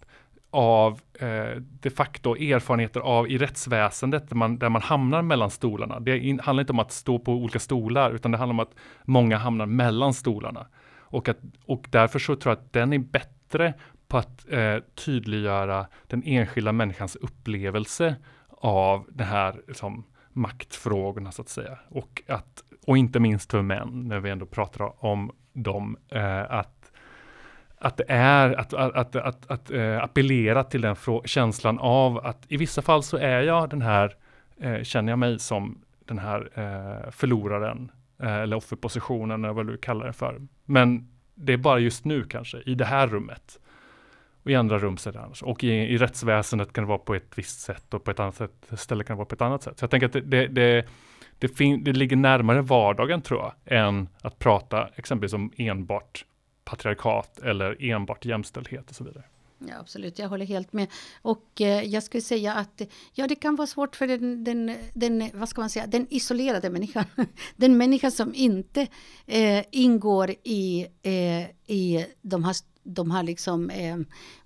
av 0.51 1.01
eh, 1.19 1.61
de 1.81 1.89
facto 1.89 2.35
erfarenheter 2.35 2.99
av 2.99 3.29
i 3.31 3.37
rättsväsendet 3.37 4.29
där 4.29 4.35
man, 4.35 4.59
där 4.59 4.69
man 4.69 4.81
hamnar 4.81 5.21
mellan 5.21 5.51
stolarna. 5.51 5.99
Det 5.99 6.19
in, 6.19 6.39
handlar 6.39 6.61
inte 6.61 6.73
om 6.73 6.79
att 6.79 6.91
stå 6.91 7.19
på 7.19 7.33
olika 7.33 7.59
stolar 7.59 8.11
utan 8.11 8.31
det 8.31 8.37
handlar 8.37 8.53
om 8.53 8.59
att 8.59 8.75
många 9.05 9.37
hamnar 9.37 9.65
mellan 9.65 10.13
stolarna. 10.13 10.67
Och, 10.99 11.29
att, 11.29 11.39
och 11.65 11.87
därför 11.89 12.19
så 12.19 12.35
tror 12.35 12.51
jag 12.55 12.63
att 12.63 12.73
den 12.73 12.93
är 12.93 12.99
bättre 12.99 13.73
på 14.07 14.17
att 14.17 14.51
eh, 14.51 14.77
tydliggöra 15.05 15.87
den 16.07 16.23
enskilda 16.25 16.71
människans 16.71 17.15
upplevelse 17.15 18.15
av 18.49 19.05
det 19.09 19.23
här 19.23 19.61
liksom, 19.67 20.03
maktfrågorna 20.33 21.31
så 21.31 21.41
att 21.41 21.49
säga. 21.49 21.79
Och 21.89 22.21
att 22.27 22.63
och 22.85 22.97
inte 22.97 23.19
minst 23.19 23.51
för 23.51 23.61
män, 23.61 24.03
när 24.07 24.19
vi 24.19 24.29
ändå 24.29 24.45
pratar 24.45 25.05
om 25.05 25.31
dem, 25.53 25.97
eh, 26.09 26.51
att, 26.51 26.91
att 27.77 27.97
det 27.97 28.05
är 28.07 28.59
att, 28.59 28.73
att, 28.73 28.95
att, 28.95 29.15
att, 29.15 29.51
att 29.51 29.71
eh, 29.71 30.03
appellera 30.03 30.63
till 30.63 30.81
den 30.81 30.95
känslan 31.25 31.79
av 31.79 32.25
att 32.25 32.45
i 32.47 32.57
vissa 32.57 32.81
fall 32.81 33.03
så 33.03 33.17
är 33.17 33.41
jag 33.41 33.69
den 33.69 33.81
här, 33.81 34.15
eh, 34.59 34.83
känner 34.83 35.11
jag 35.11 35.19
mig 35.19 35.39
som 35.39 35.81
den 36.05 36.19
här 36.19 36.49
eh, 36.53 37.11
förloraren, 37.11 37.91
eh, 38.19 38.35
eller 38.35 38.55
offerpositionen, 38.55 39.43
eller 39.43 39.53
vad 39.53 39.67
du 39.67 39.77
kallar 39.77 40.07
det 40.07 40.13
för. 40.13 40.41
Men 40.65 41.07
det 41.35 41.53
är 41.53 41.57
bara 41.57 41.79
just 41.79 42.05
nu 42.05 42.23
kanske, 42.23 42.57
i 42.65 42.75
det 42.75 42.85
här 42.85 43.07
rummet. 43.07 43.59
Och 44.43 44.51
i 44.51 44.55
andra 44.55 44.79
rum 44.79 44.97
så 44.97 45.09
är 45.09 45.13
det 45.13 45.21
annars. 45.21 45.43
Och 45.43 45.63
i, 45.63 45.67
i 45.69 45.97
rättsväsendet 45.97 46.73
kan 46.73 46.83
det 46.83 46.87
vara 46.87 46.97
på 46.97 47.15
ett 47.15 47.37
visst 47.37 47.59
sätt 47.59 47.93
och 47.93 48.03
på 48.03 48.11
ett 48.11 48.19
annat 48.19 48.35
sätt, 48.35 48.67
ställe 48.75 49.03
kan 49.03 49.15
det 49.15 49.17
vara 49.17 49.25
på 49.25 49.35
ett 49.35 49.41
annat 49.41 49.63
sätt. 49.63 49.79
Så 49.79 49.83
jag 49.83 49.91
tänker 49.91 50.07
att 50.07 50.13
det, 50.13 50.21
det, 50.21 50.47
det 50.47 50.85
det, 51.41 51.47
fin- 51.47 51.83
det 51.83 51.93
ligger 51.93 52.15
närmare 52.15 52.61
vardagen 52.61 53.21
tror 53.21 53.39
jag, 53.39 53.77
än 53.79 54.09
att 54.21 54.39
prata 54.39 54.89
exempelvis 54.95 55.33
om 55.33 55.51
enbart 55.57 56.25
patriarkat 56.63 57.39
eller 57.39 57.83
enbart 57.83 58.25
jämställdhet 58.25 58.89
och 58.89 58.95
så 58.95 59.03
vidare. 59.03 59.23
Ja, 59.67 59.75
absolut, 59.79 60.19
jag 60.19 60.29
håller 60.29 60.45
helt 60.45 60.73
med. 60.73 60.87
Och 61.21 61.61
eh, 61.61 61.83
jag 61.83 62.03
skulle 62.03 62.21
säga 62.21 62.53
att 62.53 62.81
ja, 63.13 63.27
det 63.27 63.35
kan 63.35 63.55
vara 63.55 63.67
svårt 63.67 63.95
för 63.95 64.07
den, 64.07 64.43
den, 64.43 64.75
den, 64.93 65.29
vad 65.33 65.49
ska 65.49 65.61
man 65.61 65.69
säga, 65.69 65.87
den 65.87 66.07
isolerade 66.09 66.69
människan. 66.69 67.05
Den 67.55 67.77
människa 67.77 68.11
som 68.11 68.35
inte 68.35 68.87
eh, 69.25 69.63
ingår 69.71 70.31
i, 70.43 70.87
eh, 71.01 71.43
i 71.75 72.05
de 72.21 72.43
här, 72.43 72.55
de 72.83 73.11
här 73.11 73.23
liksom, 73.23 73.69
eh, 73.69 73.97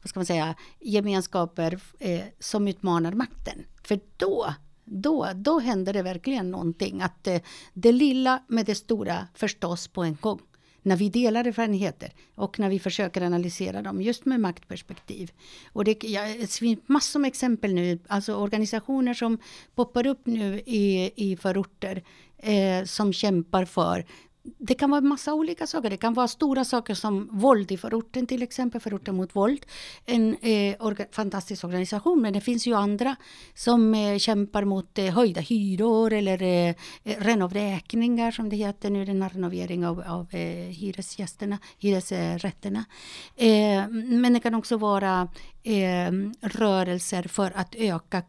vad 0.02 0.10
ska 0.10 0.20
man 0.20 0.26
säga, 0.26 0.56
gemenskaper 0.80 1.80
eh, 2.00 2.22
som 2.40 2.68
utmanar 2.68 3.14
makten. 3.14 3.66
För 3.84 4.00
då 4.18 4.54
då, 4.86 5.30
då 5.36 5.60
händer 5.60 5.94
det 5.94 6.02
verkligen 6.02 6.52
någonting. 6.52 7.02
Att 7.02 7.24
det, 7.24 7.44
det 7.74 7.92
lilla 7.92 8.44
med 8.48 8.66
det 8.66 8.76
stora 8.76 9.28
förstås 9.34 9.88
på 9.88 10.04
en 10.04 10.18
gång. 10.22 10.40
när 10.86 10.96
vi 10.96 11.10
delar 11.10 11.48
erfarenheter 11.48 12.14
och 12.36 12.60
när 12.60 12.70
vi 12.70 12.80
försöker 12.80 13.22
analysera 13.22 13.82
dem 13.82 14.02
just 14.02 14.26
med 14.26 14.40
maktperspektiv. 14.40 15.32
Och 15.74 15.84
det, 15.84 16.04
ja, 16.04 16.22
det 16.40 16.52
finns 16.52 16.80
massor 16.86 17.20
med 17.20 17.28
exempel 17.28 17.74
nu, 17.74 18.00
alltså 18.08 18.36
organisationer 18.36 19.14
som 19.14 19.38
poppar 19.76 20.08
upp 20.08 20.26
nu 20.26 20.62
i, 20.66 21.12
i 21.16 21.38
förorter 21.38 22.04
eh, 22.38 22.86
som 22.86 23.14
kämpar 23.14 23.66
för 23.66 24.06
det 24.58 24.74
kan 24.74 24.90
vara 24.90 25.02
massa 25.02 25.34
olika 25.34 25.68
saker. 25.68 25.90
Det 25.90 25.98
kan 25.98 26.14
vara 26.14 26.28
stora 26.28 26.66
saker 26.66 26.94
som 26.94 27.30
våld 27.32 27.72
i 27.72 27.78
förorten 27.78 28.28
till 28.28 28.44
exempel, 28.44 28.82
förorten 28.82 29.16
mot 29.16 29.36
våld. 29.36 29.66
En 30.06 30.36
eh, 30.42 30.76
orga, 30.80 31.06
fantastisk 31.12 31.64
organisation, 31.64 32.22
men 32.22 32.34
det 32.34 32.42
finns 32.42 32.68
ju 32.68 32.74
andra 32.74 33.16
som 33.54 33.94
eh, 33.94 34.18
kämpar 34.18 34.64
mot 34.64 34.98
eh, 34.98 35.06
höjda 35.06 35.42
hyror 35.42 36.14
eller 36.14 36.42
eh, 36.42 36.70
eh 36.70 36.76
renovräkningar 37.20 38.32
som 38.32 38.50
det 38.50 38.56
heter 38.56 38.90
nu, 38.90 39.06
den 39.06 39.30
renovering 39.30 39.86
av, 39.86 40.04
av 40.08 40.28
eh, 40.36 40.70
hyresgästerna, 40.70 41.58
hyresrätterna. 41.80 42.86
Eh, 43.36 43.88
men 43.90 44.34
det 44.34 44.40
kan 44.40 44.56
också 44.56 44.78
vara 44.78 45.30
eh, 45.64 46.12
rörelser 46.42 47.24
för 47.24 47.52
att 47.56 47.76
öka 47.76 48.22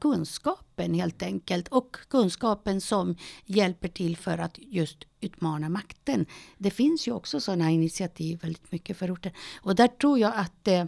kunskapen 0.76 0.94
helt 0.94 1.22
enkelt 1.22 1.68
och 1.68 1.96
kunskapen 2.08 2.80
som 2.80 3.16
hjälper 3.46 3.88
till 3.88 4.16
för 4.16 4.38
att 4.38 4.58
just 4.58 5.06
utmana 5.20 5.68
makten. 5.68 6.26
Det 6.58 6.70
finns 6.70 7.08
ju 7.08 7.12
också 7.12 7.40
sådana 7.40 7.70
initiativ 7.70 8.40
väldigt 8.42 8.72
mycket 8.72 8.96
för 8.96 9.10
orten. 9.10 9.32
Och 9.62 9.74
där 9.74 9.88
tror 9.88 10.18
jag 10.18 10.32
att 10.36 10.68
eh, 10.68 10.84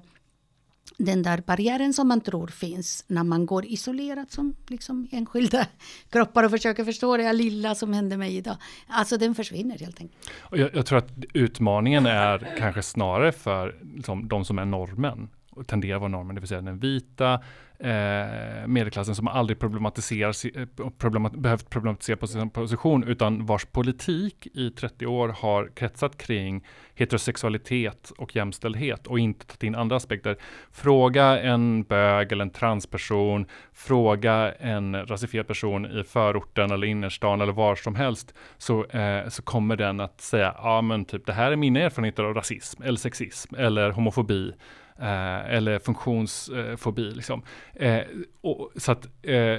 den 0.98 1.22
där 1.22 1.42
barriären 1.46 1.92
som 1.92 2.08
man 2.08 2.20
tror 2.20 2.48
finns 2.48 3.04
när 3.08 3.24
man 3.24 3.46
går 3.46 3.64
isolerat 3.66 4.32
som 4.32 4.54
liksom 4.68 5.08
enskilda 5.12 5.66
kroppar 6.10 6.44
och 6.44 6.50
försöker 6.50 6.84
förstå 6.84 7.16
det 7.16 7.32
lilla 7.32 7.74
som 7.74 7.92
händer 7.92 8.16
mig 8.16 8.36
idag. 8.36 8.56
Alltså 8.88 9.16
den 9.16 9.34
försvinner 9.34 9.78
helt 9.78 10.00
enkelt. 10.00 10.30
Och 10.50 10.58
jag, 10.58 10.70
jag 10.74 10.86
tror 10.86 10.98
att 10.98 11.10
utmaningen 11.34 12.06
är 12.06 12.56
kanske 12.58 12.82
snarare 12.82 13.32
för 13.32 13.74
liksom, 13.94 14.28
de 14.28 14.44
som 14.44 14.58
är 14.58 14.64
normen 14.64 15.28
tenderar 15.66 15.96
att 15.96 16.00
vara 16.00 16.08
normen, 16.08 16.34
det 16.34 16.40
vill 16.40 16.48
säga 16.48 16.60
den 16.60 16.78
vita 16.78 17.40
eh, 17.78 18.66
medelklassen 18.66 19.14
som 19.14 19.28
aldrig 19.28 19.62
eh, 19.62 20.66
problemat, 20.98 21.32
behövt 21.32 21.70
problematisera 21.70 22.16
på 22.16 22.26
sin 22.26 22.50
position, 22.50 23.04
utan 23.04 23.46
vars 23.46 23.64
politik 23.64 24.46
i 24.54 24.70
30 24.70 25.06
år 25.06 25.28
har 25.28 25.70
kretsat 25.74 26.18
kring 26.18 26.64
heterosexualitet 26.94 28.10
och 28.18 28.36
jämställdhet 28.36 29.06
och 29.06 29.18
inte 29.18 29.46
tagit 29.46 29.62
in 29.62 29.74
andra 29.74 29.96
aspekter. 29.96 30.36
Fråga 30.72 31.40
en 31.40 31.82
bög 31.82 32.32
eller 32.32 32.44
en 32.44 32.50
transperson, 32.50 33.46
fråga 33.72 34.52
en 34.52 35.06
rasifierad 35.06 35.46
person 35.46 35.86
i 35.86 36.04
förorten 36.04 36.70
eller 36.70 36.86
innerstan 36.86 37.40
eller 37.40 37.52
var 37.52 37.74
som 37.74 37.94
helst, 37.94 38.34
så, 38.58 38.84
eh, 38.84 39.28
så 39.28 39.42
kommer 39.42 39.76
den 39.76 40.00
att 40.00 40.20
säga, 40.20 40.54
ja 40.58 40.82
men 40.82 41.04
typ 41.04 41.26
det 41.26 41.32
här 41.32 41.52
är 41.52 41.56
mina 41.56 41.80
erfarenheter 41.80 42.22
av 42.22 42.34
rasism 42.34 42.82
eller 42.82 42.98
sexism 42.98 43.54
eller 43.54 43.90
homofobi 43.90 44.52
eh, 45.00 45.54
eller 45.54 45.78
funktionsfobi. 45.78 47.08
Eh, 47.08 47.14
liksom. 47.14 47.42
Eh, 47.74 48.02
och, 48.40 48.70
så 48.76 48.92
att 48.92 49.08
eh, 49.22 49.58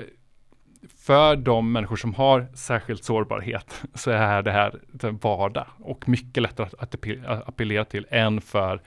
för 0.98 1.36
de 1.36 1.72
människor 1.72 1.96
som 1.96 2.14
har 2.14 2.48
särskilt 2.54 3.04
sårbarhet 3.04 3.82
så 3.94 4.12
är 4.12 4.42
det 4.42 4.52
här 4.52 4.80
vardag 5.22 5.68
och 5.80 6.10
mycket 6.10 6.44
lättare 6.44 6.68
att, 6.68 6.96
att 6.96 7.48
appellera 7.48 7.86
till 7.86 8.08
än 8.10 8.42
för 8.42 8.82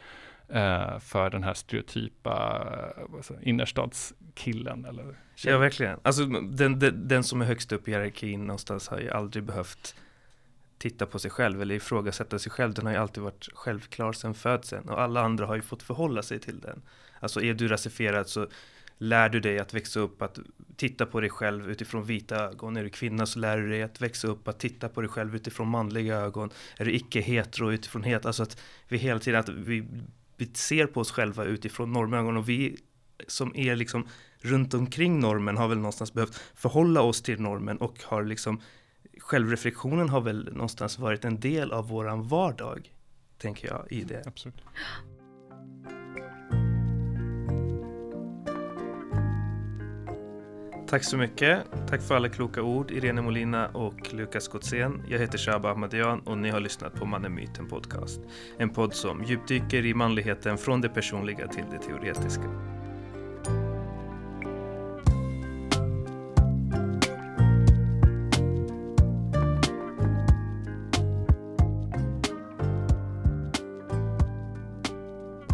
eh, 0.48 0.98
för 0.98 1.30
den 1.30 1.42
här 1.42 1.54
stereotypa 1.54 2.66
eh, 2.96 3.48
innerstadskillen. 3.48 4.84
Eller 4.84 5.04
ja, 5.44 5.58
verkligen. 5.58 5.98
Alltså, 6.02 6.26
den, 6.26 6.78
den, 6.78 7.08
den, 7.08 7.24
som 7.24 7.40
är 7.42 7.46
högst 7.46 7.72
upp 7.72 7.88
i 7.88 7.90
hierarkin 7.90 8.46
någonstans 8.46 8.88
har 8.88 8.98
ju 8.98 9.10
aldrig 9.10 9.44
behövt 9.44 9.94
titta 10.82 11.06
på 11.06 11.18
sig 11.18 11.30
själv 11.30 11.62
eller 11.62 11.74
ifrågasätta 11.74 12.38
sig 12.38 12.52
själv. 12.52 12.74
Den 12.74 12.86
har 12.86 12.92
ju 12.92 12.98
alltid 12.98 13.22
varit 13.22 13.48
självklar 13.54 14.12
sedan 14.12 14.34
födseln 14.34 14.88
och 14.88 15.00
alla 15.00 15.20
andra 15.20 15.46
har 15.46 15.54
ju 15.54 15.62
fått 15.62 15.82
förhålla 15.82 16.22
sig 16.22 16.38
till 16.38 16.60
den. 16.60 16.82
Alltså 17.20 17.42
är 17.42 17.54
du 17.54 17.68
rasifierad 17.68 18.28
så 18.28 18.46
lär 18.98 19.28
du 19.28 19.40
dig 19.40 19.58
att 19.58 19.74
växa 19.74 20.00
upp 20.00 20.22
att 20.22 20.38
titta 20.76 21.06
på 21.06 21.20
dig 21.20 21.30
själv 21.30 21.70
utifrån 21.70 22.04
vita 22.04 22.36
ögon. 22.36 22.76
Är 22.76 22.84
du 22.84 22.90
kvinna 22.90 23.26
så 23.26 23.38
lär 23.38 23.58
du 23.58 23.68
dig 23.68 23.82
att 23.82 24.00
växa 24.00 24.28
upp 24.28 24.48
att 24.48 24.58
titta 24.58 24.88
på 24.88 25.00
dig 25.00 25.10
själv 25.10 25.36
utifrån 25.36 25.68
manliga 25.68 26.16
ögon. 26.16 26.50
Är 26.76 26.84
du 26.84 26.92
icke 26.92 27.20
hetero 27.20 27.72
utifrån 27.72 28.02
het, 28.02 28.26
alltså 28.26 28.42
att 28.42 28.60
vi 28.88 28.98
hela 28.98 29.20
tiden 29.20 29.40
att 29.40 29.48
vi, 29.48 29.88
vi 30.36 30.50
ser 30.54 30.86
på 30.86 31.00
oss 31.00 31.10
själva 31.10 31.44
utifrån 31.44 31.92
normögon 31.92 32.36
och 32.36 32.48
vi 32.48 32.76
som 33.26 33.56
är 33.56 33.76
liksom 33.76 34.08
runt 34.38 34.74
omkring 34.74 35.20
normen 35.20 35.56
har 35.56 35.68
väl 35.68 35.78
någonstans 35.78 36.12
behövt 36.12 36.42
förhålla 36.54 37.00
oss 37.00 37.22
till 37.22 37.40
normen 37.40 37.78
och 37.78 38.02
har 38.04 38.24
liksom 38.24 38.60
självreflektionen 39.22 40.08
har 40.08 40.20
väl 40.20 40.52
någonstans 40.52 40.98
varit 40.98 41.24
en 41.24 41.40
del 41.40 41.72
av 41.72 41.88
våran 41.88 42.28
vardag, 42.28 42.92
tänker 43.38 43.68
jag 43.68 43.86
i 43.90 44.04
det. 44.04 44.22
Absolut. 44.26 44.62
Tack 50.92 51.04
så 51.04 51.16
mycket. 51.16 51.62
Tack 51.88 52.02
för 52.02 52.14
alla 52.14 52.28
kloka 52.28 52.62
ord, 52.62 52.90
Irene 52.90 53.22
Molina 53.22 53.68
och 53.68 54.14
Lukas 54.14 54.48
Gotzén. 54.48 55.02
Jag 55.08 55.18
heter 55.18 55.38
Shaba 55.38 55.70
Ahmadian 55.70 56.20
och 56.20 56.38
ni 56.38 56.50
har 56.50 56.60
lyssnat 56.60 56.94
på 56.94 57.04
Mannen 57.04 57.34
Myten 57.34 57.68
Podcast. 57.68 58.20
En 58.58 58.70
podd 58.70 58.94
som 58.94 59.24
djupdyker 59.24 59.86
i 59.86 59.94
manligheten 59.94 60.58
från 60.58 60.80
det 60.80 60.88
personliga 60.88 61.48
till 61.48 61.64
det 61.70 61.78
teoretiska. 61.78 62.81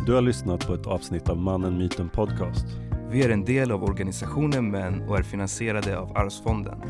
Du 0.08 0.14
har 0.14 0.22
lyssnat 0.22 0.66
på 0.66 0.74
ett 0.74 0.86
avsnitt 0.86 1.28
av 1.28 1.36
Mannen 1.36 1.78
Myten 1.78 2.08
Podcast. 2.08 2.66
Vi 3.10 3.22
är 3.22 3.30
en 3.30 3.44
del 3.44 3.72
av 3.72 3.84
organisationen 3.84 4.70
Män 4.70 5.08
och 5.08 5.18
är 5.18 5.22
finansierade 5.22 5.98
av 5.98 6.16
Arvsfonden. 6.16 6.82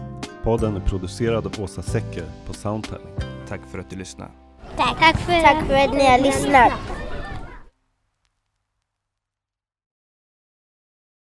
Podden 0.42 0.76
är 0.76 0.80
producerad 0.80 1.46
av 1.46 1.64
Åsa 1.64 1.82
Secker 1.82 2.24
på 2.46 2.52
Soundtelling. 2.52 3.08
Tack 3.48 3.60
för 3.70 3.78
att 3.78 3.90
du 3.90 3.96
lyssnade. 3.96 4.30
Tack. 4.76 4.98
Tack, 4.98 5.16
för, 5.16 5.42
Tack 5.42 5.66
för 5.66 5.74
att 5.74 5.94
ni 5.94 6.06
har 6.06 6.18
lyssnat. 6.18 6.72